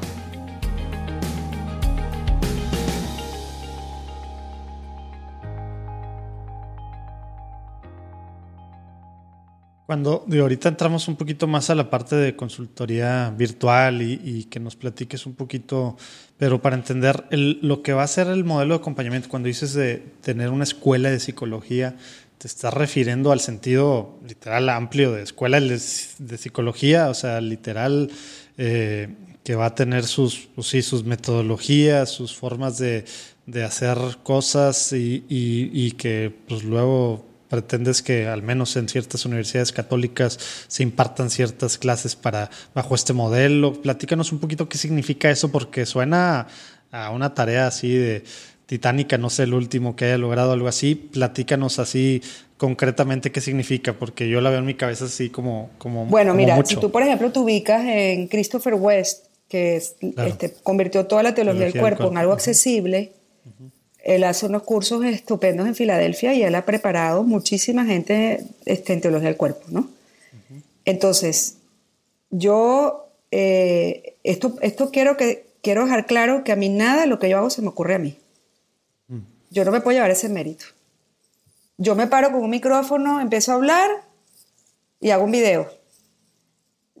[9.87, 14.59] Cuando de ahorita entramos un poquito más a la parte de consultoría virtual y, que
[14.59, 15.95] nos platiques un poquito,
[16.37, 20.03] pero para entender lo que va a ser el modelo de acompañamiento, cuando dices de
[20.19, 21.95] tener una escuela de psicología,
[22.37, 28.11] te estás refiriendo al sentido literal amplio de escuela de, psicología, o sea, literal
[28.57, 29.07] eh,
[29.47, 33.05] que va a tener sus, pues sí, sus metodologías, sus formas de,
[33.45, 39.71] de hacer cosas y, y, que pues luego pretendes que al menos en ciertas universidades
[39.71, 40.37] católicas
[40.67, 43.81] se impartan ciertas clases para bajo este modelo.
[43.81, 46.47] Platícanos un poquito qué significa eso porque suena
[46.91, 48.25] a una tarea así de
[48.65, 50.93] titánica, no sé el último que haya logrado algo así.
[50.95, 52.21] Platícanos así
[52.57, 55.69] concretamente qué significa, porque yo la veo en mi cabeza así como...
[55.77, 61.05] como bueno, mira, si tú por ejemplo te ubicas en Christopher West, que este, convirtió
[61.05, 63.13] toda la teología, del, cuerpo en algo accesible.
[64.03, 69.01] Él hace unos cursos estupendos en Filadelfia y él ha preparado muchísima gente este, en
[69.01, 69.89] teología del cuerpo, ¿no?
[70.85, 71.57] Entonces,
[72.29, 77.19] yo eh, esto, esto quiero, que, quiero dejar claro que a mí nada de lo
[77.19, 78.17] que yo hago se me ocurre a mí.
[79.09, 79.19] Mm.
[79.49, 80.65] Yo no me puedo llevar ese mérito.
[81.77, 83.89] Yo me paro con un micrófono, empiezo a hablar
[85.01, 85.76] y hago un video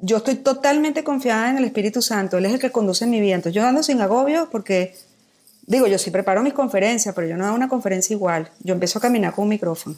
[0.01, 3.35] yo estoy totalmente confiada en el Espíritu Santo, Él es el que conduce mi vida.
[3.35, 4.95] Entonces yo ando sin agobio porque,
[5.65, 8.51] digo, yo sí preparo mis conferencias, pero yo no hago una conferencia igual.
[8.59, 9.95] Yo empiezo a caminar con un micrófono.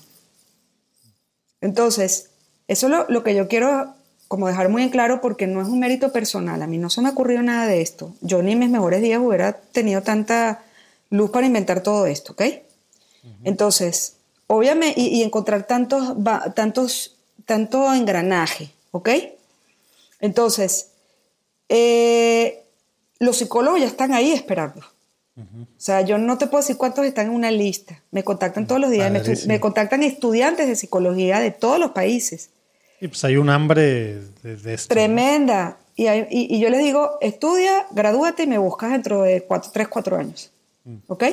[1.61, 2.29] Entonces,
[2.67, 3.93] eso es lo, que yo quiero
[4.27, 6.61] como dejar muy en claro porque no es un mérito personal.
[6.61, 8.13] A mí no se me ocurrió nada de esto.
[8.21, 10.63] Yo ni en mis mejores días hubiera tenido tanta
[11.09, 12.43] luz para inventar todo esto, ¿ok?
[13.43, 14.15] Entonces,
[14.47, 16.15] obviamente, y, encontrar tantos,
[16.55, 19.09] tantos, tanto engranaje, ¿ok?
[20.19, 20.91] Entonces,
[21.69, 22.63] eh,
[23.19, 24.81] los psicólogos ya están ahí esperando.
[25.37, 28.03] O sea, yo no te puedo decir cuántos están en una lista.
[28.11, 29.09] Me contactan todos los días,
[29.47, 32.49] me, contactan estudiantes de psicología de todos los países.
[32.99, 34.93] Y pues hay un hambre de, esto.
[34.93, 35.77] Tremenda.
[35.95, 40.17] Y, y, yo les digo, estudia, gradúate y me buscas dentro de cuatro, tres, cuatro
[40.17, 40.51] años.
[40.83, 40.97] Mm.
[41.07, 41.23] ¿Ok?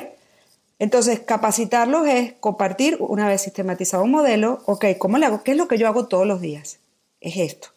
[0.78, 5.42] Entonces, capacitarlos es compartir, una vez sistematizado un modelo, ok, ¿cómo le hago?
[5.42, 6.78] ¿Qué es lo que yo hago todos los días?
[7.20, 7.68] Es esto.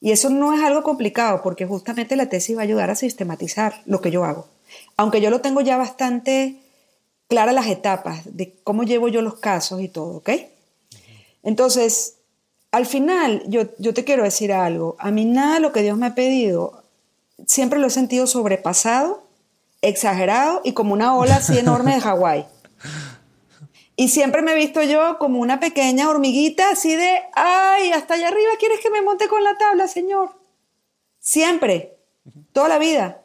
[0.00, 3.82] Y eso no es algo complicado porque justamente la tesis va a ayudar a sistematizar
[3.84, 4.46] lo que yo hago.
[4.96, 6.56] Aunque yo lo tengo ya bastante
[7.28, 10.30] claras las etapas de cómo llevo yo los casos y todo, ¿ok?
[11.42, 12.16] Entonces,
[12.72, 14.96] al final, yo, yo te quiero decir algo.
[14.98, 16.82] A mí nada lo que Dios me ha pedido,
[17.46, 19.22] siempre lo he sentido sobrepasado,
[19.82, 22.46] exagerado y como una ola así enorme de Hawái.
[24.00, 28.28] Y siempre me he visto yo como una pequeña hormiguita así de, ay, hasta allá
[28.28, 30.30] arriba quieres que me monte con la tabla, Señor.
[31.18, 31.98] Siempre,
[32.54, 33.20] toda la vida.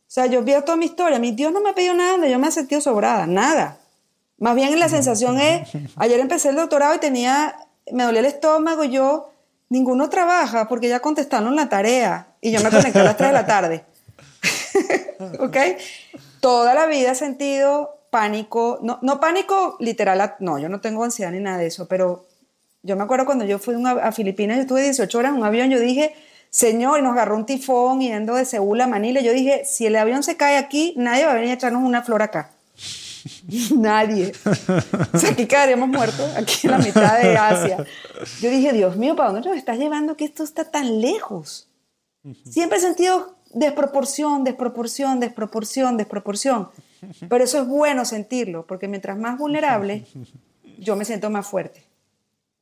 [0.00, 1.18] O sea, yo veo toda mi historia.
[1.18, 3.78] Mi Dios no me ha pedido nada donde yo me he sentido sobrada, nada.
[4.36, 7.56] Más bien la sensación es, ayer empecé el doctorado y tenía,
[7.90, 9.32] me dolía el estómago y yo,
[9.70, 13.32] ninguno trabaja porque ya contestaron la tarea y yo me conecté a las 3 de
[13.32, 13.86] la tarde.
[15.40, 15.56] ¿Ok?
[16.40, 21.30] Toda la vida he sentido pánico, no, no pánico literal, no, yo no tengo ansiedad
[21.30, 22.26] ni nada de eso, pero
[22.82, 25.70] yo me acuerdo cuando yo fui a Filipinas, yo estuve 18 horas en un avión,
[25.70, 26.14] yo dije,
[26.50, 29.96] señor, y nos agarró un tifón yendo de Seúl a Manila, yo dije, si el
[29.96, 32.50] avión se cae aquí, nadie va a venir a echarnos una flor acá.
[33.76, 34.32] Nadie.
[35.12, 37.84] O sea, aquí quedaríamos muertos, aquí en la mitad de Asia.
[38.40, 41.68] Yo dije, Dios mío, ¿para dónde nos estás llevando que esto está tan lejos?
[42.48, 46.68] Siempre he sentido desproporción, desproporción, desproporción, desproporción.
[47.28, 50.06] Pero eso es bueno sentirlo, porque mientras más vulnerable,
[50.78, 51.84] yo me siento más fuerte.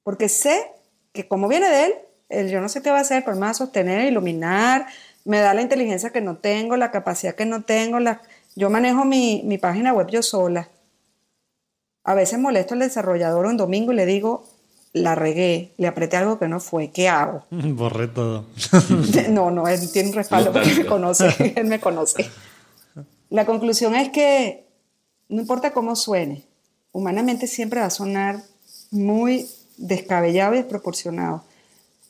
[0.03, 0.71] Porque sé
[1.13, 1.93] que como viene de él,
[2.29, 4.87] él yo no sé qué va a hacer, pero me va a sostener, iluminar,
[5.25, 8.01] me da la inteligencia que no tengo, la capacidad que no tengo.
[8.01, 8.21] La...
[8.55, 10.69] Yo manejo mi, mi página web yo sola.
[12.05, 14.47] A veces molesto al desarrollador un domingo y le digo,
[14.93, 17.45] la regué, le apreté algo que no fue, ¿qué hago?
[17.51, 18.47] Borré todo.
[19.29, 22.31] no, no, él tiene un respaldo porque me conoce, él me conoce.
[23.31, 24.65] La conclusión es que
[25.29, 26.45] no importa cómo suene,
[26.93, 28.43] humanamente siempre va a sonar
[28.91, 29.47] muy
[29.77, 31.45] descabellado y desproporcionado.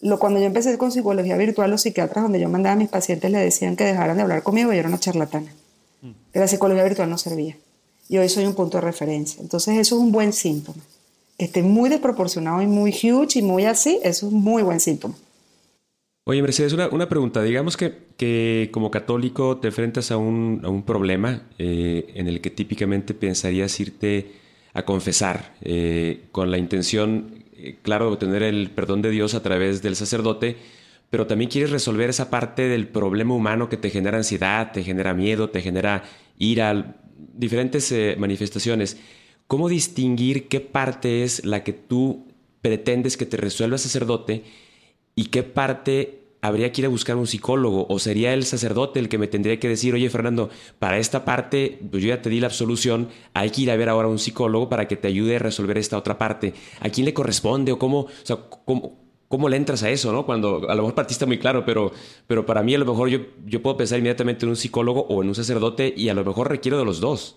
[0.01, 3.31] Lo, cuando yo empecé con psicología virtual, los psiquiatras donde yo mandaba a mis pacientes
[3.31, 5.53] le decían que dejaran de hablar conmigo y yo era una charlatana.
[6.03, 6.11] Mm.
[6.33, 7.57] Que la psicología virtual no servía.
[8.09, 9.41] Y hoy soy un punto de referencia.
[9.43, 10.83] Entonces eso es un buen síntoma.
[11.37, 14.79] Que esté muy desproporcionado y muy huge y muy así, eso es un muy buen
[14.79, 15.15] síntoma.
[16.31, 17.43] Oye, Mercedes, una, pregunta.
[17.43, 22.43] Digamos que, que, como católico te enfrentas a un, a un problema eh, en el
[22.43, 24.33] que típicamente pensarías irte
[24.75, 29.43] a confesar eh, con la intención, eh, claro, de obtener el perdón de Dios a
[29.43, 30.59] través del sacerdote,
[31.09, 35.15] pero también quieres resolver esa parte del problema humano que te genera ansiedad, te genera
[35.15, 36.05] miedo, te genera
[36.37, 38.99] ira, diferentes manifestaciones.
[39.47, 42.27] ¿Cómo distinguir qué parte es la que tú
[42.61, 44.45] pretendes que te resuelva el sacerdote
[45.19, 49.09] y qué parte habría que ir a buscar un psicólogo o sería el sacerdote el
[49.09, 52.41] que me tendría que decir, oye Fernando, para esta parte pues yo ya te di
[52.41, 55.37] la absolución, hay que ir a ver ahora a un psicólogo para que te ayude
[55.37, 56.55] a resolver esta otra parte.
[56.81, 58.99] ¿A quién le corresponde o cómo, o sea, cómo,
[59.29, 60.25] cómo le entras a eso, ¿no?
[60.27, 61.93] Cuando a lo mejor partiste muy claro, pero,
[62.27, 65.23] pero para mí a lo mejor yo, yo puedo pensar inmediatamente en un psicólogo o
[65.23, 67.37] en un sacerdote y a lo mejor requiero de los dos.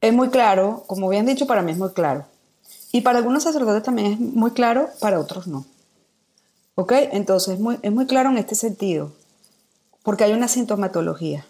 [0.00, 2.26] Es muy claro, como bien dicho, para mí es muy claro.
[2.92, 5.64] Y para algunos sacerdotes también es muy claro, para otros no.
[6.80, 6.92] ¿Ok?
[7.10, 9.10] Entonces es muy, es muy claro en este sentido,
[10.04, 11.44] porque hay una sintomatología.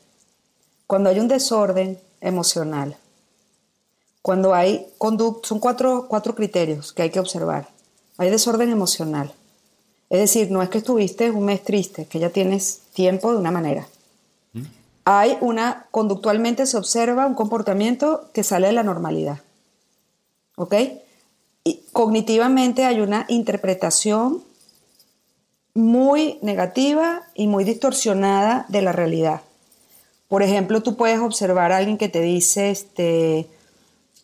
[0.86, 2.96] Cuando hay un desorden emocional,
[4.22, 7.68] cuando hay conducta, son cuatro, cuatro criterios que hay que observar.
[8.16, 9.30] Hay desorden emocional.
[10.08, 13.50] Es decir, no es que estuviste un mes triste, que ya tienes tiempo de una
[13.50, 13.86] manera.
[14.54, 14.62] ¿Mm?
[15.04, 19.40] Hay una, conductualmente se observa un comportamiento que sale de la normalidad.
[20.56, 20.74] ¿Ok?
[21.64, 24.47] Y cognitivamente hay una interpretación
[25.78, 29.42] muy negativa y muy distorsionada de la realidad.
[30.26, 33.48] Por ejemplo, tú puedes observar a alguien que te dice, este,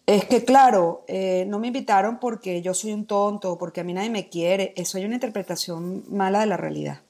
[0.06, 3.94] es que claro, eh, no me invitaron porque yo soy un tonto, porque a mí
[3.94, 4.74] nadie me quiere.
[4.76, 7.01] Eso hay una interpretación mala de la realidad.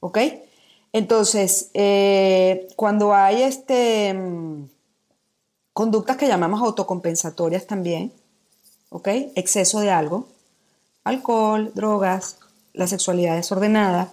[0.00, 0.18] ¿Ok?
[0.92, 4.68] Entonces, eh, cuando hay este, mm,
[5.72, 8.12] conductas que llamamos autocompensatorias también,
[8.90, 9.08] ¿ok?
[9.34, 10.28] Exceso de algo,
[11.02, 12.38] alcohol, drogas,
[12.76, 14.12] la sexualidad desordenada,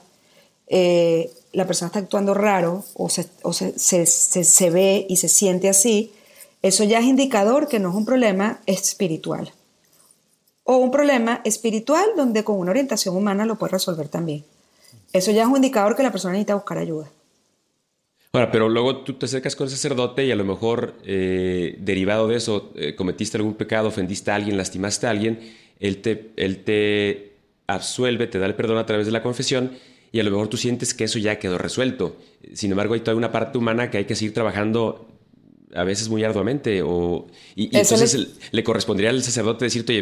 [0.67, 5.27] eh, la persona está actuando raro o, se, o se, se, se, ve y se
[5.27, 6.11] siente así,
[6.61, 9.51] eso ya es indicador que no es un problema espiritual.
[10.63, 14.45] O un problema espiritual donde con una orientación humana lo puede resolver también.
[15.11, 17.11] Eso ya es un indicador que la persona necesita buscar ayuda.
[18.31, 22.27] Ahora, pero luego tú te acercas con el sacerdote y a lo mejor eh, derivado
[22.29, 26.63] de eso eh, cometiste algún pecado, ofendiste a alguien, lastimaste a alguien, él te, él
[26.63, 27.32] te
[27.67, 29.71] absuelve, te da el perdón a través de la confesión
[30.11, 32.17] y a lo mejor tú sientes que eso ya quedó resuelto.
[32.53, 35.07] Sin embargo, hay toda una parte humana que hay que seguir trabajando
[35.75, 36.81] a veces muy arduamente.
[36.83, 38.63] O, y, entonces le...
[38.63, 39.93] correspondería al sacerdote decirte,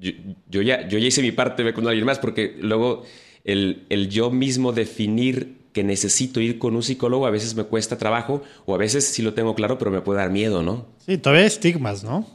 [0.00, 0.14] oye,
[0.48, 3.04] yo, ya, yo ya hice mi parte, ve con alguien más, porque luego
[3.44, 7.98] el, el yo mismo definir que necesito ir con un psicólogo, a veces me cuesta
[7.98, 10.86] trabajo, o a veces sí lo tengo claro, pero me puede dar miedo, ¿no?
[11.04, 12.26] Sí, todavía hay estigmas, ¿no?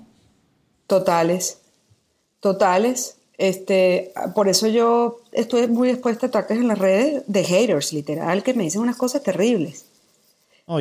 [0.86, 1.62] Totales,
[2.40, 3.19] totales.
[3.40, 8.44] Este, por eso yo estoy muy expuesta a ataques en las redes de haters, literal,
[8.44, 9.86] que me dicen unas cosas terribles.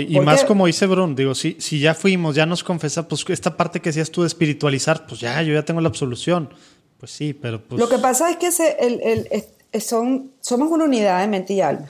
[0.01, 3.56] y más como dice Brun, digo, si, si ya fuimos, ya nos confesa, pues esta
[3.56, 6.51] parte que decías tú de espiritualizar, pues ya, yo ya tengo la absolución.
[6.98, 7.78] Pues sí, pero pues...
[7.78, 8.48] Lo que pasa es que
[8.80, 9.01] el,
[9.72, 11.89] el, son, somos una unidad de mente y alma.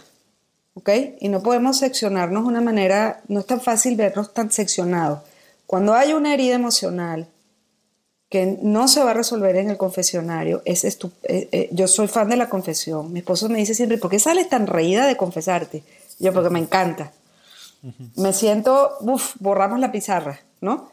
[0.75, 0.91] ¿ok?
[1.19, 5.21] Y no podemos seccionarnos de una manera, no es tan fácil vernos tan seccionados.
[5.65, 7.27] Cuando hay una herida emocional
[8.29, 12.29] que no se va a resolver en el confesionario, es eh, eh, yo soy fan
[12.29, 13.13] de la confesión.
[13.13, 15.83] Mi esposo me dice siempre, ¿por qué sales tan reída de confesarte?
[16.19, 17.13] Yo, porque me encanta.
[18.17, 20.91] Me siento, uff, borramos la pizarra, ¿no?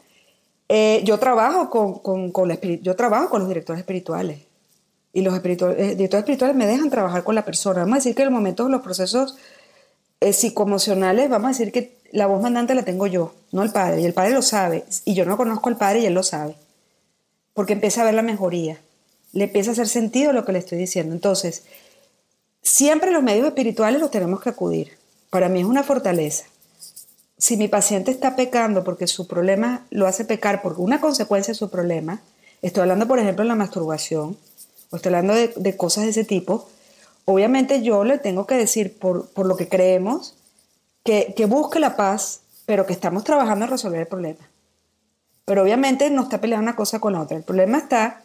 [0.68, 4.40] Eh, yo, trabajo con, con, con la, yo trabajo con los directores espirituales
[5.12, 7.80] y los directores espirituales me dejan trabajar con la persona.
[7.80, 9.36] Vamos a decir que en el momento los procesos
[10.20, 14.00] psicoemocionales, vamos a decir que la voz mandante la tengo yo, no el padre.
[14.00, 14.84] Y el padre lo sabe.
[15.04, 16.56] Y yo no conozco al padre y él lo sabe.
[17.56, 18.78] Porque empieza a ver la mejoría.
[19.32, 21.12] Le empieza a hacer sentido lo que le estoy diciendo.
[21.12, 21.64] Entonces,
[22.62, 24.92] siempre los medios espirituales los tenemos que acudir.
[25.30, 26.44] Para mí es una fortaleza.
[27.36, 31.58] Si mi paciente está pecando porque su problema lo hace pecar por una consecuencia de
[31.58, 32.20] su problema,
[32.62, 34.36] estoy hablando, por ejemplo, de la masturbación,
[34.90, 36.68] o estoy hablando de, de cosas de ese tipo,
[37.26, 40.34] obviamente yo le tengo que decir, por, lo que creemos,
[41.04, 44.48] que, busque la paz, pero que estamos trabajando en resolver el problema.
[45.46, 47.38] Pero obviamente no está peleando una cosa con la otra.
[47.38, 48.20] El problema está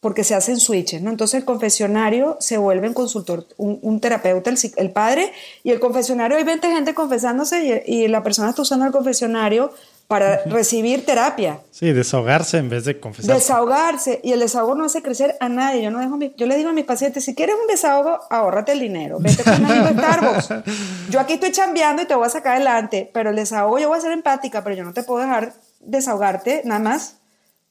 [0.00, 1.10] porque se hacen switches, ¿no?
[1.10, 5.32] Entonces el confesionario se vuelve un consultor, un, terapeuta, el, padre,
[5.62, 9.72] y el confesionario, hay 20 gente confesándose y, y la persona está usando el confesionario
[10.12, 11.60] para recibir terapia.
[11.70, 13.34] Sí, desahogarse en vez de confesar.
[13.34, 14.20] Desahogarse.
[14.22, 15.82] Y el desahogo no hace crecer a nadie.
[15.82, 18.80] Yo, no dejo yo le digo a mis pacientes, si quieres un desahogo, ahórrate el
[18.80, 19.18] dinero.
[19.20, 20.48] Vete con un amigo Starbucks.
[21.10, 23.10] Yo aquí estoy chambeando y te voy a sacar adelante.
[23.14, 26.62] Pero el desahogo yo voy a ser empática, pero yo no te puedo dejar desahogarte
[26.64, 27.18] nada más.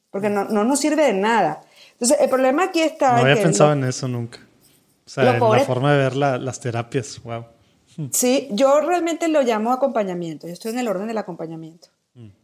[0.09, 1.61] Porque no, no nos sirve de nada.
[1.93, 3.13] Entonces, el problema aquí está...
[3.13, 4.39] No había pensado en eso nunca.
[5.05, 7.21] O sea, en la forma de ver las terapias.
[7.23, 7.45] Wow.
[8.11, 10.47] Sí, yo realmente lo llamo acompañamiento.
[10.47, 11.89] Yo estoy en el orden del acompañamiento.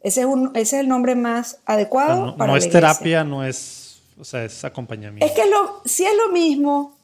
[0.01, 4.23] Ese, es un, ese es el nombre más adecuado no, es terapia, no es, o
[4.23, 5.25] sea, es acompañamiento.
[5.25, 6.95] Es que lo, sí es lo mismo,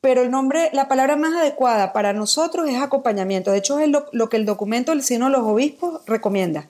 [0.00, 3.50] pero el nombre, la palabra más adecuada para nosotros es acompañamiento.
[3.50, 6.68] De hecho, es lo, que el documento del Sino de los Obispos recomienda.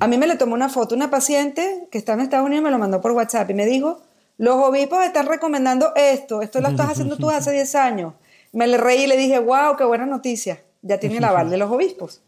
[0.00, 2.70] A mí me le tomó una foto una paciente que está en Estados Unidos, me
[2.70, 4.02] lo mandó por WhatsApp y me dijo,
[4.38, 8.14] los obispos están recomendando esto, esto lo estás haciendo tú hace 10 años.
[8.52, 11.56] Me le reí y le dije, wow, qué buena noticia, ya tiene el aval de
[11.56, 12.22] los obispos.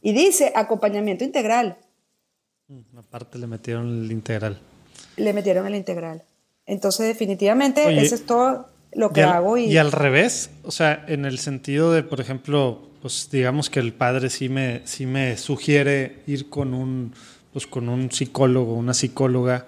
[0.00, 1.76] Y dice acompañamiento integral.
[2.68, 4.58] Mm, aparte le metieron el integral.
[5.16, 6.22] Le metieron el integral.
[6.66, 9.56] Entonces, definitivamente, eso es todo lo que hago.
[9.58, 9.64] Y...
[9.64, 13.92] y al revés, o sea, en el sentido de, por ejemplo, pues digamos que el
[13.92, 17.12] padre sí me, sí me sugiere ir con un,
[17.52, 19.66] pues, con un psicólogo, una psicóloga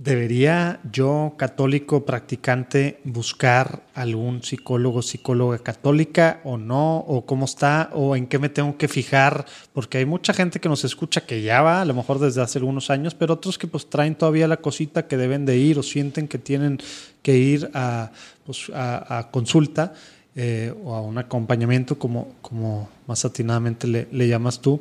[0.00, 6.96] ¿Debería yo, católico practicante, buscar algún psicólogo, psicóloga católica o no?
[7.00, 7.90] ¿O cómo está?
[7.92, 9.44] ¿O en qué me tengo que fijar?
[9.74, 12.60] Porque hay mucha gente que nos escucha que ya va, a lo mejor desde hace
[12.60, 15.82] algunos años, pero otros que pues traen todavía la cosita que deben de ir o
[15.82, 16.78] sienten que tienen
[17.20, 18.10] que ir a,
[18.46, 19.92] pues, a, consulta
[20.36, 24.80] eh, o a un acompañamiento, como, como más atinadamente le, le llamas tú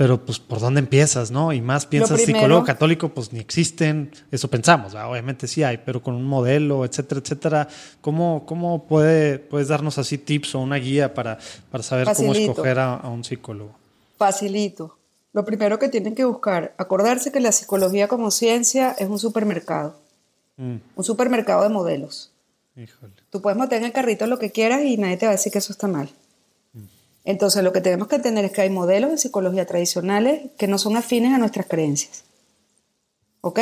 [0.00, 1.52] pero pues por dónde empiezas, ¿no?
[1.52, 6.14] Y más piensas psicólogo católico, pues ni existen, eso pensamos, obviamente sí hay, pero con
[6.14, 7.68] un modelo, etcétera, etcétera.
[8.00, 11.38] ¿Cómo, cómo puede, puedes darnos así tips o una guía para,
[11.70, 13.76] para saber cómo escoger a, un psicólogo?
[14.16, 14.96] Facilito.
[15.34, 19.98] Lo primero que tienen que buscar, acordarse que la psicología como ciencia es un supermercado,
[20.56, 20.76] mm.
[20.96, 22.32] un supermercado de modelos.
[22.74, 23.19] Híjole.
[23.30, 25.52] Tú puedes meter en el carrito lo que quieras y nadie te va a decir
[25.52, 26.10] que eso está mal.
[27.24, 30.78] Entonces, lo que tenemos que entender es que hay modelos de psicología tradicionales que no
[30.78, 32.24] son afines a nuestras creencias.
[33.42, 33.60] ¿Ok?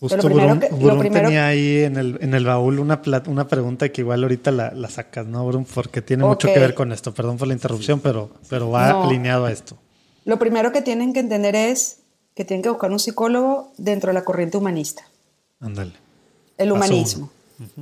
[0.00, 3.00] Justo lo primero Burún, que- lo primero- tenía ahí en el, en el baúl una,
[3.26, 5.64] una pregunta que igual ahorita la, la sacas, ¿no, Burún?
[5.64, 6.54] Porque tiene mucho Ok.
[6.54, 7.12] que ver con esto.
[7.14, 9.04] Perdón por la interrupción, pero, pero va No.
[9.04, 9.76] alineado a esto.
[10.24, 11.98] Lo primero que tienen que entender es
[12.34, 15.02] que tienen que buscar un psicólogo dentro de la corriente humanista,
[15.60, 15.92] Ándale.
[16.56, 16.72] el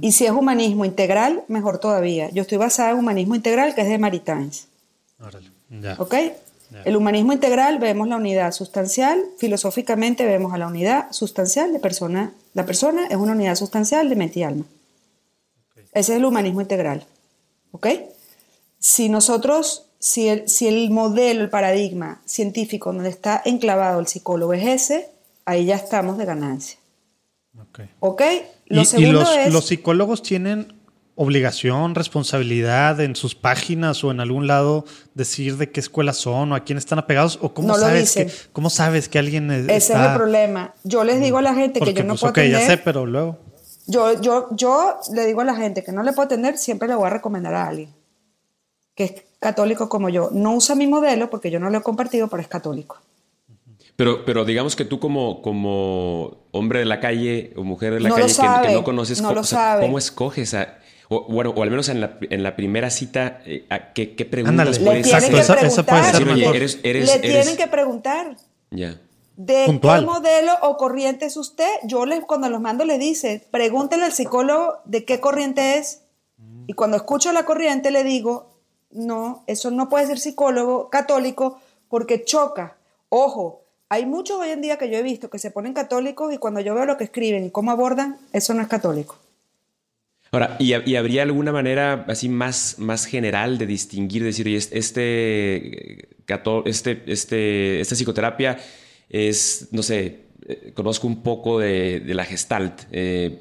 [0.00, 2.30] Y si es humanismo integral, mejor todavía.
[2.30, 4.68] Yo estoy basada en humanismo integral, que es de Maritains.
[5.68, 5.96] Ya.
[5.98, 6.14] ¿Ok?
[6.84, 12.32] El humanismo integral vemos la unidad sustancial, filosóficamente vemos a la unidad sustancial de persona.
[12.54, 14.64] La persona es una unidad sustancial de mente y alma.
[15.92, 17.06] Ese es el humanismo integral.
[17.72, 17.88] ¿Ok?
[18.78, 24.54] Si nosotros, si el, si el modelo, el paradigma científico donde está enclavado el psicólogo
[24.54, 25.10] es ese,
[25.44, 26.79] ahí ya estamos de ganancia.
[27.62, 27.80] Ok.
[28.00, 28.22] ¿Ok?
[28.66, 29.52] Lo Y, los, es...
[29.52, 30.74] los psicólogos tienen
[31.16, 34.84] obligación, responsabilidad en sus páginas o en algún lado
[35.14, 38.30] decir de qué escuelas son o a quién están apegados o cómo No sabes que
[38.52, 40.72] cómo sabes que alguien es- ese es el problema.
[40.82, 42.66] Yo les digo a la gente porque que yo no pues, puedo ok, ya atender-
[42.66, 43.38] sé, pero luego
[43.86, 46.94] Yo, yo, yo le digo a la gente que no le puedo atender, siempre le
[46.94, 47.90] voy a recomendar a alguien
[48.94, 50.30] que es católico como yo.
[50.32, 52.98] No usa mi modelo porque yo no lo he compartido, pero es católico.
[54.00, 58.08] Pero, pero digamos que tú como, como hombre de la calle o mujer de la
[58.08, 59.82] No calle que- que, no conoces, no cómo, lo o sea, sabe.
[59.82, 60.54] ¿cómo escoges?
[60.54, 60.78] a-
[61.10, 64.24] o, bueno, o al menos en la, en la primera cita, eh, ¿a ¿qué, qué
[64.24, 65.34] preguntas puedes hacer?
[65.34, 65.54] esa
[65.84, 66.14] puede preguntar.
[66.14, 68.36] ser oye, eres, eres, le eres- tienen que preguntar
[68.70, 68.98] Ya.
[69.36, 70.00] de Puntual.
[70.00, 71.68] qué modelo o corriente es usted.
[71.84, 76.04] Yo les, cuando los mando le dice, pregúntenle al psicólogo de qué corriente es.
[76.66, 78.56] Y cuando escucho la corriente le digo,
[78.92, 81.58] no, eso no puede ser psicólogo católico
[81.88, 82.78] porque choca.
[83.10, 83.59] Ojo,
[83.90, 86.60] hay muchos hoy en día que yo he visto que se ponen católicos y cuando
[86.60, 89.18] yo veo lo que escriben y cómo abordan, eso no es católico.
[90.30, 96.08] Ahora, ¿y, y habría alguna manera así más, más general de distinguir, decir, este, este,
[96.66, 98.56] este, este, esta psicoterapia
[99.08, 103.40] es, no sé, eh, conozco un poco de, de la gestalt, eh,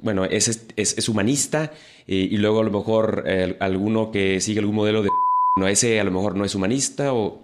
[0.00, 1.70] bueno, es, es, es humanista
[2.06, 5.10] eh, y luego a lo mejor eh, alguno que sigue algún modelo de...
[5.58, 7.41] No, ese a lo mejor no es humanista o...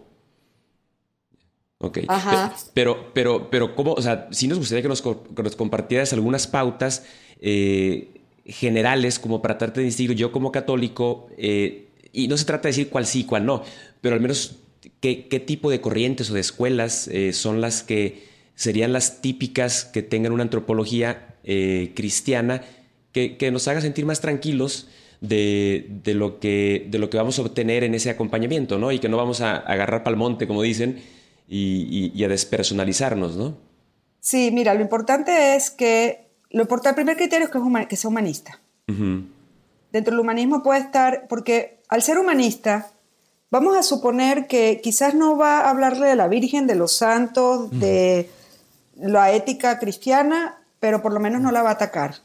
[1.81, 1.99] Ok.
[2.09, 2.51] Ajá.
[2.55, 3.93] Pe- Pero, pero, pero, ¿cómo?
[3.93, 7.05] O sea, sí nos gustaría que nos, que nos compartieras algunas pautas
[7.41, 8.09] eh,
[8.45, 12.71] generales como para tratar de distinguir yo como católico, eh, y no se trata de
[12.71, 13.63] decir cuál sí, cuál no,
[14.01, 14.57] pero al menos
[15.01, 18.27] qué, qué tipo de corrientes o de escuelas eh, son las que
[18.57, 22.63] serían las típicas que tengan una antropología eh, cristiana
[23.13, 24.89] que, que nos haga sentir más tranquilos
[25.21, 28.91] de, de lo que, de lo que vamos a obtener en ese acompañamiento, ¿no?
[28.93, 31.01] Y que no vamos a agarrar pal monte, como dicen,
[31.49, 33.57] y, y- y a despersonalizarnos, ¿no?
[34.21, 37.87] Sí, mira, lo importante es que, lo importante, el primer criterio es que, es huma-
[37.89, 38.61] que sea humanista.
[38.87, 42.91] Dentro del humanismo puede estar, porque al ser humanista,
[43.51, 47.71] vamos a suponer que quizás no va a hablarle de la Virgen, de los santos,
[47.71, 48.29] de
[48.97, 52.17] la ética cristiana, pero por lo menos no la va a atacar.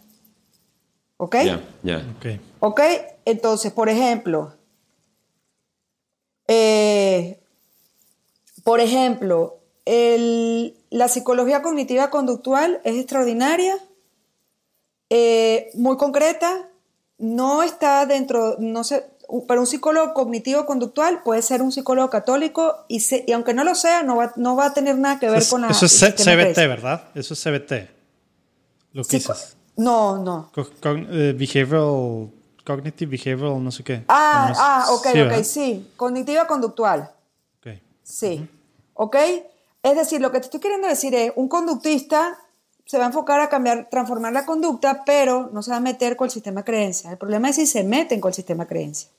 [1.17, 1.35] ¿Ok?
[1.45, 1.97] Ya, ya.
[2.17, 2.25] Ok.
[2.59, 2.81] ¿Ok?
[3.25, 4.53] Entonces, por ejemplo,
[6.47, 7.39] eh,
[8.63, 13.75] por ejemplo, el- la psicología cognitiva conductual es extraordinaria,
[15.09, 16.69] eh, muy concreta,
[17.17, 19.05] no está dentro, no sé,
[19.47, 23.63] pero un psicólogo cognitivo conductual puede ser un psicólogo católico y, se- y aunque no
[23.63, 25.67] lo sea, no va, no va a tener nada que ver Eso es, con la...
[25.69, 26.57] eso es CBT.
[26.67, 27.03] ¿verdad?
[27.15, 27.71] Eso es CBT.
[28.93, 29.55] Lo que Psico- dices.
[29.75, 30.51] No, no.
[30.53, 32.29] Co- cogn- eh, behavioral,
[32.63, 34.03] cognitive behavioral, no sé qué.
[34.07, 35.43] Ah, no sé- ah, ok, sí, ok, ¿verdad?
[35.43, 35.87] sí.
[35.95, 37.09] Cognitiva conductual.
[38.03, 38.47] Sí.
[38.93, 39.15] ¿Ok?
[39.81, 42.37] Es decir, lo que te estoy queriendo decir es, un conductista
[42.85, 46.15] se va a enfocar a cambiar, transformar la conducta, pero no se va a meter
[46.15, 47.11] con el sistema de creencias.
[47.11, 49.11] El problema es si se meten con el sistema de creencias.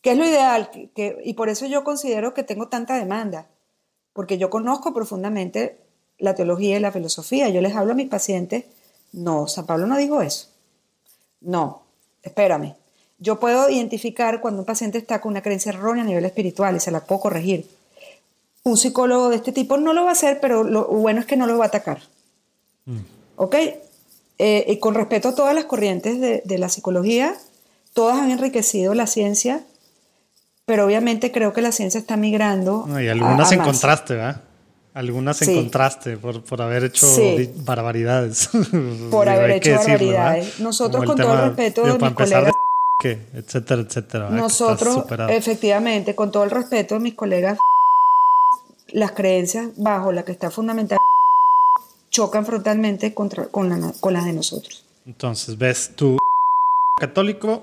[0.00, 3.46] Que es lo ideal, que- que- y por eso yo considero que tengo tanta demanda,
[4.12, 5.78] porque yo conozco profundamente
[6.18, 7.48] la teología y la filosofía.
[7.50, 8.64] Yo les hablo a mis pacientes,
[9.12, 10.48] no, San Pablo no dijo eso.
[11.40, 11.82] No,
[12.22, 12.74] espérame.
[13.18, 16.80] Yo puedo identificar cuando un paciente está con una creencia errónea a nivel espiritual y
[16.80, 17.68] se la puedo corregir.
[18.66, 21.36] Un psicólogo de este tipo no lo va a hacer, pero lo bueno es que
[21.36, 22.00] no lo va a atacar.
[23.36, 23.54] ¿Ok?
[24.38, 27.32] Eh, y con respeto a todas las corrientes de, de la psicología,
[27.92, 29.60] todas han enriquecido la ciencia,
[30.64, 32.86] pero obviamente creo que la ciencia está migrando.
[32.88, 33.68] No, y algunas a en más.
[33.68, 34.40] contraste, ¿verdad?
[34.94, 37.52] Algunas en contraste por, por haber hecho Sí.
[37.58, 38.48] barbaridades.
[39.12, 40.58] Por haber hecho barbaridades.
[40.58, 42.52] Nosotros, Como con todo el respeto de mis colegas-
[43.34, 44.30] etcétera, etcétera.
[44.30, 47.58] Nosotros, efectivamente, con todo el respeto de mis colegas,
[48.96, 50.96] las creencias bajo las que está fundamental
[52.08, 54.86] chocan frontalmente contra, con, la- con las de nosotros.
[55.04, 56.16] Entonces, ves, tu
[56.98, 57.62] católico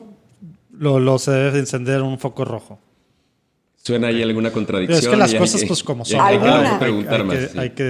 [0.72, 2.78] lo, lo se debe de encender un foco rojo.
[3.82, 5.00] Suena ahí alguna contradicción.
[5.00, 6.22] es que las cosas, pues, como son.
[6.22, 7.38] Hay, que preguntar más.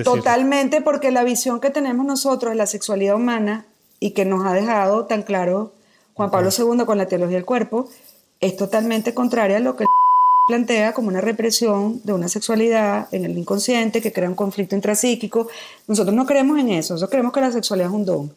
[0.06, 3.65] Totalmente, porque la visión que tenemos nosotros de la sexualidad humana
[3.99, 5.74] y que nos ha dejado tan claro
[6.14, 7.90] Juan Pablo II con la teología del cuerpo
[8.40, 9.84] es totalmente contraria a lo que
[10.45, 15.48] plantea como una represión de una sexualidad en el inconsciente que crea un conflicto intrapsíquico.
[15.88, 18.32] Nosotros no creemos en eso, nosotros creemos que la sexualidad es un don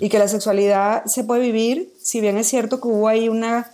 [0.00, 3.70] y que la sexualidad se puede vivir, si bien es cierto que hubo ahí una,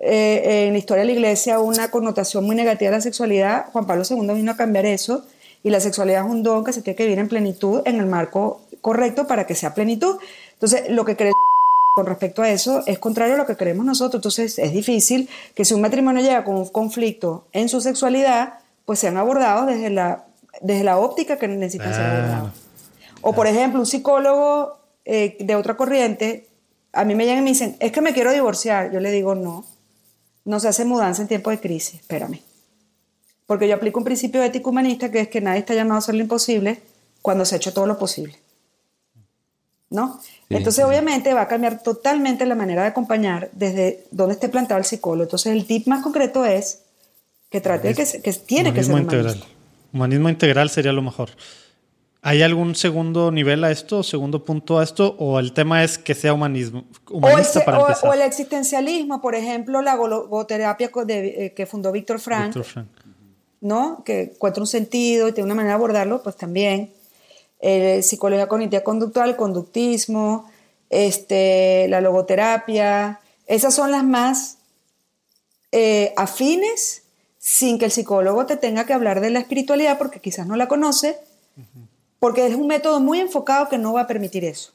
[0.00, 3.86] eh, en la historia de la iglesia, una connotación muy negativa de la sexualidad, Juan
[3.86, 5.24] Pablo II vino a cambiar eso
[5.62, 8.06] y la sexualidad es un don que se tiene que vivir en plenitud, en el
[8.06, 10.16] marco correcto para que sea plenitud.
[10.54, 11.32] Entonces, lo que cree
[12.00, 14.20] con respecto a eso es contrario a lo que creemos nosotros.
[14.20, 18.54] Entonces es difícil que si un matrimonio llega con un conflicto en su sexualidad,
[18.86, 20.24] pues sean abordados desde la,
[20.62, 22.52] desde la óptica que necesitan ser abordados.
[23.20, 26.48] O por ejemplo, un psicólogo eh, de otra corriente,
[26.94, 28.90] a mí me llegan y me dicen, es que me quiero divorciar.
[28.92, 29.66] Yo le digo, no,
[30.46, 32.40] no se hace mudanza en tiempo de crisis, espérame.
[33.44, 36.14] Porque yo aplico un principio ético humanista que es que nadie está llamado a hacer
[36.14, 36.80] lo imposible
[37.20, 38.38] cuando se ha hecho todo lo posible.
[39.90, 40.20] ¿No?
[40.48, 44.84] Entonces, obviamente, va a cambiar totalmente la manera de acompañar desde donde esté plantado el
[44.84, 45.24] psicólogo.
[45.24, 46.82] Entonces, el tip más concreto es
[47.50, 49.44] que trate de que, que tiene que ser integral.
[49.92, 51.30] Humanismo integral sería lo mejor.
[52.22, 55.16] ¿Hay algún segundo nivel a esto, segundo punto a esto?
[55.18, 58.10] ¿O el tema es que sea humanismo, humanista o para empezar?
[58.10, 62.88] O el existencialismo, por ejemplo, la logoterapia eh, que fundó Víctor Frank, Frank,
[63.62, 64.02] ¿no?
[64.04, 66.92] que encuentra un sentido y tiene una manera de abordarlo, pues también
[67.60, 70.50] eh, psicología cognitiva conductual, conductismo,
[70.88, 73.20] este, la logoterapia.
[73.46, 74.58] Esas son las más
[75.72, 77.02] eh, afines
[77.38, 80.68] sin que el psicólogo te tenga que hablar de la espiritualidad porque quizás no la
[80.68, 81.18] conoce,
[82.18, 84.72] porque es un método muy enfocado que no va a permitir eso.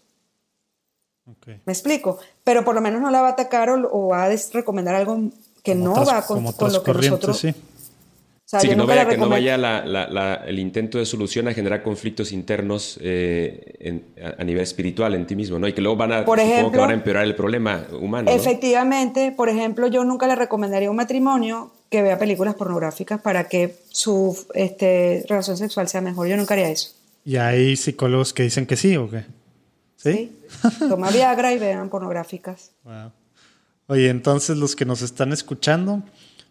[1.66, 2.20] ¿Me explico?
[2.44, 5.30] Pero por lo menos no la va a atacar o, va a recomendar algo
[5.64, 7.40] que no va con, con lo que nosotros...
[7.40, 7.54] Sí
[8.46, 9.56] sí, que no, vaya, que no vaya
[10.46, 14.04] el intento de solución a generar conflictos internos eh,
[14.38, 15.68] a, nivel espiritual en ti mismo, ¿no?
[15.68, 18.32] Y que luego van a, por ejemplo, van a empeorar el problema humano.
[18.32, 23.48] Efectivamente, por ejemplo, yo nunca le recomendaría a un matrimonio que vea películas pornográficas para
[23.48, 26.28] que su este, relación sexual sea mejor.
[26.28, 26.92] Yo nunca haría eso.
[27.24, 29.26] ¿Y hay psicólogos que dicen que sí o qué?
[29.96, 30.38] Sí.
[30.80, 32.72] Toma Viagra y vean pornográficas.
[33.88, 36.04] Oye, entonces los que nos están escuchando,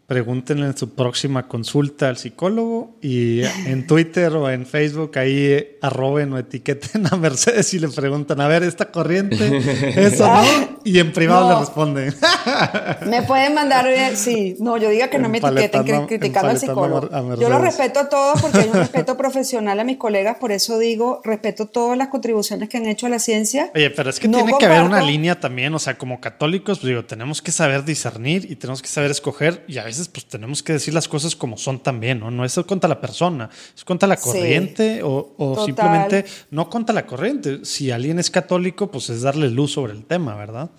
[0.07, 6.31] Pregúntenle en su próxima consulta al psicólogo y en Twitter o en Facebook ahí arroben
[6.35, 9.37] o etiqueten a Mercedes y le preguntan, a ver, esta corriente,
[9.97, 10.43] eso no,
[10.85, 12.15] y en privado le responden.
[13.07, 17.09] Me pueden mandar, eh, sí, no, yo diga que no me etiqueten criticando al psicólogo.
[17.37, 20.79] yo lo respeto a todos porque hay un respeto profesional a mis colegas, por eso
[20.79, 23.71] digo, respeto todas las contribuciones que han hecho a la ciencia.
[23.75, 26.89] Oye, pero es que tiene que haber una línea también, o sea, como católicos, pues
[26.89, 30.63] digo, tenemos que saber discernir y tenemos que saber escoger y a veces pues tenemos
[30.63, 32.31] que decir las cosas como son también, ¿no?
[32.31, 37.65] No es contra la persona, es contra la corriente o, simplemente no contra la corriente.
[37.65, 40.71] Si alguien es católico, pues es darle luz sobre el tema, ¿verdad?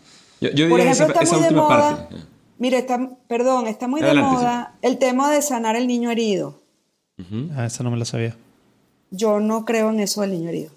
[0.41, 2.15] Yo, Por ejemplo, esa, está muy última parte.
[2.57, 6.61] Mire, está, perdón, está muy de moda el tema de sanar el niño herido.
[7.55, 8.35] Ah, esa no me la sabía.
[9.11, 10.71] Yo no creo en eso del niño herido.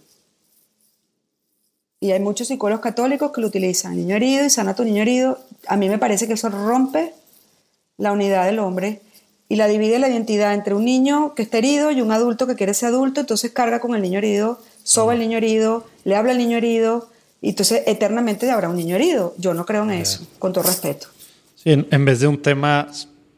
[2.00, 5.38] Y hay muchos psicólogos católicos que lo utilizan, niño herido y sana tu niño herido.
[5.66, 7.12] A mí me parece que eso rompe
[7.98, 9.02] la unidad del hombre
[9.48, 12.54] y la divide la identidad entre un niño que está herido y un adulto que
[12.54, 16.32] quiere ser adulto, entonces carga con el niño herido, soba el niño herido, le habla
[16.32, 17.08] al niño herido,
[17.40, 19.34] y entonces eternamente habrá un niño herido.
[19.38, 21.08] Yo no creo en eso, con todo respeto.
[21.54, 22.88] Sí, en, vez de un tema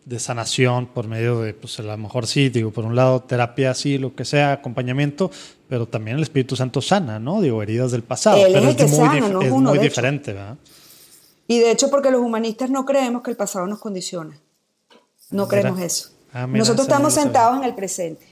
[0.05, 3.75] de sanación por medio de, pues a lo mejor sí, digo, por un lado terapia,
[3.75, 5.31] sí, lo que sea, acompañamiento,
[5.69, 7.41] pero también el Espíritu Santo sana, ¿no?
[7.41, 8.43] Digo, heridas del pasado.
[8.53, 10.57] pero es, muy, es muy diferente, ¿verdad?
[11.47, 14.39] Y de hecho, porque los humanistas no creemos que el pasado nos condiciona.
[15.31, 16.11] No creemos eso.
[16.49, 18.27] Nosotros estamos sentados en el presente.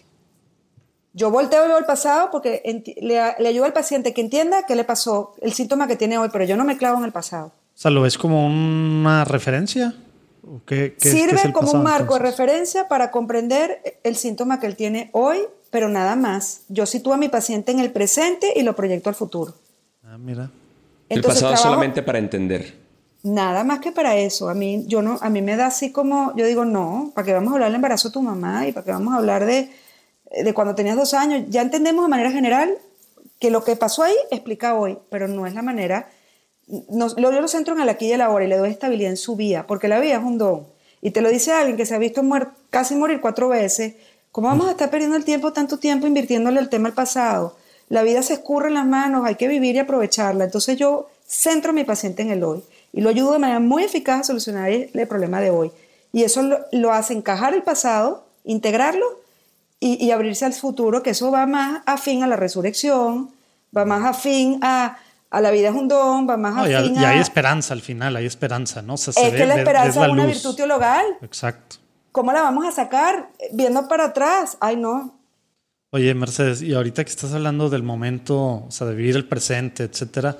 [1.13, 2.63] Yo volteo y veo el pasado porque
[3.01, 6.45] le, ayuda al paciente que entienda qué le pasó, el síntoma que tiene hoy, pero
[6.45, 7.47] yo no me clavo en el pasado.
[7.47, 9.95] O sea, ¿lo ves como una referencia?
[10.65, 15.39] qué, Sirve como un marco de referencia para comprender el síntoma que él tiene hoy,
[15.71, 16.63] pero nada más.
[16.69, 19.55] Yo sitúo a mi paciente en el presente y lo proyecto al futuro.
[20.05, 20.51] Ah, mira.
[21.09, 22.88] el pasado solamente para entender.
[23.29, 24.49] Nada más que para eso.
[24.49, 27.35] A mí, yo no, a mí me da así como, yo digo, no, ¿para qué
[27.35, 28.67] vamos a hablar del embarazo de tu mamá?
[28.67, 29.71] ¿Y para qué vamos a hablar de,
[30.43, 31.45] de cuando tenías dos años?
[31.51, 32.79] Ya entendemos de manera general
[33.39, 36.09] que lo que pasó ahí explica hoy, pero no es la manera.
[36.89, 39.17] No, yo lo centro en el aquí y el ahora y le doy estabilidad en
[39.19, 40.67] su vida, porque la vida es un don.
[41.03, 42.23] Y te lo dice alguien que se ha visto
[42.71, 43.95] casi morir cuatro veces.
[44.33, 47.57] ¿Cómo vamos a estar perdiendo el tiempo, tanto tiempo, invirtiéndole el tema al pasado?
[47.91, 50.45] La vida se escurre en las manos, hay que vivir y aprovecharla.
[50.45, 53.85] Entonces yo centro a mi paciente en el hoy y lo ayudo de manera muy
[53.85, 55.71] eficaz a solucionar el, problema de hoy.
[56.13, 59.07] Y eso lo, lo hace encajar el pasado, integrarlo
[59.81, 63.31] y, y, abrirse al futuro, que eso va más afín a la resurrección,
[63.77, 64.99] va más afín a,
[65.31, 67.03] a la vida es un don, va más no, afín y, a...
[67.03, 68.95] y hay esperanza al final, hay esperanza, ¿no?
[68.95, 71.05] O sea, es que la esperanza es una virtud teologal.
[71.23, 71.77] Exacto.
[72.13, 73.29] ¿Cómo la vamos a sacar?
[73.53, 74.57] Viendo para atrás.
[74.61, 75.15] Ay, no.
[75.91, 79.85] Oye, Mercedes, y ahorita que estás hablando del momento, o sea, de vivir el presente,
[79.85, 80.37] etcétera,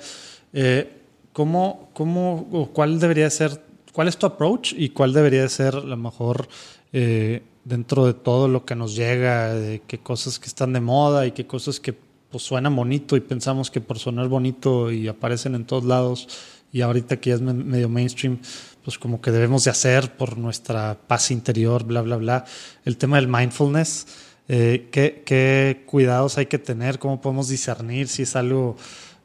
[0.53, 0.98] eh,
[1.33, 5.81] ¿cómo, cómo, o cuál debería ser, cuál es tu approach y cuál debería ser a
[5.81, 6.47] lo mejor
[6.93, 11.25] eh, dentro de todo lo que nos llega, de qué cosas que están de moda
[11.27, 11.93] y qué cosas que
[12.29, 16.27] pues suenan bonito y pensamos que por sonar bonito y aparecen en todos lados
[16.71, 18.39] y ahorita que ya es medio mainstream,
[18.83, 22.45] pues como que debemos de hacer por nuestra paz interior, bla, bla, bla.
[22.85, 24.05] El tema del mindfulness,
[24.47, 26.99] eh, ¿qué, ¿qué, cuidados hay que tener?
[26.99, 28.77] ¿Cómo podemos discernir si es algo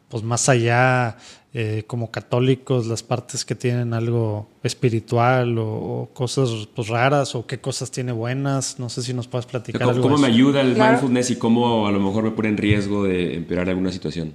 [0.09, 1.17] pues más allá,
[1.57, 5.67] eh, como católicos, las partes que tienen algo espiritual o,
[6.03, 8.79] o, cosas pues raras o qué cosas tiene buenas?
[8.81, 10.03] No sé si nos puedes platicar ¿Cómo, algo.
[10.03, 10.93] ¿Cómo me ayuda el Claro.
[10.93, 14.35] mindfulness y cómo a lo mejor me pone en riesgo de empeorar alguna situación?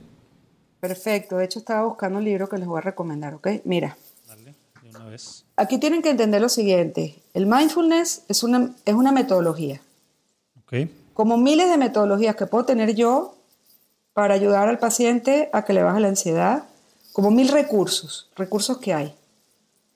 [0.80, 1.38] Perfecto.
[1.38, 3.48] De hecho, estaba buscando un libro que les voy a recomendar, ¿ok?
[3.66, 5.44] Mira, Dale, de una vez.
[5.58, 7.22] aquí tienen que entender lo siguiente.
[7.34, 9.82] El mindfulness es una, es una metodología.
[10.64, 10.88] Ok.
[11.14, 13.36] Como miles de metodologías que puedo tener yo
[14.14, 16.64] para ayudar al paciente a que le baje la ansiedad,
[17.12, 19.16] como mil recursos, recursos que hay.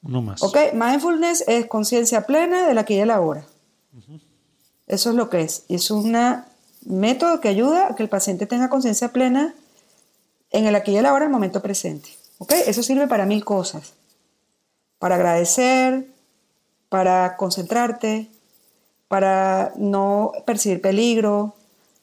[0.03, 0.43] Uno más.
[0.43, 0.57] ¿Ok?
[0.73, 3.45] Mindfulness es conciencia plena de la aquí y el ahora.
[4.87, 5.63] Eso es lo que es.
[5.67, 6.15] Y es un
[6.85, 9.53] método que ayuda a que el paciente tenga conciencia plena
[10.51, 12.09] en el aquí y el ahora, en el momento presente.
[12.39, 12.51] ¿Ok?
[12.67, 13.93] Eso sirve para mil cosas.
[14.99, 16.07] Para agradecer,
[16.89, 18.29] para concentrarte,
[19.07, 21.55] para no percibir peligro,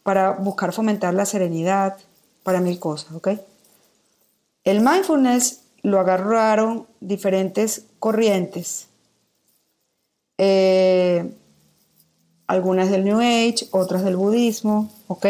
[0.03, 1.97] para buscar fomentar la serenidad,
[2.43, 3.13] para mil cosas.
[3.13, 3.29] ¿Ok?
[4.65, 8.89] El mindfulness lo agarraron diferentes corrientes.
[10.39, 11.31] Eh,
[12.47, 15.27] algunas del New Age, otras del budismo, ¿ok?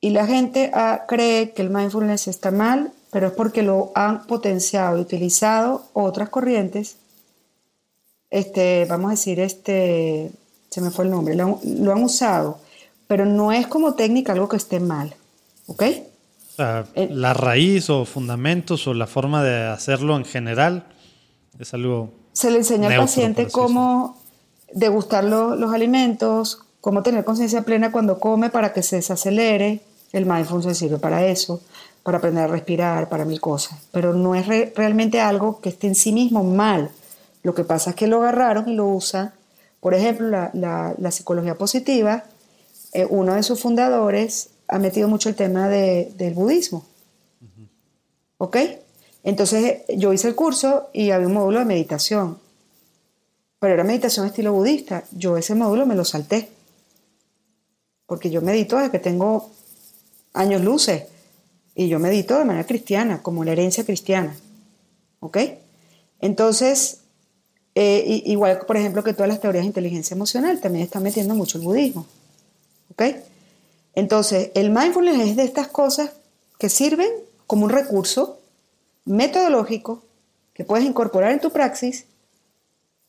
[0.00, 4.26] Y la gente ah, cree que el mindfulness está mal, pero es porque lo han
[4.26, 6.96] potenciado y utilizado otras corrientes.
[8.30, 10.32] Este, vamos a decir, este,
[10.70, 12.58] se me fue el nombre, lo, lo han usado,
[13.06, 15.14] pero no es como técnica algo que esté mal,
[15.66, 15.82] ¿ok?
[16.52, 20.84] O sea, Eh, la raíz o fundamentos o la forma de hacerlo en general
[21.58, 24.18] es algo Se le enseña al paciente cómo
[24.72, 29.80] degustar lo- los alimentos, cómo tener conciencia plena cuando come para que se desacelere.
[30.12, 31.60] El mindfulness sirve para eso,
[32.02, 33.78] para aprender a respirar, para mil cosas.
[33.90, 36.90] Pero no es re- realmente algo que esté en sí mismo mal.
[37.42, 39.32] Lo que pasa es que lo agarraron y lo usan.
[39.80, 42.24] Por ejemplo, la, la- la psicología positiva,
[42.92, 46.84] eh, uno de sus fundadores ha metido mucho el tema de- del budismo.
[48.38, 48.56] ¿Ok?
[49.22, 52.38] Entonces yo hice el curso y había un módulo de meditación,
[53.60, 55.04] pero era meditación estilo budista.
[55.12, 56.48] Yo ese módulo me lo salté,
[58.06, 59.50] porque yo medito desde que tengo
[60.32, 61.04] años luces
[61.74, 64.34] y yo medito de manera cristiana, como la herencia cristiana.
[65.20, 65.38] ¿Ok?
[66.20, 66.98] Entonces,
[67.74, 71.58] eh, igual por ejemplo que todas las teorías de inteligencia emocional también están metiendo mucho
[71.58, 72.06] el budismo.
[72.90, 73.02] ¿Ok?
[73.94, 76.10] Entonces, el mindfulness es de estas cosas
[76.58, 77.10] que sirven
[77.46, 78.38] como un recurso
[79.04, 80.02] metodológico
[80.54, 82.06] que puedes incorporar en tu praxis,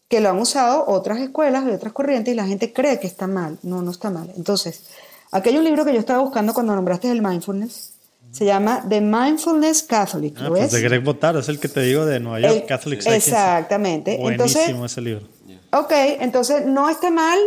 [0.10, 3.28] que lo han usado otras escuelas y otras corrientes y la gente cree que está
[3.28, 3.58] mal.
[3.64, 4.32] No, no está mal.
[4.36, 4.86] Entonces,
[5.32, 7.92] aquí hay un libro que yo estaba buscando cuando nombraste el mindfulness.
[8.32, 10.36] Se llama The Mindfulness Catholic.
[10.40, 10.72] Ah, ¿Lo pues ves?
[10.72, 13.18] de Greg Botaro, es el que te digo de Nueva York El- Catholic Psychiatry.
[13.32, 14.18] exactamente.
[14.18, 14.46] Buenísimo
[14.76, 15.28] Entonces- ese libro.
[15.72, 17.38] Ok, entonces no está mal.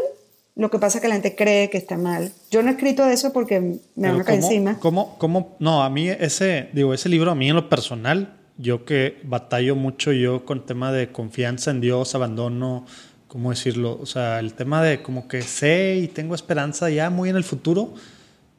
[0.56, 2.32] Lo que pasa es que la gente cree que está mal.
[2.50, 4.78] Yo no he escrito de eso porque me Pero van a caer ¿cómo- encima.
[4.80, 5.56] ¿cómo, cómo?
[5.58, 9.76] No, a mí ese, digo, ese libro, a mí en lo personal, yo que batallo
[9.76, 12.86] mucho yo con tema de confianza en Dios, abandono,
[13.28, 13.98] ¿cómo decirlo?
[14.00, 17.44] O sea, el tema de como que sé y tengo esperanza ya muy en el
[17.44, 17.92] futuro,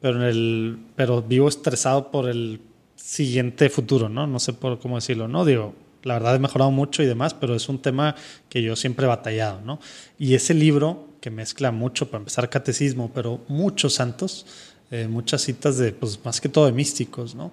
[0.00, 2.60] pero, en el, pero vivo estresado por el
[2.94, 4.28] siguiente futuro, ¿no?
[4.28, 5.44] No sé por cómo decirlo, ¿no?
[5.44, 8.14] Digo, la verdad he mejorado mucho y demás, pero es un tema
[8.48, 9.80] que yo siempre he batallado, ¿no?
[10.16, 14.46] Y ese libro que mezcla mucho, para empezar, catecismo, pero muchos santos,
[14.90, 17.52] eh, muchas citas de, pues más que todo de místicos, ¿no?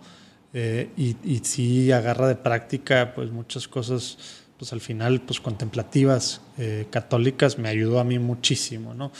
[0.53, 4.17] Eh, y, y sí agarra de práctica, pues muchas cosas,
[4.57, 9.11] pues al final, pues contemplativas, eh, católicas, me ayudó a mí muchísimo, ¿no?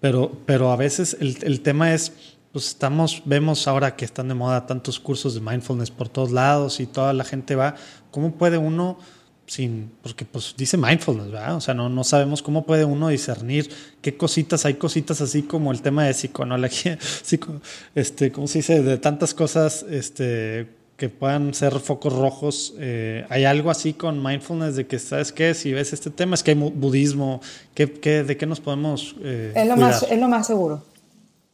[0.00, 2.12] Pero, pero a veces el, el tema es,
[2.52, 6.78] pues estamos, vemos ahora que están de moda tantos cursos de mindfulness por todos lados
[6.78, 7.74] y toda la gente va,
[8.12, 8.98] ¿cómo puede uno
[9.46, 11.56] sin, porque pues dice mindfulness, ¿verdad?
[11.56, 15.72] O sea, no, no sabemos cómo puede uno discernir qué cositas, hay cositas así como
[15.72, 17.60] el tema de psicología, psico,
[17.94, 18.82] este, ¿cómo se dice?
[18.82, 22.74] De tantas cosas, este, que puedan ser focos rojos.
[22.78, 25.54] Eh, ¿Hay algo así con mindfulness de que, ¿sabes qué?
[25.54, 27.40] Si ves este tema, es que hay budismo,
[27.74, 29.16] ¿qué, de qué nos podemos...
[29.22, 30.82] Eh, es, lo más, es lo más seguro.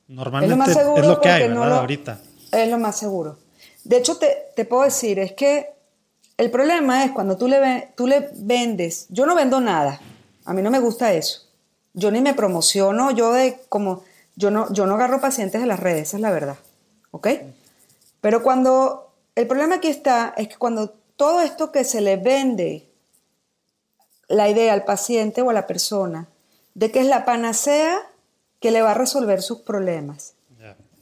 [0.08, 1.78] Normalmente es lo, más seguro es lo que hay, ¿verdad?
[1.78, 2.20] Ahorita.
[2.52, 3.38] Es lo más seguro.
[3.84, 5.68] De hecho, te, te, puedo decir, es que
[6.40, 10.00] el problema es cuando tú le, tú le vendes, yo no vendo nada,
[10.46, 11.42] a mí no me gusta eso.
[11.92, 14.04] Yo ni me promociono, yo de como,
[14.36, 16.56] yo no, yo no agarro pacientes de las redes, esa es la verdad.
[17.10, 17.28] ¿Ok?
[18.22, 22.88] Pero cuando, el problema aquí está, es que cuando todo esto que se le vende
[24.26, 26.26] la idea al paciente o a la persona
[26.72, 28.00] de que es la panacea
[28.60, 30.32] que le va a resolver sus problemas.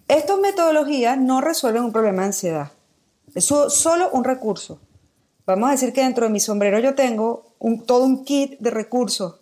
[0.08, 2.72] Estas metodologías no resuelven un problema de ansiedad.
[3.36, 4.80] Es solo un recurso.
[5.48, 8.68] Vamos a decir que dentro de mi sombrero yo tengo un, todo un kit de
[8.68, 9.36] recursos,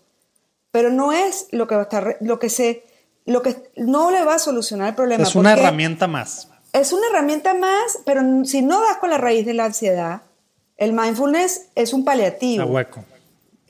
[0.71, 2.85] pero no es lo que va a estar, lo que se,
[3.25, 5.25] lo que no le va a solucionar el problema.
[5.25, 6.49] Es una herramienta más.
[6.73, 10.23] Es una herramienta más, pero si no das con la raíz de la ansiedad,
[10.77, 12.67] el mindfulness es un paliativo.
[12.67, 13.05] hueco.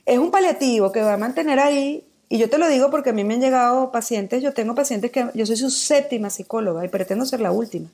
[0.05, 3.13] Es un paliativo que va a mantener ahí y yo te lo digo porque a
[3.13, 6.87] mí me han llegado pacientes, yo tengo pacientes que yo soy su séptima psicóloga y
[6.87, 7.89] pretendo ser la última.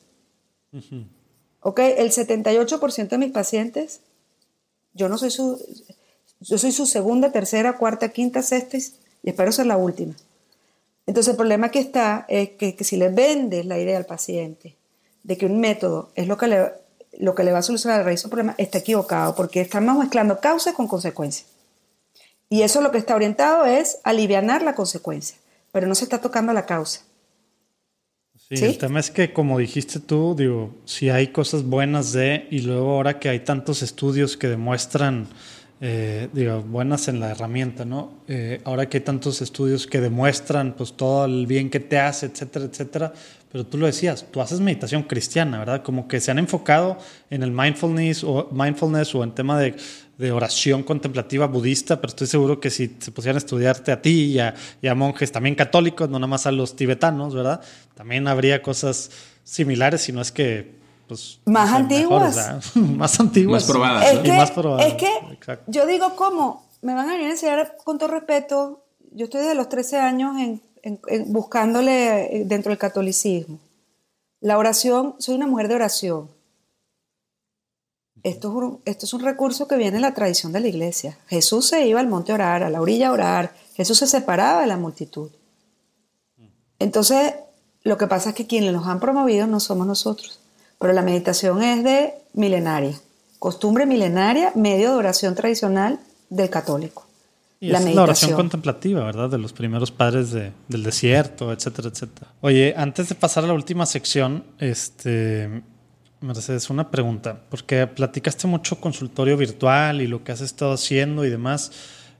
[1.62, 4.02] Ok, el 78% de mis pacientes,
[4.94, 5.60] yo no soy su,
[6.40, 10.14] yo soy su segunda, tercera, cuarta, quinta, sexta y espero ser la última.
[11.06, 14.76] Entonces el problema que está es que, si le vendes la idea al paciente
[15.24, 16.72] de que un método es lo que le,
[17.20, 20.40] lo que le va a solucionar la raíz del problema, está equivocado porque estamos mezclando
[20.40, 21.48] causas con consecuencias.
[22.50, 25.38] Y eso lo que está orientado es aliviar la consecuencia,
[25.72, 27.02] pero no se está tocando la causa.
[28.58, 32.62] Sí, el tema es que, como dijiste tú, digo, si hay cosas buenas de, y
[32.62, 35.28] luego ahora que hay tantos estudios que demuestran,
[35.82, 38.12] eh, digo, buenas en la herramienta, ¿no?
[38.28, 42.28] Eh, ahora que hay tantos estudios que demuestran, pues, todo el bien que te hace,
[42.28, 43.14] etcétera, etcétera,
[43.54, 45.84] pero tú lo decías, tú haces meditación cristiana, ¿verdad?
[45.84, 46.98] Como que se han enfocado
[47.30, 49.76] en el mindfulness o, mindfulness o en tema de
[50.18, 54.40] de oración contemplativa budista, pero estoy seguro que si se pusieran a estudiarte a ti
[54.82, 57.62] y a, monjes también católicos, no nada más a los tibetanos, ¿verdad?
[57.96, 59.10] También habría cosas
[59.44, 60.84] similares, si no es que...
[61.08, 62.36] Pues, más antiguas.
[62.76, 63.64] más antiguas.
[63.64, 64.14] Más probadas.
[64.14, 64.88] Es, que, más probadas.
[64.88, 65.10] es que
[65.68, 66.66] yo digo, ¿cómo?
[66.82, 68.86] Me van a venir a enseñar con todo respeto.
[69.12, 70.62] Yo estoy desde los 13 años en,
[71.32, 73.60] buscándole eh, dentro del catolicismo.
[74.40, 76.30] La oración, soy una mujer de oración.
[78.24, 81.18] Esto es, un, esto es un recurso que viene de la tradición de la iglesia.
[81.28, 83.54] Jesús se iba al monte a orar, a la orilla a orar.
[83.76, 85.30] Jesús se separaba de la multitud.
[86.80, 87.34] Entonces,
[87.84, 90.40] lo que pasa es que quienes los han promovido no somos nosotros.
[90.80, 92.98] Pero la meditación es de milenaria.
[93.40, 97.06] Costumbre milenaria, medio de oración tradicional del católico.
[97.60, 99.30] Y la, es la oración contemplativa, ¿verdad?
[99.30, 102.32] De los primeros padres del desierto, etcétera, etcétera.
[102.42, 105.62] Oye, antes de pasar a la última sección, este,
[106.24, 111.30] Mercedes, una pregunta, porque platicaste mucho consultorio virtual y lo que has estado haciendo y
[111.30, 111.72] demás.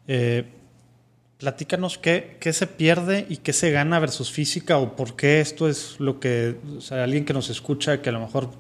[0.08, 0.46] Eh,
[1.38, 5.70] platícanos qué, qué, se pierde y qué se gana versus física o por qué esto
[5.70, 6.58] es lo que,
[6.92, 8.52] o alguien que nos escucha que a lo mejor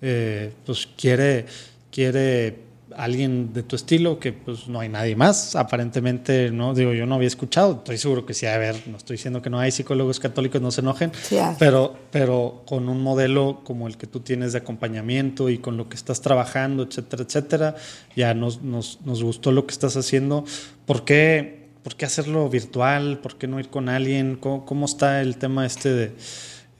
[0.00, 1.46] eh, pues quiere,
[1.92, 7.06] quiere alguien de tu estilo, que pues no hay nadie más, aparentemente, no digo, yo
[7.06, 9.70] no había escuchado, estoy seguro que sí, a ver, no estoy diciendo que no hay
[9.70, 11.12] psicólogos católicos, no se enojen,
[11.58, 15.88] pero, pero con un modelo como el que tú tienes de acompañamiento y con lo
[15.88, 17.76] que estás trabajando, etcétera, etcétera,
[18.16, 20.44] ya nos, nos, nos gustó lo que estás haciendo,
[20.86, 23.18] ¿por qué, ¿por qué hacerlo virtual?
[23.18, 24.36] ¿Por qué no ir con alguien?
[24.36, 26.12] ¿Cómo, está el tema este de,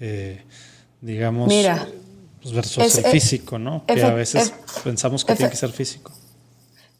[0.01, 0.43] eh,
[1.01, 1.48] digamos...
[1.48, 1.86] Mira
[2.43, 3.86] pues versus el físico, ¿no?
[3.86, 4.52] Que a veces
[4.82, 6.10] pensamos que tiene que ser físico.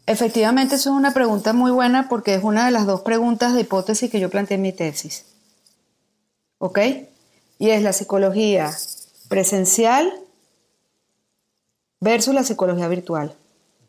[0.05, 3.61] Efectivamente, eso es una pregunta muy buena porque es una de las dos preguntas de
[3.61, 5.25] hipótesis que yo planteé en mi tesis.
[6.57, 6.79] ¿Ok?
[7.59, 8.71] Y es la psicología
[9.27, 10.11] presencial
[11.99, 13.35] versus la psicología virtual.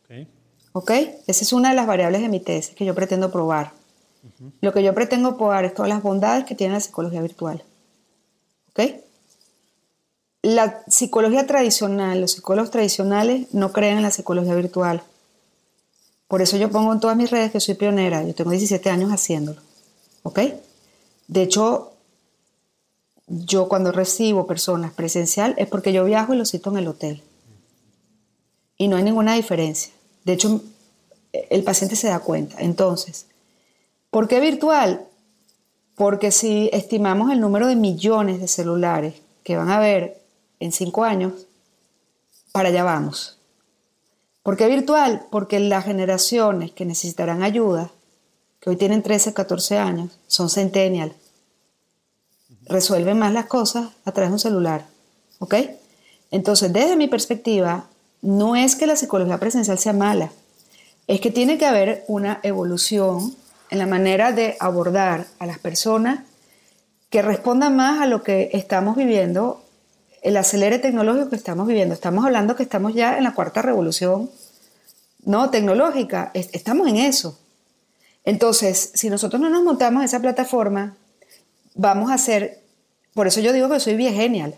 [0.05, 0.29] ¿Ok?
[0.73, 0.91] ¿Ok?
[1.27, 3.73] Esa es una de las variables de mi tesis que yo pretendo probar.
[4.61, 7.63] Lo que yo pretendo probar es todas las bondades que tiene la psicología virtual.
[8.71, 9.04] ¿Ok?
[10.45, 15.03] La psicología tradicional, los psicólogos tradicionales no creen en la psicología virtual.
[16.29, 18.23] Por eso yo pongo en todas mis redes que soy pionera.
[18.23, 19.63] Yo tengo 17 años haciéndolo.
[20.23, 20.41] ¿Ok?
[21.29, 21.93] De hecho,
[23.27, 27.23] yo cuando recibo personas presencial es porque yo viajo y los cito en el hotel.
[28.77, 29.95] Y no hay ninguna diferencia.
[30.25, 30.61] De hecho,
[31.33, 32.57] el paciente se da cuenta.
[32.59, 33.29] Entonces,
[34.11, 35.07] ¿por qué virtual?
[35.95, 40.24] Porque si estimamos el número de millones de celulares que van a ver
[40.61, 41.47] en cinco años,
[42.53, 43.39] para allá vamos.
[44.43, 45.27] ¿Por qué virtual?
[45.31, 47.91] Porque las generaciones que necesitarán ayuda,
[48.61, 51.15] que hoy tienen 13, 14 años, son centennial.
[52.67, 54.87] Resuelven más las cosas a través de un celular.
[55.39, 55.55] ¿Ok?
[56.31, 57.87] Entonces, desde mi perspectiva,
[58.21, 60.31] no es que la psicología presencial sea mala,
[61.07, 63.35] es que tiene que haber una evolución
[63.71, 66.21] en la manera de abordar a las personas
[67.11, 69.64] que respondan más a lo que estamos viviendo,
[70.25, 71.95] el acelere tecnológico que estamos viviendo.
[71.95, 74.31] Estamos hablando que estamos ya en la cuarta revolución
[75.27, 77.39] no tecnológica, estamos en eso.
[78.25, 80.97] Entonces, si nosotros no nos montamos esa plataforma,
[81.75, 82.63] vamos a hacer,
[83.15, 84.57] por eso yo digo que soy genial,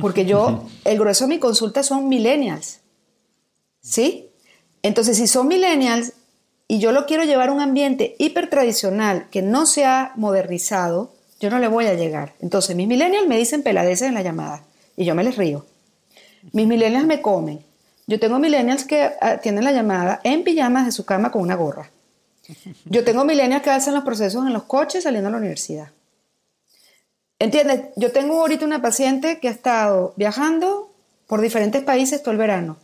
[0.00, 2.80] porque yo, el grueso de mi consulta son millennials,
[3.80, 4.28] ¿sí?
[4.82, 6.12] Entonces, si son millennials
[6.68, 11.12] y yo lo quiero llevar a un ambiente hiper tradicional que no se ha modernizado,
[11.40, 12.34] yo no le voy a llegar.
[12.40, 14.64] Entonces, mis millennials me dicen peladeces en la llamada
[15.00, 15.64] y yo me les río.
[16.52, 17.64] Mis millennials me comen.
[18.06, 19.10] Yo tengo millennials que
[19.42, 21.90] tienen la llamada en pijamas de su cama con una gorra.
[22.84, 25.88] Yo tengo millennials que hacen los procesos en los coches saliendo a la universidad.
[27.38, 27.80] ¿Entiendes?
[27.96, 30.92] Yo tengo ahorita una paciente que ha estado viajando
[31.26, 32.76] por diferentes países todo el verano.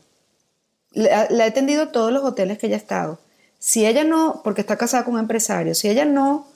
[0.93, 3.19] La, he atendido todos los hoteles que ella ha estado.
[3.59, 6.47] Si ella no, porque está casada con un empresario, si ella no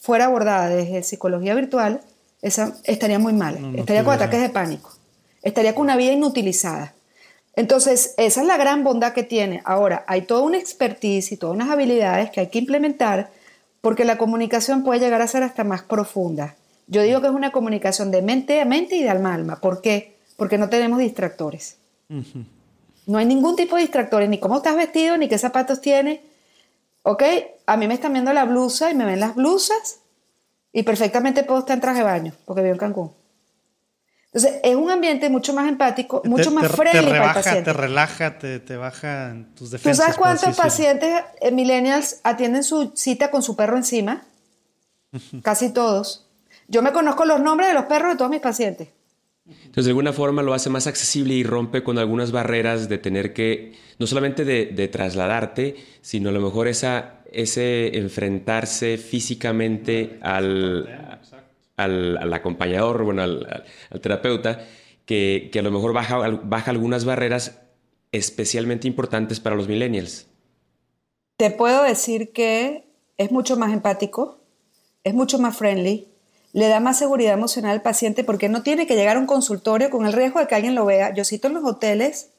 [0.00, 2.00] fuera abordada desde psicología virtual,
[2.42, 3.76] esa estaría muy mal.
[3.76, 4.95] estaría con ataques de pánico.
[5.46, 6.92] Estaría con una vida inutilizada.
[7.54, 9.62] Entonces, esa es la gran bondad que tiene.
[9.64, 13.30] Ahora, hay toda una expertise y todas unas habilidades que hay que implementar
[13.80, 16.56] porque la comunicación puede llegar a ser hasta más profunda.
[16.88, 19.60] Yo digo que es una comunicación de mente a mente y de alma a alma.
[19.60, 20.16] ¿Por qué?
[20.36, 21.78] Porque no tenemos distractores.
[23.06, 26.18] No hay ningún tipo de distractores, ni cómo estás vestido, ni qué zapatos tienes.
[27.04, 27.22] ¿Ok?
[27.66, 30.00] A mí me están viendo la blusa y me ven las blusas
[30.72, 33.25] y perfectamente puedo estar en traje de baño, porque vivo en Cancún.
[34.36, 37.62] Entonces, es un ambiente mucho más empático, mucho más friendly te rebaja, para el paciente.
[37.64, 39.96] Te relaja, te, te baja en tus defensas.
[39.96, 44.24] ¿Tú sabes cuántos pacientes eh, millennials atienden su cita con su perro encima?
[45.42, 46.26] Casi todos.
[46.68, 48.88] Yo me conozco los nombres de los perros de todos mis pacientes.
[49.46, 53.32] Entonces, de alguna forma lo hace más accesible y rompe con algunas barreras de tener
[53.32, 61.20] que, no solamente de, trasladarte, sino a lo mejor esa, ese enfrentarse físicamente al,
[61.76, 63.64] al, acompañador, bueno, al,
[64.00, 64.66] terapeuta,
[65.04, 67.60] que, a lo mejor baja, baja algunas barreras
[68.12, 70.26] especialmente importantes para los millennials.
[71.36, 72.88] Te puedo decir que
[73.18, 74.40] es mucho más empático,
[75.04, 76.08] es mucho más friendly,
[76.52, 79.90] le da más seguridad emocional al paciente porque no tiene que llegar a un consultorio
[79.90, 81.12] con el riesgo de que alguien lo vea.
[81.12, 82.30] Yo cito en los hoteles,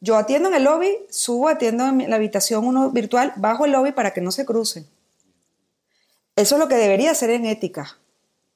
[0.00, 3.92] yo atiendo en el lobby, subo, atiendo en la habitación uno virtual, bajo el lobby
[3.92, 4.88] para que no se crucen.
[6.34, 7.98] Eso es lo que debería ser en ética,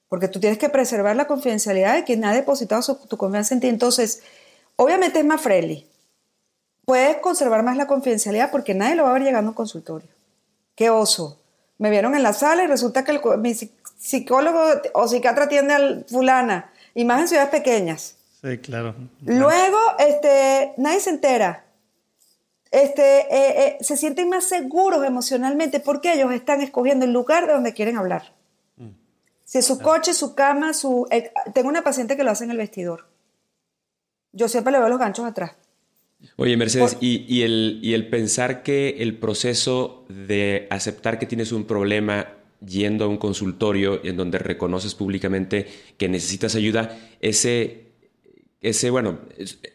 [0.08, 3.60] porque tú tienes que preservar la confidencialidad de quien ha depositado su, tu confianza en
[3.60, 3.68] ti.
[3.68, 4.22] Entonces,
[4.76, 5.86] obviamente es más friendly.
[6.84, 10.08] Puedes conservar más la confidencialidad porque nadie lo va a ver llegando a un consultorio.
[10.76, 11.40] Qué oso.
[11.78, 13.20] Me vieron en la sala y resulta que el,
[13.98, 14.60] psicólogo
[14.94, 18.16] o psiquiatra atiende al fulana, y más en ciudades pequeñas.
[18.42, 18.94] Sí, claro.
[19.22, 21.64] Luego, este, nadie se entera.
[22.70, 27.54] Este, eh, eh, se sienten más seguros emocionalmente porque ellos están escogiendo el lugar de
[27.54, 28.32] donde quieren hablar.
[29.46, 31.06] Si es su coche, su cama, su...
[31.10, 33.06] Eh, tengo una paciente que lo hace en el vestidor.
[34.32, 35.52] Yo siempre le veo los ganchos atrás.
[36.34, 41.52] Oye, Mercedes, y, y, el, y el pensar que el proceso de aceptar que tienes
[41.52, 42.26] un problema
[42.66, 47.92] yendo a un consultorio en donde reconoces públicamente que necesitas ayuda, ese,
[48.60, 49.20] ese bueno,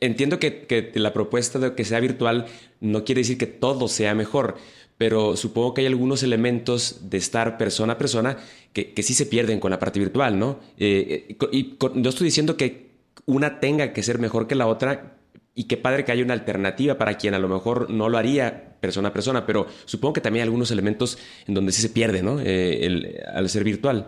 [0.01, 2.47] entiendo que, la propuesta de que sea virtual
[2.81, 4.57] no quiere decir que todo sea mejor,
[5.01, 8.37] pero supongo que hay algunos elementos de estar persona a persona
[8.71, 10.59] que, sí se pierden con la parte virtual, ¿no?
[10.77, 12.91] Eh, eh, y no estoy diciendo que
[13.25, 15.17] una tenga que ser mejor que la otra,
[15.55, 18.75] y qué padre que haya una alternativa para quien a lo mejor no lo haría
[18.79, 21.17] persona a persona, pero supongo que también hay algunos elementos
[21.47, 22.39] en donde sí se pierde, ¿no?
[22.39, 24.07] Eh, al ser virtual.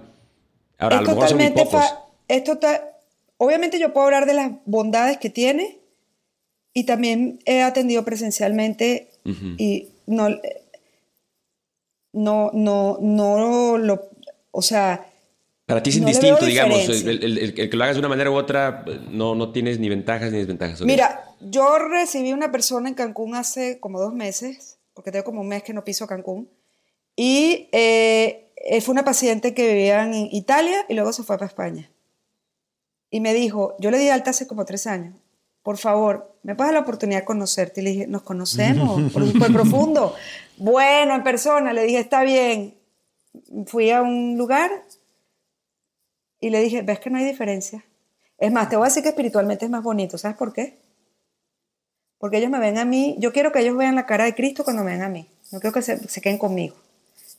[0.77, 1.81] Ahora, a lo mejor son muy pocos.
[2.27, 2.59] Esto
[3.37, 5.79] obviamente yo puedo hablar de las bondades que tiene
[6.71, 9.09] y también he atendido presencialmente
[9.57, 10.27] y no,
[12.13, 14.09] no, no, no lo,
[14.51, 15.07] o sea,
[15.65, 16.87] para ti es indistinto, digamos.
[16.89, 20.37] El, que lo hagas de una manera u otra no, no tienes ni ventajas ni
[20.37, 20.81] desventajas.
[20.81, 25.47] Mira, yo recibí una persona en Cancún hace como dos meses, porque tengo como un
[25.47, 26.49] mes que no piso Cancún,
[27.15, 28.49] y eh,
[28.81, 31.89] fue una paciente que vivía en Italia y luego se fue para España.
[33.09, 35.15] Y me dijo, yo le di alta hace como tres años,
[35.61, 37.79] por favor, ¿me puedes dar la oportunidad de conocerte?
[37.79, 40.13] Y le dije, nos conocemos, por, por profundo.
[40.57, 42.75] Bueno, en persona, le dije, está bien.
[43.65, 44.69] Fui a un lugar,
[46.43, 47.85] y le dije, ¿ves que no hay diferencia?
[48.37, 50.17] Es más, te voy a decir que espiritualmente es más bonito.
[50.17, 50.77] ¿Sabes por qué?
[52.17, 54.65] Porque ellos me ven a mí, yo quiero que ellos vean la cara de Cristo
[54.65, 55.25] cuando me ven a mí.
[55.53, 56.75] No quiero que se, queden conmigo.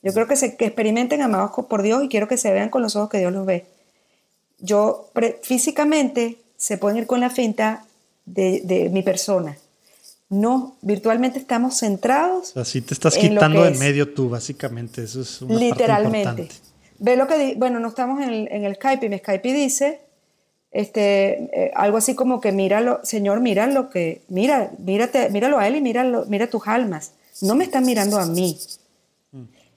[0.03, 2.97] Yo creo que, se, experimenten amados por Dios y quiero que se vean con los
[2.97, 3.67] ojos que Dios los ve.
[4.59, 5.11] Yo,
[5.43, 7.85] físicamente, se pueden ir con la finta
[8.25, 9.59] de mi persona.
[10.31, 12.57] No, virtualmente estamos centrados.
[12.57, 15.05] Así te estás quitando en medio tú, básicamente.
[15.05, 16.25] Eso es una Literalmente.
[16.25, 16.75] Parte importante.
[16.99, 20.01] Ve lo que bueno, no estamos en el, en el Skype y mi Skype dice
[20.75, 25.69] este, eh, algo así como que míralo, Señor, mira lo que, mira, mírate, míralo a
[25.69, 27.13] él y míralo, mira tus almas.
[27.41, 28.59] No me están mirando a mí.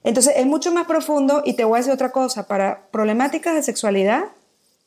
[0.02, 3.62] Entonces es mucho más profundo y te voy a decir otra cosa, para problemáticas de
[3.62, 4.24] sexualidad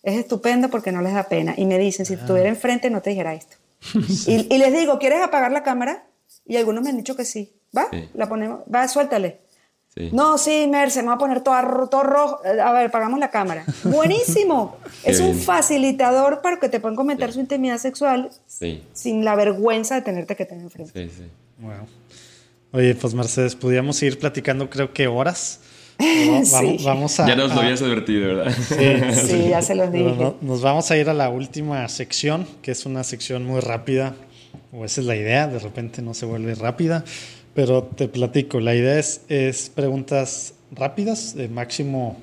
[0.03, 1.53] es estupendo porque no les da pena.
[1.55, 2.53] Y me dicen, si estuviera ah.
[2.53, 3.55] enfrente no te dijera esto.
[4.27, 6.07] Y, les digo, ¿quieres apagar la cámara?
[6.45, 7.53] Y algunos me han dicho que sí.
[7.75, 7.87] ¿Va?
[8.13, 9.41] La ponemos, va, suéltale.
[10.13, 12.39] No, sí, Merce, me va a poner todo, todo, rojo.
[12.45, 13.65] A ver, apagamos la cámara.
[13.83, 14.77] Buenísimo.
[15.03, 18.31] es un facilitador para que te puedan comentar su intimidad sexual
[18.93, 21.09] sin la vergüenza de tenerte que tener enfrente.
[21.09, 21.23] Sí, sí.
[22.71, 25.59] Oye, pues Mercedes, podríamos ir platicando creo que horas.
[26.83, 28.53] Vamos, a, ya nos lo habías advertido, ¿verdad?
[28.57, 30.33] Sí, ya se los dije.
[30.41, 34.15] nos vamos a ir a la última sección, que es una sección muy rápida,
[34.71, 37.03] o esa es la idea, de repente no se vuelve rápida,
[37.53, 42.17] pero te platico, la idea es, es preguntas rápidas, de máximo,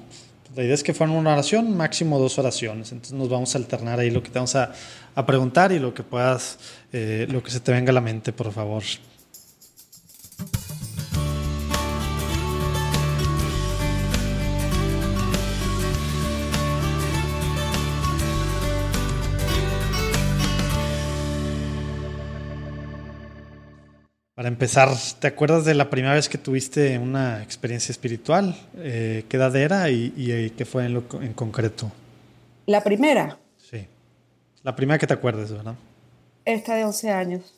[0.57, 4.01] la idea es que fueran una oración, máximo dos oraciones, entonces nos vamos a alternar
[4.01, 4.73] ahí lo que te vamos a,
[5.15, 6.59] a preguntar y lo que puedas,
[6.93, 8.83] eh, lo que se te venga a la mente, por favor.
[24.49, 24.89] Para empezar,
[25.19, 28.57] ¿te acuerdas de la primera vez que tuviste una experiencia espiritual?
[28.79, 31.93] Eh, ¿Qué edad era y, y, qué fue en, lo, en concreto?
[32.65, 33.37] La primera.
[33.59, 33.87] Sí.
[34.63, 35.75] La primera que te acuerdas, ¿verdad?
[36.47, 37.55] Esta de 11 años.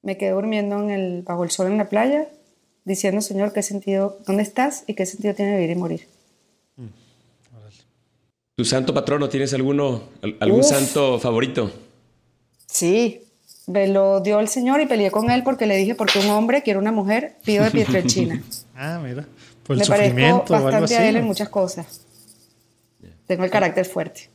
[0.00, 2.26] Me quedé durmiendo en el, bajo el sol en la playa,
[2.86, 6.08] diciendo, Señor, ¿qué sentido, dónde estás y qué sentido tiene vivir y morir?
[6.76, 6.86] Mm,
[8.56, 10.04] ¿Tu santo patrono tienes alguno,
[10.40, 11.70] algún santo favorito?
[12.64, 13.26] Sí,
[13.66, 16.62] me lo dio el Señor y peleé con él porque le dije, porque un hombre
[16.62, 18.42] quiere una mujer, pido de Pietrelcina.
[18.76, 19.26] ah, mira.
[19.62, 22.00] Por el me sufrimiento bastante o algo así, a él en muchas cosas.
[23.26, 24.28] Tengo el carácter fuerte.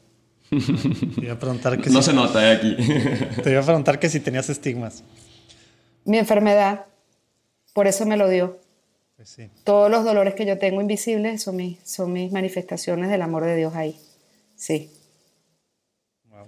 [0.50, 2.78] Te iba a preguntar que no se nota eh, aquí.
[3.44, 5.04] te iba a preguntar que si tenías estigmas.
[6.06, 6.86] Mi enfermedad,
[7.74, 8.60] por eso me lo dio.
[9.18, 9.50] Pues sí.
[9.66, 13.58] Todos los dolores que yo tengo invisibles son mis, son mis manifestaciones del amor de
[13.58, 14.00] Dios ahí.
[14.56, 14.90] Sí.
[16.30, 16.48] Wow.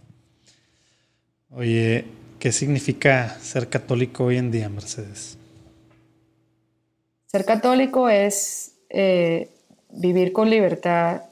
[1.50, 2.06] Oye,
[2.40, 5.38] ¿Qué significa ser católico hoy en día, Mercedes?
[7.28, 9.50] Ser católico es eh,
[9.90, 11.24] vivir con libertad,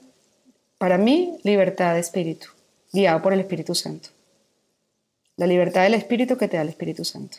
[0.78, 2.48] para mí, libertad de espíritu,
[2.92, 4.10] guiado por el Espíritu Santo.
[5.38, 7.38] La libertad del espíritu que te da el Espíritu Santo.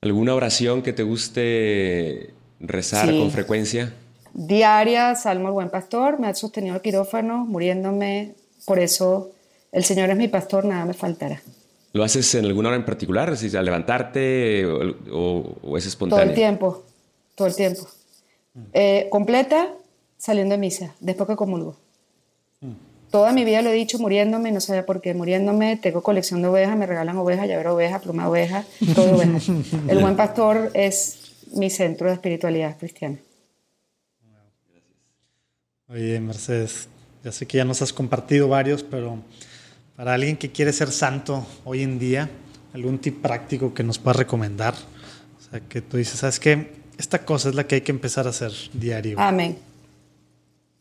[0.00, 2.30] ¿Alguna oración que te guste
[2.60, 3.92] rezar con frecuencia?
[4.32, 8.34] Diaria, Salmo el Buen Pastor, me ha sostenido el quirófano, muriéndome,
[8.64, 9.32] por eso
[9.70, 11.42] el Señor es mi pastor, nada me faltará.
[11.92, 13.32] ¿Lo haces en alguna hora en particular?
[13.32, 16.24] ¿Es al levantarte o, es espontáneo?
[16.24, 16.84] Todo el tiempo,
[17.34, 17.88] todo el tiempo.
[18.72, 19.72] Eh, completa
[20.16, 21.76] saliendo de misa, después que comulgo.
[23.10, 26.48] Toda mi vida lo he dicho muriéndome, no sabía por qué, muriéndome, tengo colección de
[26.48, 28.64] ovejas, me regalan ovejas, llavero oveja, pluma oveja,
[28.94, 29.48] todo ovejas.
[29.88, 33.18] El buen pastor es mi centro de espiritualidad cristiana.
[35.88, 36.88] Oye, Mercedes,
[37.24, 39.18] ya sé que ya nos has compartido varios, pero
[40.00, 42.30] para alguien que quiere ser santo hoy en día,
[42.72, 44.72] algún tip práctico que nos pueda recomendar.
[44.72, 46.72] O sea, que tú dices, ¿sabes qué?
[46.96, 49.20] Esta cosa es la que hay que empezar a hacer diario.
[49.20, 49.58] Amén.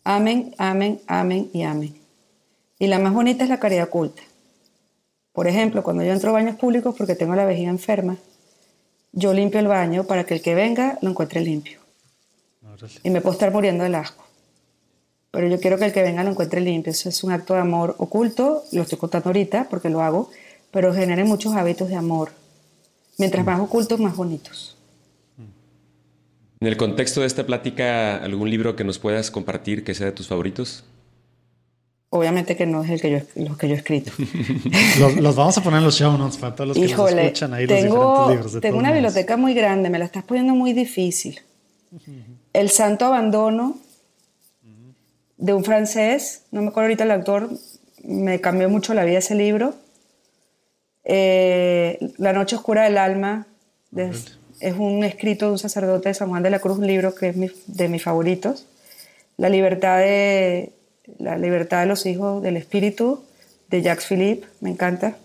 [0.05, 1.99] Amén, amén, amén y amén.
[2.79, 4.21] Y la más bonita es la caridad oculta.
[5.33, 8.15] Por ejemplo, cuando yo entro a baños públicos porque tengo la vejiga enferma,
[9.11, 11.81] yo limpio el baño para que el que venga lo encuentre limpio.
[13.03, 14.28] Y me puedo estar muriendo del asco
[15.31, 16.91] pero yo quiero que el que venga lo encuentre limpio.
[16.91, 20.30] Eso es un acto de amor oculto, lo estoy contando ahorita porque lo hago,
[20.72, 22.31] pero genere muchos hábitos de amor.
[23.18, 24.77] Mientras más ocultos, más bonitos.
[26.61, 30.11] En el contexto de esta plática, ¿algún libro que nos puedas compartir que sea de
[30.11, 30.84] tus favoritos?
[32.11, 34.11] Obviamente que no es el que yo, los que yo he escrito.
[35.22, 37.68] los, vamos a poner en los show notes para todos los que nos escuchan ahí
[37.68, 38.53] tengo, los diferentes libros.
[38.53, 41.39] De tengo una biblioteca muy grande, me la estás poniendo muy difícil.
[42.51, 43.77] El Santo Abandono
[45.40, 47.49] de un francés, no me acuerdo ahorita el autor,
[48.03, 49.74] me cambió mucho la vida ese libro.
[51.06, 53.48] Eh, la noche oscura del alma,
[53.95, 57.30] es un escrito de un sacerdote de San Juan de la Cruz, un libro que
[57.30, 57.36] es
[57.68, 58.68] de mis favoritos.
[59.38, 60.74] La libertad de,
[61.18, 63.24] la libertad de los hijos del espíritu,
[63.70, 65.16] de Jacques Philippe, me encanta.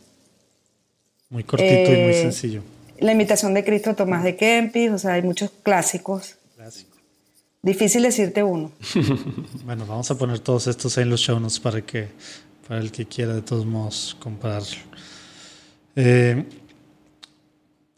[1.28, 2.62] Muy cortito y muy eh, sencillo.
[3.01, 6.36] La imitación de Cristo, Tomás de Kempis, o sea, hay muchos clásicos.
[7.65, 8.70] Difícil decirte uno.
[9.65, 12.09] bueno, vamos a poner todos estos en los show notes para que
[12.69, 14.77] para el que quiera de todos modos comprarlo.
[15.97, 16.45] Eh,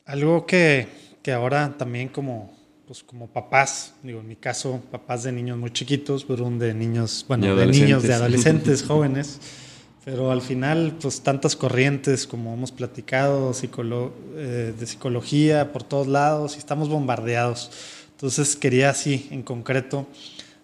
[0.05, 0.87] Algo que,
[1.21, 2.53] que ahora también como,
[2.87, 7.25] pues como papás, digo, en mi caso, papás de niños muy chiquitos, pero de niños,
[7.27, 9.41] bueno, de niños, de adolescentes, jóvenes,
[10.05, 13.53] pero al final, pues tantas corrientes como hemos platicado,
[14.37, 17.73] eh, de psicología por todos lados y estamos bombardeados.
[18.17, 20.07] Entonces quería así, en concreto,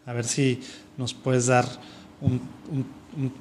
[0.07, 0.61] a ver si
[0.97, 1.67] nos puedes dar
[2.23, 2.41] un,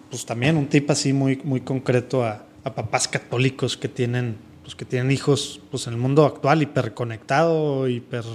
[0.09, 4.85] pues también un tip así muy, muy concreto a, papás católicos que tienen pues que
[4.85, 8.25] tienen hijos pues en el mundo actual hiperconectado, hiper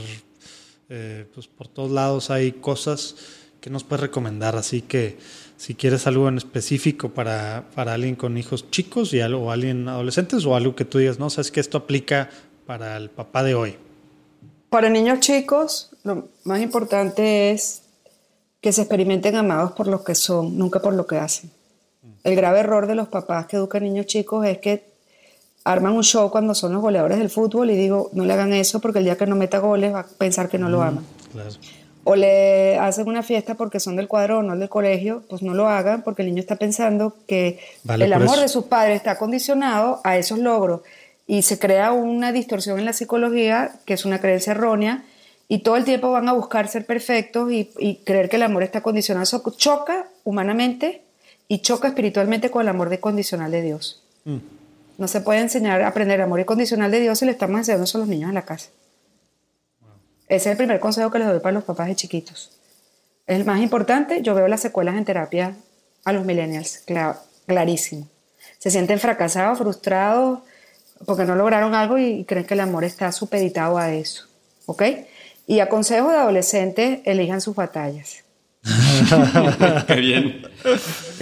[0.89, 3.17] eh, pues por todos lados hay cosas.
[3.61, 5.19] Que nos puedes recomendar, así que
[5.57, 9.89] si quieres algo en específico para, para alguien con hijos chicos y algo, o alguien
[9.89, 12.31] adolescentes o algo que tú digas, no, sabes que esto aplica
[12.65, 13.77] para el papá de hoy.
[14.71, 17.83] Para niños chicos, lo más importante es
[18.61, 21.51] que se experimenten amados por lo que son, nunca por lo que hacen.
[22.25, 24.85] El grave error de los papás que educan niños chicos es que
[25.63, 28.81] arman un show cuando son los goleadores del fútbol y digo, no le hagan eso
[28.81, 31.05] porque el día que no meta goles va a pensar que no lo aman.
[32.05, 35.55] O le hacen una fiesta porque son del cuadro o no del colegio, pues no
[35.55, 40.01] lo hagan porque el niño está pensando que el amor de sus padres está condicionado
[40.05, 40.83] a esos logros
[41.27, 45.05] y se crea una distorsión en la psicología que es una creencia errónea
[45.49, 48.81] y todo el tiempo van a buscar ser perfectos y, creer que el amor está
[48.81, 49.23] condicionado.
[49.23, 51.03] Eso choca humanamente
[51.49, 54.03] y choca espiritualmente con el amor condicional de Dios.
[54.25, 54.39] Mm.
[54.99, 57.99] No se puede enseñar a aprender amor incondicional de Dios si le estamos enseñando eso
[57.99, 58.71] a los niños en la casa.
[60.29, 62.51] Ese es el primer consejo que les doy para los papás de chiquitos.
[63.27, 64.23] Es el más importante.
[64.23, 65.55] Yo veo las secuelas en terapia
[66.05, 66.83] a los millennials,
[67.47, 68.09] clarísimo.
[68.59, 70.41] Se sienten fracasados, frustrados,
[71.05, 74.27] porque no lograron algo y creen que el amor está supeditado a eso.
[74.67, 74.83] ¿Ok?
[75.47, 78.25] Y a consejos de adolescentes, elijan sus batallas.
[79.87, 80.43] Qué bien.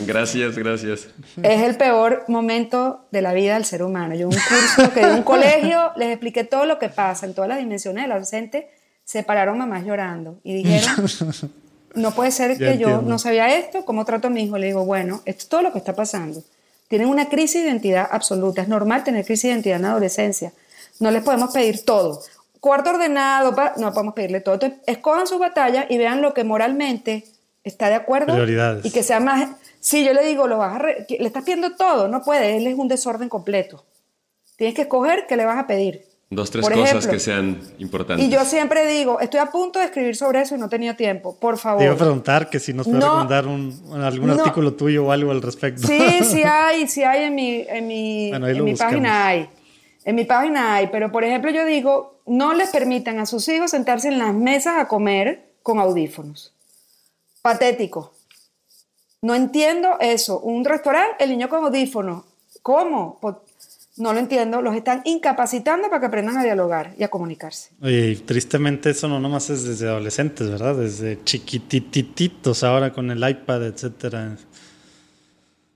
[0.07, 1.09] Gracias, gracias.
[1.43, 4.15] Es el peor momento de la vida del ser humano.
[4.15, 7.35] Yo en un curso que en un colegio les expliqué todo lo que pasa en
[7.35, 8.71] todas las dimensiones del adolescente.
[9.05, 11.07] Se pararon mamás llorando y dijeron,
[11.95, 14.57] no puede ser que yo no sabía esto, ¿cómo trato a mi hijo?
[14.57, 16.43] Le digo, bueno, esto es todo lo que está pasando.
[16.95, 18.63] Tienen una crisis de identidad absoluta.
[18.63, 20.53] Es normal tener crisis de identidad en la adolescencia.
[21.01, 22.23] No les podemos pedir todo.
[22.61, 24.55] Cuarto ordenado, no podemos pedirle todo.
[24.55, 27.25] Entonces, escojan su batalla y vean lo que moralmente
[27.65, 28.85] está de acuerdo Prioridades.
[28.85, 32.09] y que sea más sí yo le digo lo vas a le estás pidiendo todo
[32.09, 33.83] no puede él es un desorden completo
[34.57, 36.05] tienes que escoger qué le vas a pedir
[36.35, 40.17] dos tres cosas que sean importantes y yo siempre digo estoy a punto de escribir
[40.17, 42.87] sobre eso y no tenía tiempo por favor te iba a preguntar que si nos
[42.87, 47.25] puedes recomendar un, algún artículo tuyo o algo al respecto sí sí hay sí hay
[47.25, 49.49] en mi en mi, en mi página hay
[50.05, 53.71] en mi página hay pero por ejemplo yo digo no les permitan a sus hijos
[53.71, 56.55] sentarse en las mesas a comer con audífonos
[57.45, 58.15] Patético.
[59.21, 60.41] No entiendo eso.
[60.41, 62.25] Un restaurante, el niño con audífono.
[62.63, 63.19] ¿Cómo?
[63.97, 64.61] No lo entiendo.
[64.61, 67.71] Los están incapacitando para que aprendan a dialogar y a comunicarse.
[67.81, 70.75] Oye, tristemente eso no nomás es desde adolescentes, ¿verdad?
[70.75, 74.37] Desde chiquitititos ahora con el iPad, etcétera.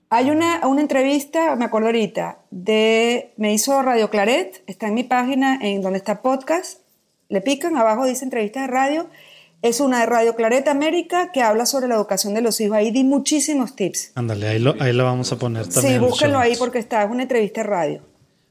[0.09, 5.03] Hay una, una entrevista, me acuerdo ahorita, de, me hizo Radio Claret, está en mi
[5.03, 6.79] página, en donde está podcast,
[7.29, 9.07] le pican, abajo dice entrevista de radio,
[9.61, 12.77] es una de Radio Clareta América que habla sobre la educación de los hijos.
[12.77, 14.13] Ahí di muchísimos tips.
[14.15, 15.95] Ándale, ahí lo, ahí lo vamos a poner también.
[15.95, 18.08] Sí, búsquenlo ahí porque está, es una entrevista de radio.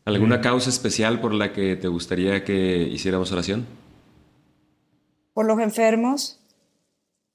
[0.09, 3.66] ¿Alguna causa especial por la que te gustaría que hiciéramos oración?
[5.35, 6.40] Por los enfermos,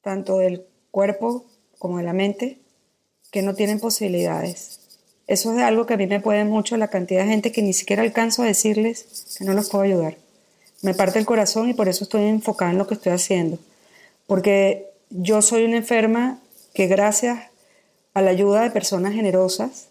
[0.02, 1.46] tanto del cuerpo
[1.78, 2.60] como de la mente,
[3.32, 4.80] que no tienen posibilidades.
[5.28, 7.74] Eso es algo que a mí me puede mucho, la cantidad de gente que ni
[7.74, 10.18] siquiera alcanzo a decirles que no los puedo ayudar
[10.84, 13.58] me parte el corazón y por eso estoy enfocada en lo que estoy haciendo.
[14.28, 16.40] Porque yo soy una enferma
[16.74, 17.40] que gracias
[18.14, 19.88] a la ayuda de personas generosas,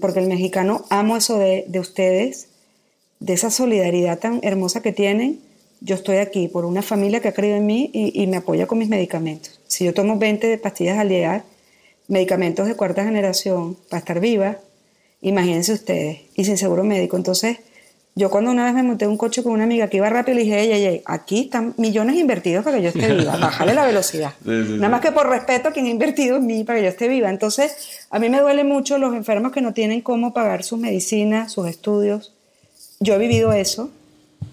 [0.00, 2.48] porque el mexicano amo eso de, ustedes,
[3.20, 5.40] de esa solidaridad tan hermosa que tienen,
[5.80, 8.78] yo estoy aquí por una familia que ha creído en mí y, me apoya con
[8.78, 9.60] mis medicamentos.
[9.66, 11.44] Si yo tomo 20 pastillas al día,
[12.08, 14.58] medicamentos de cuarta generación para estar viva,
[15.20, 17.16] imagínense ustedes, y sin seguro médico.
[17.16, 17.58] Entonces,
[18.16, 20.44] yo cuando una vez me monté un coche con una amiga que iba rápido, le
[20.44, 24.34] dije, ey, ey, aquí están millones invertidos para que yo esté viva, bájale la velocidad.
[24.44, 27.08] Nada más que por respeto a quien ha invertido en mí para que yo esté
[27.08, 27.28] viva.
[27.28, 31.50] Entonces, a mí me duele mucho los enfermos que no tienen cómo pagar sus medicinas,
[31.50, 32.32] sus estudios.
[33.00, 33.90] Yo he vivido eso.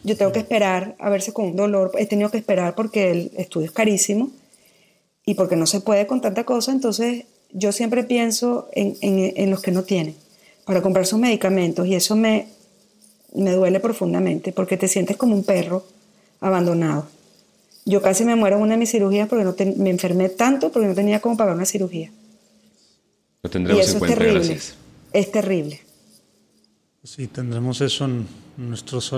[0.04, 1.92] Yo tengo que esperar a verse con un dolor.
[2.00, 4.32] He tenido que esperar porque el estudio es carísimo
[5.24, 6.72] y porque no se puede con tanta cosa.
[6.72, 10.16] Entonces, yo siempre pienso en, en, en los que no tienen
[10.66, 12.48] para comprar sus medicamentos y eso me,
[13.34, 15.86] me duele profundamente porque te sientes como un perro
[16.40, 17.08] abandonado.
[17.86, 20.88] Yo casi me muero en una de mis cirugías porque no me enfermé tanto porque
[20.88, 22.12] no tenía cómo pagar una cirugía.
[23.42, 24.60] Lo tendremos y eso en es terrible.
[25.14, 25.82] Es terrible.
[27.04, 28.28] Sí, tendremos eso en
[28.58, 29.12] nuestras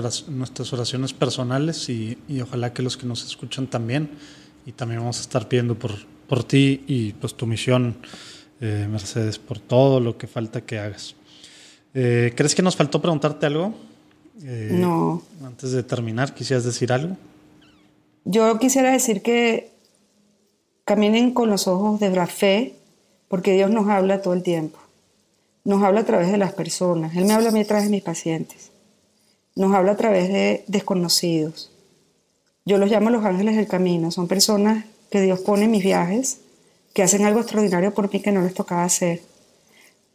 [0.72, 4.10] oraciones personales y, ojalá que los que nos escuchan también.
[4.64, 5.92] Y también vamos a estar pidiendo por,
[6.26, 7.96] por ti y pues tu misión,
[8.62, 11.14] eh, Mercedes, por todo lo que falta que hagas.
[11.92, 13.74] Eh, ¿Crees que nos faltó preguntarte algo?
[14.42, 15.22] Eh, no.
[15.44, 17.16] Antes de terminar, ¿quisieras decir algo?
[18.24, 19.70] Yo quisiera decir que
[20.84, 22.74] caminen con los ojos de la fe,
[23.28, 24.78] porque Dios nos habla todo el tiempo
[25.64, 27.16] nos habla a través de las personas.
[27.16, 28.70] Él me habla a mí a través de mis pacientes.
[29.56, 31.70] Nos habla a través de desconocidos.
[32.66, 34.10] Yo los llamo los ángeles del camino.
[34.10, 36.40] Son personas que Dios pone en mis viajes,
[36.92, 39.22] que hacen algo extraordinario por mí que no les tocaba hacer.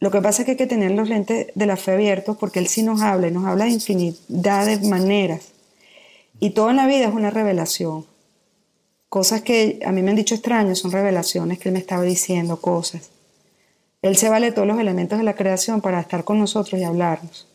[0.00, 2.58] Lo que pasa es que hay que tener los lentes de la fe abiertos porque
[2.58, 5.48] Él sí nos habla y nos habla de infinidad de maneras.
[6.40, 8.06] Y todo en la vida es una revelación.
[9.10, 12.60] Cosas que a mí me han dicho extraños son revelaciones que Él me estaba diciendo,
[12.60, 13.10] cosas.
[14.00, 17.46] Él se vale todos los elementos de la creación para estar con nosotros y hablarnos.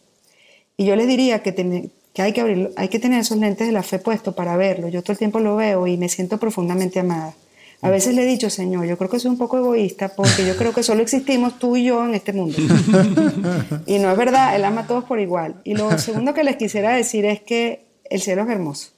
[0.78, 3.82] Y yo les diría que, hay, que abrir, hay que tener esos lentes de la
[3.82, 4.88] fe puestos para verlo.
[4.90, 7.34] Yo todo el tiempo lo veo y me siento profundamente amada.
[7.82, 10.56] A veces le he dicho, Señor, yo creo que soy un poco egoísta porque yo
[10.58, 12.58] creo que solo existimos tú y yo en este mundo.
[13.86, 15.62] y no es verdad, Él ama a todos por igual.
[15.64, 18.90] Y lo segundo que les quisiera decir es que el cielo es hermoso.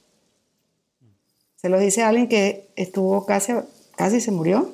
[1.55, 3.53] Se lo dice alguien que estuvo casi,
[3.95, 4.71] casi se murió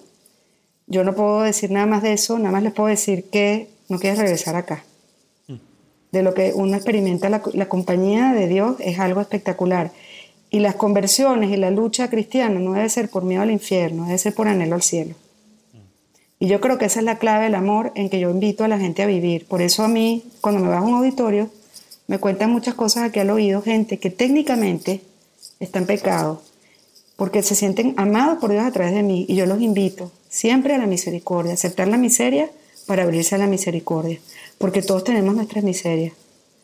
[0.88, 4.00] yo no puedo decir nada más de eso, nada más les puedo decir que no
[4.00, 4.84] quieres regresar acá.
[6.12, 9.92] De lo que uno experimenta la, la compañía de Dios es algo espectacular.
[10.54, 14.20] Y las conversiones y la lucha cristiana no debe ser por miedo al infierno, debe
[14.20, 15.16] ser por anhelo al cielo.
[16.40, 18.68] Y yo creo que esa es la clave del amor en que yo invito a
[18.68, 19.48] la gente a vivir.
[19.48, 21.50] Por eso a mí, cuando me vas a un auditorio,
[22.06, 25.02] me cuentan muchas cosas aquí al oído, gente que técnicamente
[25.60, 26.44] está en pecado,
[27.16, 29.26] porque se sienten amados por Dios a través de mí.
[29.28, 32.52] Y yo los invito siempre a la misericordia, aceptar la miseria
[32.86, 34.20] para abrirse a la misericordia,
[34.60, 36.14] porque todos tenemos nuestras miserias.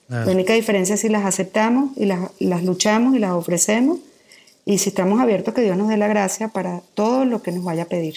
[0.10, 4.00] La única diferencia es si las aceptamos y las, luchamos y las ofrecemos
[4.66, 7.64] y si estamos abiertos que Dios nos dé la gracia para todo lo que nos
[7.64, 8.16] vaya a pedir.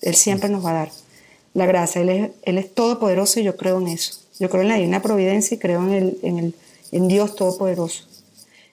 [0.00, 0.90] Él siempre nos va a dar
[1.52, 2.00] la gracia.
[2.00, 4.20] Él es, él es todopoderoso y yo creo en eso.
[4.38, 6.54] Yo creo en la divina providencia y creo en, el,
[6.92, 8.04] en, Dios todopoderoso.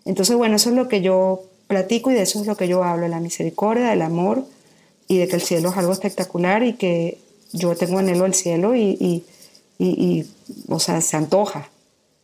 [0.06, 2.84] Entonces, bueno, eso es lo que yo platico y de eso es lo que yo
[2.84, 4.46] hablo, la misericordia, del amor,
[5.08, 7.18] y de que el cielo es algo espectacular y que
[7.54, 9.24] yo tengo anhelo al cielo y,
[9.78, 10.26] y,
[10.68, 11.70] o sea, se antoja,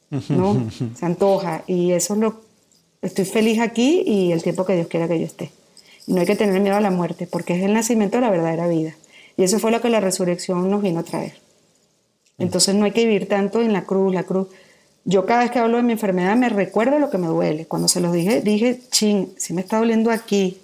[0.10, 0.70] ¿no?
[0.72, 2.42] se antoja y eso es lo,
[3.02, 5.52] estoy feliz aquí y el tiempo que Dios quiera que yo esté.
[6.06, 8.30] Y no hay que tener miedo a la muerte porque es el nacimiento de la
[8.30, 8.96] verdadera vida.
[9.36, 11.34] Y eso fue lo que la resurrección nos vino a traer.
[12.38, 14.48] Entonces no hay que vivir tanto en la cruz, la cruz.
[15.06, 17.66] Yo cada vez que hablo de mi enfermedad me recuerdo lo que me duele.
[17.66, 20.60] Cuando se los dije, dije, ching, si me está doliendo aquí,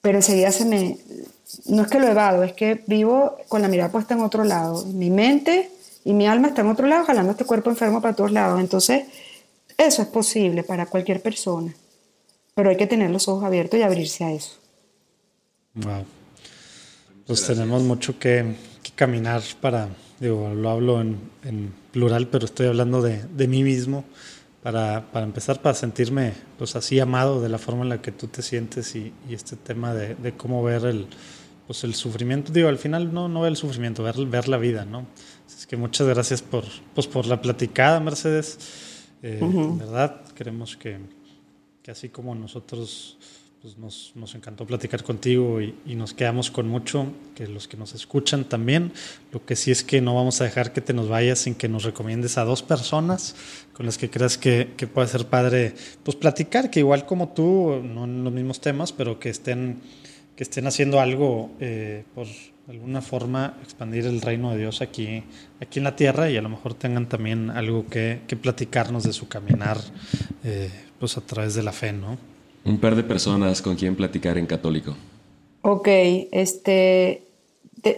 [0.00, 0.98] pero enseguida se me...
[1.66, 4.84] No es que lo evado, es que vivo con la mirada puesta en otro lado.
[4.86, 5.70] Mi mente
[6.04, 8.60] y mi alma están en otro lado, jalando este cuerpo enfermo para todos lados.
[8.60, 9.04] Entonces,
[9.76, 11.74] eso es posible para cualquier persona,
[12.54, 14.58] pero hay que tener los ojos abiertos y abrirse a eso.
[15.74, 16.04] Wow.
[17.26, 18.56] Pues tenemos mucho que,
[18.96, 24.04] caminar para, digo, lo hablo en, plural, pero estoy hablando de, de mí mismo
[24.62, 28.26] para, para, empezar, para sentirme pues así amado de la forma en la que tú
[28.26, 31.06] te sientes y, y este tema de, de, cómo ver el,
[31.66, 32.52] pues el sufrimiento.
[32.52, 35.06] Digo, al final no, no ver el sufrimiento, ver, ver la vida, ¿no?
[35.60, 36.64] Es que muchas gracias por,
[36.94, 38.58] pues por la platicada, Mercedes.
[39.22, 39.38] Eh,
[39.78, 40.96] verdad, queremos que,
[41.82, 43.18] que así como nosotros
[43.60, 47.76] pues nos, nos, encantó platicar contigo y, y, nos quedamos con mucho, que los que
[47.76, 48.90] nos escuchan también.
[49.32, 51.68] Lo que sí es que no vamos a dejar que te nos vayas sin que
[51.68, 53.36] nos recomiendes a dos personas
[53.74, 57.82] con las que creas que, que puede ser padre, pues platicar, que igual como tú,
[57.84, 59.82] no en los mismos temas, pero que estén,
[60.36, 62.28] que estén haciendo algo eh, por
[62.70, 65.24] alguna forma expandir el reino de Dios aquí,
[65.60, 69.12] aquí en la tierra y a lo mejor tengan también algo que, que platicarnos de
[69.12, 69.78] su caminar
[70.44, 72.16] eh, pues a través de la fe, ¿no?
[72.64, 74.94] Un par de personas con quien platicar en católico.
[75.62, 75.88] Ok,
[76.30, 77.24] este,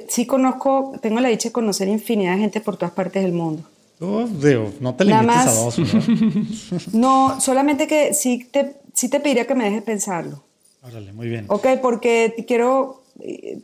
[0.09, 3.65] sí conozco, tengo la dicha de conocer infinidad de gente por todas partes del mundo.
[4.01, 4.27] Oh,
[4.81, 5.77] no te limites a dos.
[6.93, 7.40] ¿no?
[7.40, 10.43] solamente que sí te, sí te pediría que me dejes pensarlo.
[10.82, 11.44] Órale, muy bien.
[11.49, 13.02] Ok, porque quiero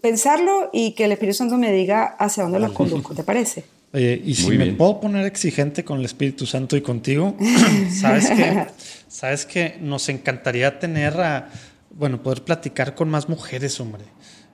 [0.00, 3.64] pensarlo y que el Espíritu Santo me diga hacia dónde los conduzco, ¿te parece?
[3.92, 7.36] Oye, y si me puedo poner exigente con el Espíritu Santo y contigo,
[7.90, 8.66] sabes que,
[9.08, 11.50] sabes que nos encantaría tener a,
[11.90, 14.04] bueno, poder platicar con más mujeres, hombre.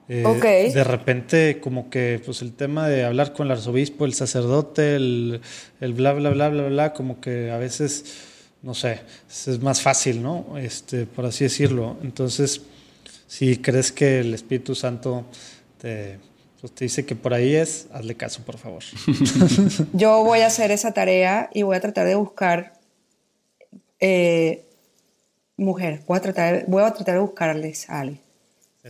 [0.09, 4.97] Eh, de repente, como que, pues el tema de hablar con el arzobispo, el sacerdote,
[4.97, 5.41] el,
[5.81, 8.05] el bla, bla, bla, bla, bla, como que a veces,
[8.63, 10.59] no sé, es más fácil, ¿no?
[10.59, 11.97] Este, por así decirlo.
[12.03, 12.61] Entonces,
[13.27, 15.25] si crees que el Espíritu Santo
[15.81, 16.19] te
[16.61, 18.83] Pues te dice que por ahí es, hazle caso, por favor.
[19.93, 22.73] Yo voy a hacer esa tarea y voy a tratar de buscar
[24.01, 24.65] eh,
[25.59, 26.01] mujer.
[26.07, 28.21] Voy a, tratar, voy a tratar de buscarles a alguien.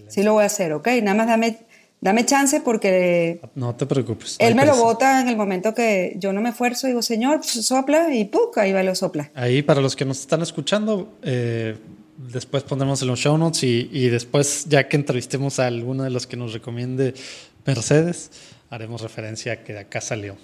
[0.08, 0.86] Sí lo voy a hacer, ¿ok?
[1.02, 1.58] Nada más dame,
[2.00, 4.36] dame chance porque No te preocupes.
[4.38, 6.86] él me lo bota en el momento que yo no me esfuerzo.
[6.86, 8.56] Digo, señor, pues, sopla y ¡puc!
[8.58, 9.30] Ahí va y lo sopla.
[9.34, 11.76] Ahí para los que nos están escuchando, eh,
[12.16, 16.10] después pondremos en los show notes y, y después, ya que entrevistemos a alguno de
[16.10, 17.14] los que nos recomiende
[17.66, 18.30] Mercedes,
[18.70, 20.36] haremos referencia a que de acá salió.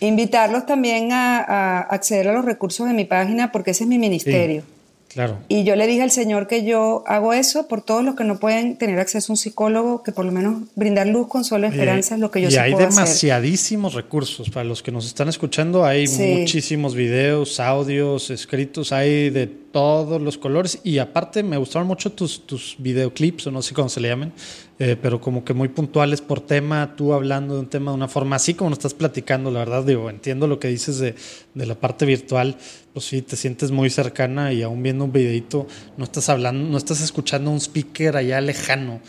[0.00, 3.98] Invitarlos también a, a acceder a los recursos de mi página porque ese es mi
[3.98, 4.62] ministerio.
[5.08, 5.38] Claro.
[5.48, 8.38] Y yo le dije al Señor que yo hago eso por todos los que no
[8.38, 12.20] pueden tener acceso a un psicólogo, que por lo menos brindar luz, consuelo, esperanza es
[12.20, 13.02] lo que yo y sí hay puedo hacer.
[13.04, 14.50] demasiadísimos recursos.
[14.50, 16.22] Para los que nos están escuchando, hay Sí.
[16.40, 19.46] muchísimos videos, audios, escritos, hay de
[19.76, 20.80] todos los colores.
[20.84, 24.32] Y aparte, me gustaron mucho tus, tus videoclips, o no sé cómo se le llaman,
[24.78, 28.08] eh, pero como que muy puntuales por tema, tú hablando de un tema de una
[28.08, 31.14] forma así como nos estás platicando, la verdad, digo, entiendo lo que dices de,
[31.52, 32.56] de la parte virtual,
[32.94, 35.66] pues sí, te sientes muy cercana y aún viendo un videito,
[35.98, 39.02] no estás hablando, no estás escuchando un speaker allá lejano.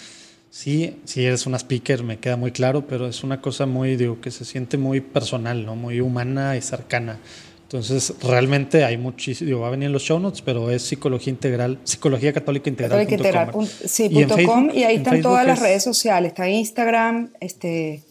[0.49, 4.19] Sí, sí eres una speaker, me queda muy claro, pero es una cosa muy, digo,
[4.19, 5.77] que se siente muy personal, ¿no?
[5.77, 7.19] Muy humana y cercana.
[7.67, 11.31] Entonces, realmente hay muchísimo, digo, va a venir en los show notes, pero es psicología
[11.31, 12.99] integral, psicología católica integral.
[13.05, 15.63] Católica Integral punto sí, Y punto Facebook- com, y ahí están Facebook todas las es-
[15.63, 16.29] redes sociales.
[16.31, 18.03] Está Instagram, este,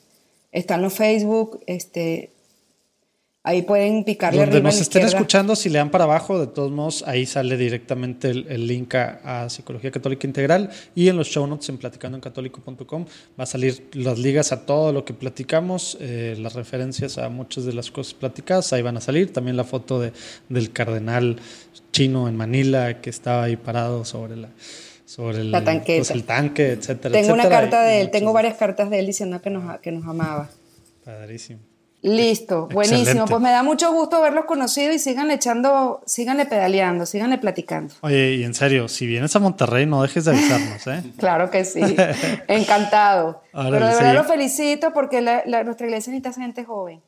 [0.52, 2.28] están los Facebook, este,
[3.48, 5.18] ahí pueden picarle Donde arriba nos estén izquierda.
[5.18, 8.94] escuchando, si le dan para abajo, de todos modos, ahí sale directamente el, el link
[8.96, 13.04] a, a Psicología Católica Integral y en los show notes en platicandoencatólico.com
[13.38, 17.64] va a salir las ligas a todo lo que platicamos, eh, las referencias a muchas
[17.64, 20.12] de las cosas platicadas, ahí van a salir, también la foto de,
[20.48, 21.36] del cardenal
[21.92, 24.48] chino en Manila que estaba ahí parado sobre la
[25.04, 25.98] sobre el, La tanqueta.
[26.00, 27.12] pues, el tanque, etcétera.
[27.12, 29.92] Tengo una carta de él, muchas- tengo varias cartas de él diciendo que nos, que
[29.92, 30.50] nos amaba.
[31.04, 31.60] Padrísimo.
[32.08, 33.00] Listo, buenísimo.
[33.02, 33.30] Excelente.
[33.30, 37.92] Pues me da mucho gusto verlos conocidos y sigan echando, síganle pedaleando, síganle platicando.
[38.02, 41.02] Oye, y en serio, si vienes a Monterrey, no dejes de avisarnos, ¿eh?
[41.18, 41.80] Claro que sí,
[42.48, 43.42] encantado.
[43.52, 47.02] Órale, Pero de verdad lo felicito porque la- la- nuestra iglesia necesita gente joven.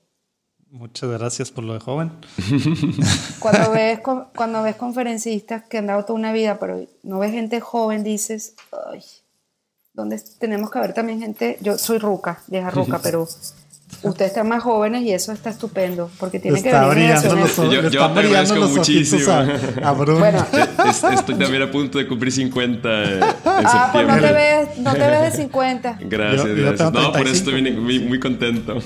[0.70, 2.10] Muchas gracias por lo de joven.
[3.38, 7.60] Cuando ves, cuando ves conferencistas que han dado toda una vida, pero no ves gente
[7.60, 8.54] joven, dices,
[8.92, 9.00] ay,
[9.94, 11.56] ¿dónde tenemos que ver también gente?
[11.62, 13.26] Yo soy ruca, vieja ruca, pero
[14.02, 17.72] ustedes están más jóvenes y eso está estupendo, porque tienen que brillando generaciones- los ojos.
[17.74, 19.32] Yo- yo te agradezco los a, muchísimo.
[19.82, 20.18] a Bruno.
[20.20, 20.46] Bueno,
[20.88, 23.34] Es- estoy también a punto de cumplir 50 en ah,
[23.92, 24.32] pues no te septiembre.
[24.32, 25.98] ves, no te ves de 50.
[26.02, 26.92] Gracias, Yo- yo gracias.
[26.92, 27.56] No, por eso 35.
[27.56, 28.78] estoy muy, muy contento.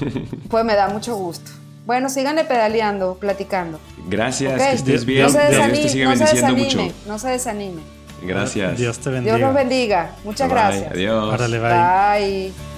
[0.48, 1.50] Pues me da mucho gusto.
[1.84, 3.80] Bueno, síganle pedaleando, platicando.
[4.08, 4.58] Gracias, ¿ok?
[4.68, 5.22] que estés bien.
[5.24, 6.96] No se Dios te desanime, siga no se bendiciendo desanime, mucho.
[7.08, 7.82] no se desanime.
[8.24, 8.78] Gracias.
[8.78, 9.36] Dios te bendiga.
[9.36, 10.10] Dios los bendiga.
[10.24, 10.92] Muchas Bye, gracias.
[10.92, 11.34] Adiós.
[11.34, 11.70] Órale, bye.
[12.48, 12.71] Bye.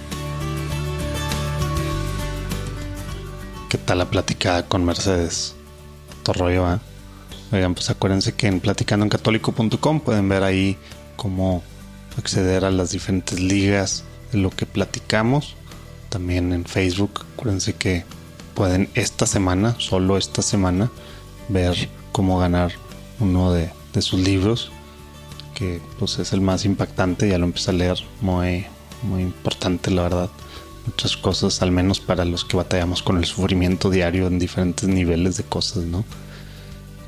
[3.68, 5.54] ¿Qué tal la platicada con Mercedes?
[6.22, 6.78] Todo rollo, ¿eh?
[7.52, 10.76] Oigan, pues acuérdense que en platicandoencatólico.com pueden ver ahí
[11.16, 11.62] cómo
[12.16, 15.56] acceder a las diferentes ligas de lo que platicamos.
[16.08, 18.04] También en Facebook, acuérdense que
[18.54, 20.90] pueden esta semana, solo esta semana,
[21.48, 22.72] ver cómo ganar
[23.20, 23.70] uno de,
[24.00, 24.70] sus libros,
[25.54, 28.66] que pues es el más impactante, ya lo empecé a leer, muy,
[29.02, 30.30] muy importante la verdad
[30.86, 35.36] muchas cosas, al menos para los que batallamos con el sufrimiento diario en diferentes niveles
[35.36, 36.04] de cosas, ¿no?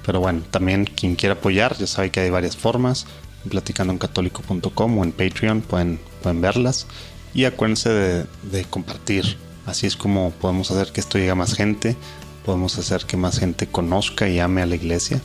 [0.05, 3.07] Pero bueno, también quien quiera apoyar, ya sabe que hay varias formas,
[3.49, 6.87] platicando en católico.com o en Patreon pueden, pueden verlas.
[7.35, 9.37] Y acuérdense de, de compartir,
[9.67, 11.97] así es como podemos hacer que esto llegue a más gente,
[12.45, 15.21] podemos hacer que más gente conozca y ame a la iglesia.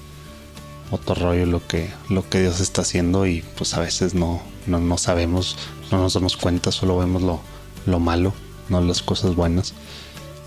[0.89, 4.79] Otro rollo lo que, lo que Dios está haciendo y pues a veces no, no,
[4.79, 5.57] no sabemos,
[5.89, 7.39] no nos damos cuenta, solo vemos lo,
[7.85, 8.33] lo malo,
[8.69, 9.73] no las cosas buenas.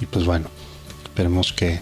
[0.00, 0.48] Y pues bueno,
[1.04, 1.80] esperemos que,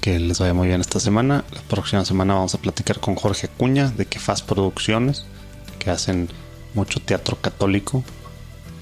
[0.00, 1.44] que les vaya muy bien esta semana.
[1.52, 5.24] La próxima semana vamos a platicar con Jorge Acuña de Kefaz Producciones,
[5.78, 6.28] que hacen
[6.74, 8.04] mucho teatro católico.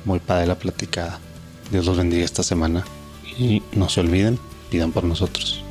[0.05, 1.19] Muy padre la platicada.
[1.71, 2.85] Dios los bendiga esta semana.
[3.39, 4.39] Y no se olviden,
[4.71, 5.63] pidan por nosotros.